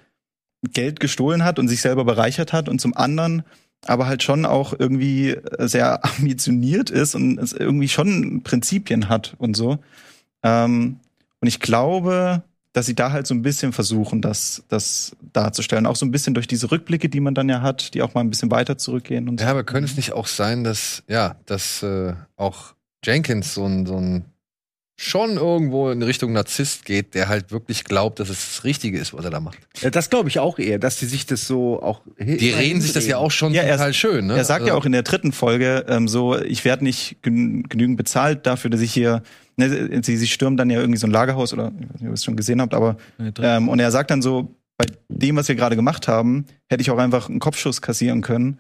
Geld 0.74 1.00
gestohlen 1.00 1.44
hat 1.44 1.60
und 1.60 1.68
sich 1.68 1.82
selber 1.82 2.06
bereichert 2.06 2.54
hat 2.54 2.70
und 2.70 2.80
zum 2.80 2.96
anderen 2.96 3.44
aber 3.88 4.06
halt 4.06 4.22
schon 4.22 4.46
auch 4.46 4.74
irgendwie 4.78 5.38
sehr 5.58 6.06
ambitioniert 6.18 6.90
ist 6.90 7.16
und 7.16 7.40
es 7.40 7.54
irgendwie 7.54 7.90
schon 7.90 8.44
Prinzipien 8.44 9.10
hat 9.10 9.36
und 9.38 9.56
so. 9.56 9.80
Ähm, 10.44 11.00
und 11.40 11.48
ich 11.48 11.60
glaube, 11.60 12.44
dass 12.74 12.86
sie 12.86 12.96
da 12.96 13.12
halt 13.12 13.28
so 13.28 13.34
ein 13.34 13.42
bisschen 13.42 13.74
versuchen, 13.74 14.22
das, 14.22 14.64
das 14.70 15.16
darzustellen. 15.34 15.86
Auch 15.86 15.96
so 15.96 16.06
ein 16.06 16.12
bisschen 16.12 16.34
durch 16.34 16.48
diese 16.48 16.72
Rückblicke, 16.72 17.10
die 17.10 17.20
man 17.20 17.36
dann 17.36 17.50
ja 17.50 17.62
hat, 17.62 17.94
die 17.94 18.02
auch 18.02 18.14
mal 18.14 18.22
ein 18.22 18.30
bisschen 18.30 18.52
weiter 18.52 18.78
zurückgehen 18.78 19.28
und 19.28 19.40
so. 19.40 19.46
Ja, 19.46 19.52
aber 19.52 19.64
könnte 19.64 19.90
es 19.90 19.98
nicht 19.98 20.14
auch 20.14 20.28
sein, 20.28 20.64
dass, 20.64 21.04
ja, 21.08 21.36
dass 21.46 21.84
äh, 21.84 22.14
auch 22.38 22.76
Jenkins 23.04 23.54
so 23.54 23.66
ein, 23.66 23.86
so 23.86 23.98
ein 23.98 24.26
schon 24.98 25.32
irgendwo 25.38 25.90
in 25.90 26.04
Richtung 26.04 26.32
Narzisst 26.34 26.86
geht, 26.86 27.16
der 27.16 27.28
halt 27.28 27.52
wirklich 27.52 27.84
glaubt, 27.86 28.20
dass 28.20 28.30
es 28.30 28.38
das 28.56 28.64
Richtige 28.64 29.00
ist, 29.00 29.14
was 29.14 29.26
er 29.26 29.32
da 29.32 29.40
macht. 29.40 29.58
Ja, 29.82 29.90
das 29.90 30.10
glaube 30.12 30.30
ich 30.30 30.38
auch 30.38 30.60
eher, 30.60 30.78
dass 30.78 31.00
sie 31.00 31.08
sich 31.08 31.26
das 31.26 31.48
so 31.48 31.82
auch. 31.82 32.02
Die 32.20 32.52
reden 32.52 32.82
sich 32.82 32.94
das 32.94 33.08
ja 33.08 33.18
auch 33.18 33.32
schon 33.32 33.54
Ja, 33.54 33.64
er- 33.64 33.78
total 33.78 33.94
schön, 33.94 34.28
ne? 34.28 34.38
Er 34.38 34.46
sagt 34.46 34.66
ja 34.68 34.74
Also- 34.74 34.82
auch 34.82 34.86
in 34.86 34.92
der 34.92 35.02
dritten 35.04 35.32
Folge 35.32 35.86
ähm, 35.90 36.08
so, 36.08 36.38
ich 36.40 36.66
werde 36.66 36.84
nicht 36.84 37.18
gen 37.24 37.64
genügend 37.64 37.98
bezahlt 37.98 38.46
dafür, 38.46 38.70
dass 38.70 38.82
ich 38.82 38.94
hier, 38.94 39.24
ne, 39.58 40.02
sie, 40.04 40.18
sie 40.18 40.28
stürmen 40.28 40.56
dann 40.58 40.70
ja 40.70 40.80
irgendwie 40.80 41.00
so 41.00 41.08
ein 41.08 41.12
Lagerhaus 41.12 41.52
oder, 41.54 41.72
ich 41.80 41.88
weiß 41.90 41.94
nicht, 41.94 42.02
ob 42.04 42.08
ihr 42.10 42.14
es 42.14 42.24
schon 42.24 42.36
gesehen 42.36 42.62
habt, 42.62 42.74
aber 42.76 42.98
ähm, 43.42 43.70
und 43.70 43.80
er 43.80 43.90
sagt 43.92 44.12
dann 44.12 44.22
so, 44.22 44.56
bei 44.78 44.86
dem, 45.10 45.36
was 45.36 45.48
wir 45.48 45.56
gerade 45.56 45.76
gemacht 45.76 46.08
haben, 46.08 46.46
hätte 46.68 46.82
ich 46.82 46.90
auch 46.92 46.98
einfach 46.98 47.30
einen 47.30 47.40
Kopfschuss 47.40 47.82
kassieren 47.84 48.22
können. 48.22 48.60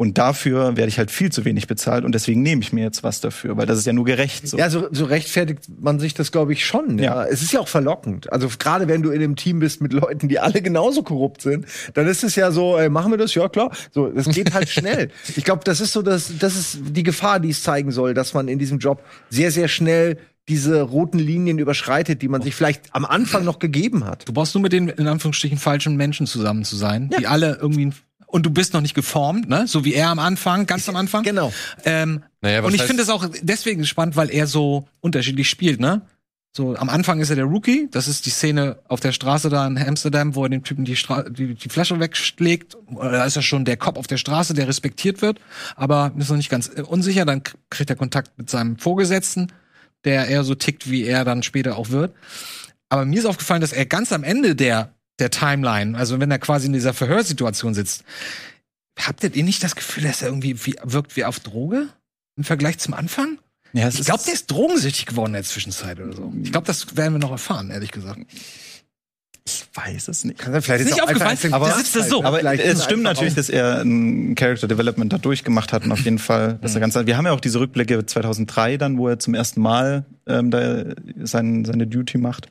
Und 0.00 0.16
dafür 0.16 0.78
werde 0.78 0.88
ich 0.88 0.96
halt 0.96 1.10
viel 1.10 1.30
zu 1.30 1.44
wenig 1.44 1.66
bezahlt 1.66 2.06
und 2.06 2.14
deswegen 2.14 2.40
nehme 2.40 2.62
ich 2.62 2.72
mir 2.72 2.82
jetzt 2.82 3.02
was 3.02 3.20
dafür, 3.20 3.58
weil 3.58 3.66
das 3.66 3.76
ist 3.76 3.86
ja 3.86 3.92
nur 3.92 4.06
gerecht. 4.06 4.48
So. 4.48 4.56
Ja, 4.56 4.70
so, 4.70 4.88
so 4.90 5.04
rechtfertigt 5.04 5.64
man 5.78 6.00
sich 6.00 6.14
das, 6.14 6.32
glaube 6.32 6.54
ich, 6.54 6.64
schon. 6.64 6.98
Ja. 6.98 7.04
Ja. 7.04 7.24
Es 7.26 7.42
ist 7.42 7.52
ja 7.52 7.60
auch 7.60 7.68
verlockend. 7.68 8.32
Also 8.32 8.48
gerade 8.58 8.88
wenn 8.88 9.02
du 9.02 9.10
in 9.10 9.22
einem 9.22 9.36
Team 9.36 9.58
bist 9.58 9.82
mit 9.82 9.92
Leuten, 9.92 10.28
die 10.28 10.38
alle 10.38 10.62
genauso 10.62 11.02
korrupt 11.02 11.42
sind, 11.42 11.66
dann 11.92 12.06
ist 12.06 12.24
es 12.24 12.34
ja 12.34 12.50
so, 12.50 12.78
ey, 12.78 12.88
machen 12.88 13.12
wir 13.12 13.18
das? 13.18 13.34
Ja, 13.34 13.50
klar. 13.50 13.72
So, 13.90 14.08
das 14.08 14.26
geht 14.30 14.54
halt 14.54 14.68
schnell. 14.70 15.10
Ich 15.36 15.44
glaube, 15.44 15.64
das 15.64 15.82
ist 15.82 15.92
so, 15.92 16.00
das, 16.00 16.32
das 16.38 16.56
ist 16.56 16.78
die 16.82 17.02
Gefahr, 17.02 17.38
die 17.38 17.50
es 17.50 17.62
zeigen 17.62 17.90
soll, 17.90 18.14
dass 18.14 18.32
man 18.32 18.48
in 18.48 18.58
diesem 18.58 18.78
Job 18.78 19.04
sehr, 19.28 19.50
sehr 19.50 19.68
schnell 19.68 20.16
diese 20.48 20.80
roten 20.80 21.18
Linien 21.18 21.58
überschreitet, 21.58 22.22
die 22.22 22.28
man 22.28 22.40
sich 22.40 22.54
vielleicht 22.54 22.84
am 22.92 23.04
Anfang 23.04 23.44
noch 23.44 23.58
gegeben 23.58 24.06
hat. 24.06 24.26
Du 24.26 24.32
brauchst 24.32 24.54
nur 24.54 24.62
mit 24.62 24.72
den, 24.72 24.88
in 24.88 25.06
Anführungsstrichen, 25.06 25.58
falschen 25.58 25.96
Menschen 25.96 26.26
zusammen 26.26 26.64
zu 26.64 26.76
sein, 26.76 27.10
die 27.18 27.26
alle 27.26 27.58
irgendwie, 27.60 27.92
und 28.30 28.46
du 28.46 28.50
bist 28.50 28.72
noch 28.72 28.80
nicht 28.80 28.94
geformt, 28.94 29.48
ne? 29.48 29.66
So 29.66 29.84
wie 29.84 29.94
er 29.94 30.08
am 30.08 30.18
Anfang, 30.18 30.66
ganz 30.66 30.88
am 30.88 30.96
Anfang. 30.96 31.22
Genau. 31.22 31.52
Ähm, 31.84 32.22
Naja, 32.40 32.62
was 32.62 32.68
und 32.68 32.74
ich 32.74 32.82
finde 32.82 33.02
es 33.02 33.08
auch 33.08 33.26
deswegen 33.42 33.84
spannend, 33.84 34.16
weil 34.16 34.30
er 34.30 34.46
so 34.46 34.88
unterschiedlich 35.00 35.48
spielt, 35.48 35.80
ne? 35.80 36.02
So, 36.52 36.74
am 36.74 36.88
Anfang 36.88 37.20
ist 37.20 37.30
er 37.30 37.36
der 37.36 37.44
Rookie. 37.44 37.86
Das 37.92 38.08
ist 38.08 38.26
die 38.26 38.30
Szene 38.30 38.80
auf 38.88 38.98
der 38.98 39.12
Straße 39.12 39.50
da 39.50 39.64
in 39.68 39.78
Amsterdam, 39.78 40.34
wo 40.34 40.42
er 40.42 40.48
dem 40.48 40.64
Typen 40.64 40.84
die, 40.84 40.96
Stra 40.96 41.22
die, 41.22 41.54
die 41.54 41.68
Flasche 41.68 42.00
wegschlägt. 42.00 42.76
Da 42.90 43.24
ist 43.24 43.36
er 43.36 43.42
schon 43.42 43.64
der 43.64 43.76
Kopf 43.76 43.96
auf 43.96 44.08
der 44.08 44.16
Straße, 44.16 44.52
der 44.54 44.66
respektiert 44.66 45.22
wird. 45.22 45.40
Aber 45.76 46.12
ist 46.18 46.28
noch 46.28 46.36
nicht 46.36 46.50
ganz 46.50 46.68
äh, 46.74 46.82
unsicher. 46.82 47.24
Dann 47.24 47.42
kriegt 47.70 47.88
er 47.88 47.94
Kontakt 47.94 48.36
mit 48.36 48.50
seinem 48.50 48.78
Vorgesetzten, 48.78 49.52
der 50.04 50.26
eher 50.26 50.42
so 50.42 50.56
tickt, 50.56 50.90
wie 50.90 51.04
er 51.04 51.24
dann 51.24 51.44
später 51.44 51.76
auch 51.76 51.90
wird. 51.90 52.14
Aber 52.88 53.04
mir 53.04 53.20
ist 53.20 53.26
aufgefallen, 53.26 53.60
dass 53.60 53.72
er 53.72 53.86
ganz 53.86 54.12
am 54.12 54.24
Ende 54.24 54.56
der, 54.56 54.92
der 55.20 55.30
Timeline, 55.30 55.96
also 55.96 56.18
wenn 56.20 56.30
er 56.30 56.38
quasi 56.38 56.66
in 56.66 56.72
dieser 56.72 56.94
Verhörsituation 56.94 57.74
sitzt, 57.74 58.04
habt 58.98 59.22
ihr 59.22 59.44
nicht 59.44 59.62
das 59.62 59.76
Gefühl, 59.76 60.04
dass 60.04 60.22
er 60.22 60.28
irgendwie 60.28 60.64
wie, 60.66 60.74
wirkt 60.82 61.16
wie 61.16 61.24
auf 61.24 61.40
Droge? 61.40 61.88
Im 62.36 62.44
Vergleich 62.44 62.78
zum 62.78 62.94
Anfang? 62.94 63.38
Ja, 63.72 63.88
Ich 63.88 64.00
ist- 64.00 64.06
glaube, 64.06 64.22
der 64.24 64.34
ist 64.34 64.50
drogensüchtig 64.50 65.06
geworden 65.06 65.30
in 65.30 65.34
der 65.34 65.44
Zwischenzeit 65.44 66.00
oder 66.00 66.12
so. 66.14 66.32
Ich 66.42 66.50
glaube, 66.52 66.66
das 66.66 66.96
werden 66.96 67.14
wir 67.14 67.18
noch 67.20 67.30
erfahren, 67.30 67.70
ehrlich 67.70 67.92
gesagt. 67.92 68.20
ich 69.46 69.64
weiß 69.74 70.08
es 70.08 70.24
nicht. 70.24 70.38
Kann 70.38 70.52
er 70.52 70.62
vielleicht 70.62 70.84
Ist 70.84 70.92
nicht 70.92 71.02
aufgefallen? 71.02 71.38
ein 71.42 71.50
Der 71.50 71.58
bisschen 71.58 71.76
sitzt 71.84 71.96
da 71.96 72.02
so. 72.02 72.20
Krass- 72.20 72.26
Aber 72.44 72.54
es 72.54 72.60
ist 72.78 72.84
stimmt 72.84 73.02
natürlich, 73.02 73.34
dass 73.34 73.48
er 73.48 73.80
ein 73.80 74.34
Character 74.34 74.68
Development 74.68 75.12
da 75.12 75.18
durchgemacht 75.18 75.72
hat 75.72 75.84
und 75.84 75.92
auf 75.92 76.00
jeden 76.00 76.18
Fall, 76.18 76.58
dass 76.60 76.72
Mhm. 76.72 76.76
er 76.76 76.80
ganz, 76.88 76.94
wir 77.06 77.16
haben 77.16 77.24
ja 77.26 77.32
auch 77.32 77.40
diese 77.40 77.58
Rückblicke 77.58 78.04
2003 78.06 78.76
dann, 78.76 78.98
wo 78.98 79.08
er 79.08 79.18
zum 79.18 79.34
ersten 79.34 79.60
Mal 79.60 80.04
ähm, 80.26 80.50
da 80.50 80.84
sein, 81.22 81.64
seine 81.64 81.86
Duty 81.86 82.18
macht. 82.18 82.48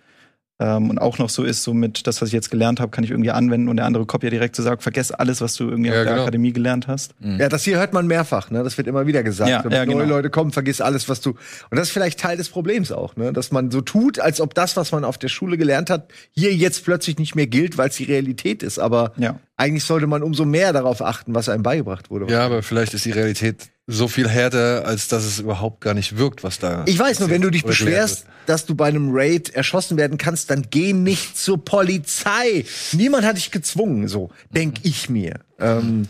Ähm, 0.62 0.90
und 0.90 0.98
auch 1.00 1.18
noch 1.20 1.30
so 1.30 1.44
ist, 1.44 1.64
so 1.64 1.74
mit 1.74 2.06
das, 2.06 2.22
was 2.22 2.28
ich 2.30 2.34
jetzt 2.34 2.52
gelernt 2.52 2.82
habe, 2.82 2.92
kann 2.92 3.06
ich 3.06 3.12
irgendwie 3.12 3.32
anwenden 3.32 3.70
und 3.70 3.78
der 3.78 3.86
andere 3.86 4.06
Cop 4.06 4.24
ja 4.24 4.30
direkt 4.30 4.58
so 4.58 4.62
sagt, 4.64 4.84
vergess 4.84 5.10
alles, 5.12 5.40
was 5.40 5.56
du 5.56 5.70
irgendwie 5.70 5.90
Ja, 5.90 5.96
auf 6.00 6.04
der 6.04 6.12
genau. 6.12 6.22
Akademie 6.24 6.52
gelernt 6.52 6.88
hast. 6.88 7.14
Ja, 7.22 7.48
das 7.48 7.64
hier 7.64 7.78
hört 7.78 7.94
man 7.94 8.08
mehrfach, 8.08 8.52
ne? 8.52 8.62
Das 8.64 8.78
wird 8.78 8.88
immer 8.88 9.08
wieder 9.08 9.24
gesagt. 9.24 9.50
Ja, 9.50 9.64
Wenn 9.64 9.72
ja, 9.72 9.86
neue 9.86 10.04
genau. 10.04 10.16
Leute 10.18 10.30
kommen, 10.30 10.52
vergiss 10.52 10.82
alles, 10.82 11.08
was 11.08 11.22
du. 11.22 11.30
Und 11.30 11.78
das 11.78 11.88
ist 11.88 11.92
vielleicht 11.92 12.20
Teil 12.20 12.36
des 12.36 12.50
Problems 12.50 12.92
auch, 12.92 13.16
ne? 13.16 13.32
Dass 13.32 13.52
man 13.52 13.72
so 13.72 13.80
tut, 13.80 14.20
als 14.20 14.42
ob 14.42 14.54
das, 14.54 14.76
was 14.76 14.92
man 14.92 15.06
auf 15.06 15.18
der 15.18 15.30
Schule 15.30 15.58
gelernt 15.58 15.90
hat, 15.90 16.10
hier 16.32 16.54
jetzt 16.54 16.84
plötzlich 16.84 17.18
nicht 17.20 17.36
mehr 17.36 17.48
gilt, 17.48 17.78
weil 17.78 17.88
es 17.88 17.96
die 17.96 18.04
Realität 18.04 18.62
ist. 18.62 18.80
Aber 18.80 19.14
Ja. 19.16 19.40
eigentlich 19.56 19.86
sollte 19.86 20.08
man 20.08 20.24
umso 20.24 20.44
mehr 20.44 20.74
darauf 20.74 21.02
achten, 21.02 21.34
was 21.36 21.48
einem 21.48 21.64
beigebracht 21.64 22.10
wurde. 22.10 22.30
Ja, 22.30 22.46
aber 22.46 22.64
vielleicht 22.64 22.94
ist 22.94 23.06
die 23.06 23.12
Realität 23.12 23.70
so 23.92 24.08
viel 24.08 24.30
härter, 24.30 24.86
als 24.86 25.08
dass 25.08 25.24
es 25.26 25.40
überhaupt 25.40 25.82
gar 25.82 25.96
nicht 25.96 26.16
wirkt, 26.18 26.44
was 26.44 26.60
da. 26.60 26.84
Ich 26.86 27.00
weiß 27.00 27.20
nur, 27.22 27.30
wenn 27.32 27.42
du 27.42 27.50
dich 27.50 27.64
beschwerst, 27.64 28.26
dass 28.46 28.66
du 28.68 28.76
bei 28.76 28.88
einem 28.88 29.10
Raid 29.12 29.50
erschossen 29.50 29.98
werden 29.98 30.18
kannst, 30.20 30.52
dann 30.52 30.68
geh 30.70 30.94
nicht 30.94 31.36
zur 31.38 31.64
Polizei. 31.66 32.66
Niemand 32.94 33.26
hat 33.26 33.38
dich 33.38 33.50
gezwungen, 33.50 34.08
so 34.08 34.30
denk 34.52 34.78
ich 34.84 35.10
mir. 35.10 35.40
Ähm, 35.60 36.08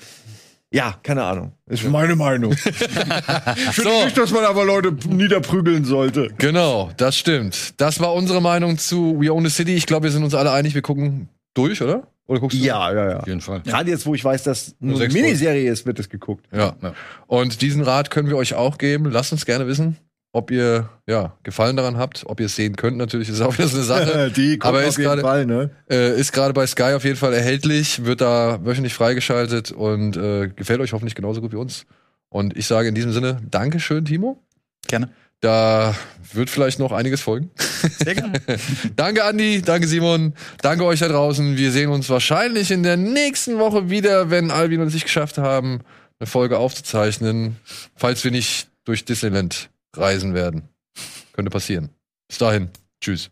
ja, 0.72 0.96
keine 1.02 1.24
Ahnung. 1.24 1.54
Ist 1.68 1.84
meine 1.86 2.16
Meinung. 2.16 2.52
ich 2.54 2.62
finde 2.62 3.74
So. 3.74 4.04
nicht, 4.04 4.18
dass 4.18 4.32
man 4.32 4.44
aber 4.44 4.66
Leute 4.66 4.94
niederprügeln 5.08 5.86
sollte. 5.86 6.30
Genau, 6.38 6.92
das 6.98 7.18
stimmt. 7.18 7.74
Das 7.78 8.00
war 8.02 8.14
unsere 8.14 8.42
Meinung 8.42 8.78
zu 8.78 9.20
We 9.20 9.32
Own 9.34 9.46
the 9.46 9.50
City. 9.50 9.76
Ich 9.76 9.86
glaube, 9.86 10.04
wir 10.04 10.12
sind 10.12 10.24
uns 10.24 10.36
alle 10.36 10.52
einig, 10.52 10.76
wir 10.76 10.82
gucken 10.82 11.30
durch, 11.54 11.82
oder? 11.82 12.08
Oder 12.30 12.40
guckst 12.40 12.58
du? 12.58 12.64
Ja, 12.64 12.94
ja, 12.94 13.10
ja. 13.10 13.18
Auf 13.22 13.28
jeden 13.28 13.42
Fall. 13.42 13.62
Gerade 13.62 13.90
jetzt, 13.90 14.06
wo 14.06 14.14
ich 14.14 14.24
weiß, 14.24 14.44
dass 14.44 14.76
nur 14.80 15.02
eine 15.02 15.12
Miniserie 15.12 15.70
ist, 15.72 15.86
wird 15.86 16.00
es 16.00 16.10
geguckt. 16.10 16.46
Ja. 16.56 16.76
Und 17.28 17.62
diesen 17.62 17.82
Rat 17.82 18.12
können 18.12 18.30
wir 18.30 18.38
euch 18.38 18.54
auch 18.54 18.78
geben. 18.78 19.10
Lasst 19.10 19.32
uns 19.32 19.46
gerne 19.46 19.66
wissen, 19.66 19.98
ob 20.32 20.52
ihr 20.52 20.90
ja, 21.08 21.34
Gefallen 21.42 21.76
daran 21.76 21.98
habt, 21.98 22.24
ob 22.28 22.40
ihr 22.40 22.46
es 22.46 22.56
sehen 22.56 22.76
könnt. 22.76 22.98
Natürlich 22.98 23.30
ist 23.30 23.42
auch 23.42 23.58
wieder 23.58 23.68
so 23.68 23.78
eine 23.78 23.86
Sache. 23.86 24.32
Die 24.36 24.60
kommt 24.60 24.70
Aber 24.76 24.84
auf 24.84 24.90
ist 24.90 24.98
jeden 24.98 25.10
gerade- 25.10 25.22
Fall, 25.24 25.46
ne? 25.48 25.72
Äh, 25.90 26.20
ist 26.20 26.32
gerade 26.32 26.54
bei 26.54 26.68
Sky 26.68 26.94
auf 26.96 27.04
jeden 27.04 27.18
Fall 27.18 27.34
erhältlich, 27.34 28.06
wird 28.06 28.22
da 28.22 28.64
wöchentlich 28.64 28.94
freigeschaltet 28.94 29.72
und 29.72 30.16
äh, 30.16 30.50
gefällt 30.50 30.82
euch 30.82 30.94
hoffentlich 30.94 31.16
genauso 31.16 31.42
gut 31.42 31.52
wie 31.52 31.58
uns. 31.58 31.86
Und 32.30 32.56
ich 32.56 32.68
sage 32.68 32.90
in 32.90 32.94
diesem 32.96 33.12
Sinne, 33.12 33.42
Dankeschön, 33.50 34.06
Timo. 34.06 34.40
Gerne. 34.88 35.10
Da 35.42 35.96
wird 36.34 36.50
vielleicht 36.50 36.80
noch 36.80 36.92
einiges 36.92 37.22
folgen. 37.22 37.52
Sehr 38.04 38.16
gerne. 38.16 38.42
Danke, 38.96 39.24
Andi. 39.24 39.62
Danke, 39.62 39.88
Simon. 39.88 40.34
Danke 40.62 40.84
euch 40.86 41.00
da 41.00 41.08
draußen. 41.08 41.58
Wir 41.58 41.72
sehen 41.72 41.90
uns 41.90 42.10
wahrscheinlich 42.10 42.72
in 42.72 42.84
der 42.84 42.98
nächsten 42.98 43.58
Woche 43.58 43.90
wieder, 43.90 44.30
wenn 44.30 44.52
Alvin 44.52 44.82
und 44.82 44.94
ich 44.94 45.04
geschafft 45.04 45.38
haben, 45.38 45.80
eine 46.20 46.28
Folge 46.28 46.58
aufzuzeichnen. 46.58 47.56
Falls 47.96 48.24
wir 48.24 48.32
nicht 48.32 48.70
durch 48.84 49.06
Disneyland 49.06 49.70
reisen 49.96 50.34
werden. 50.34 50.68
Könnte 51.34 51.52
passieren. 51.52 51.90
Bis 52.28 52.38
dahin. 52.38 52.70
Tschüss. 53.02 53.32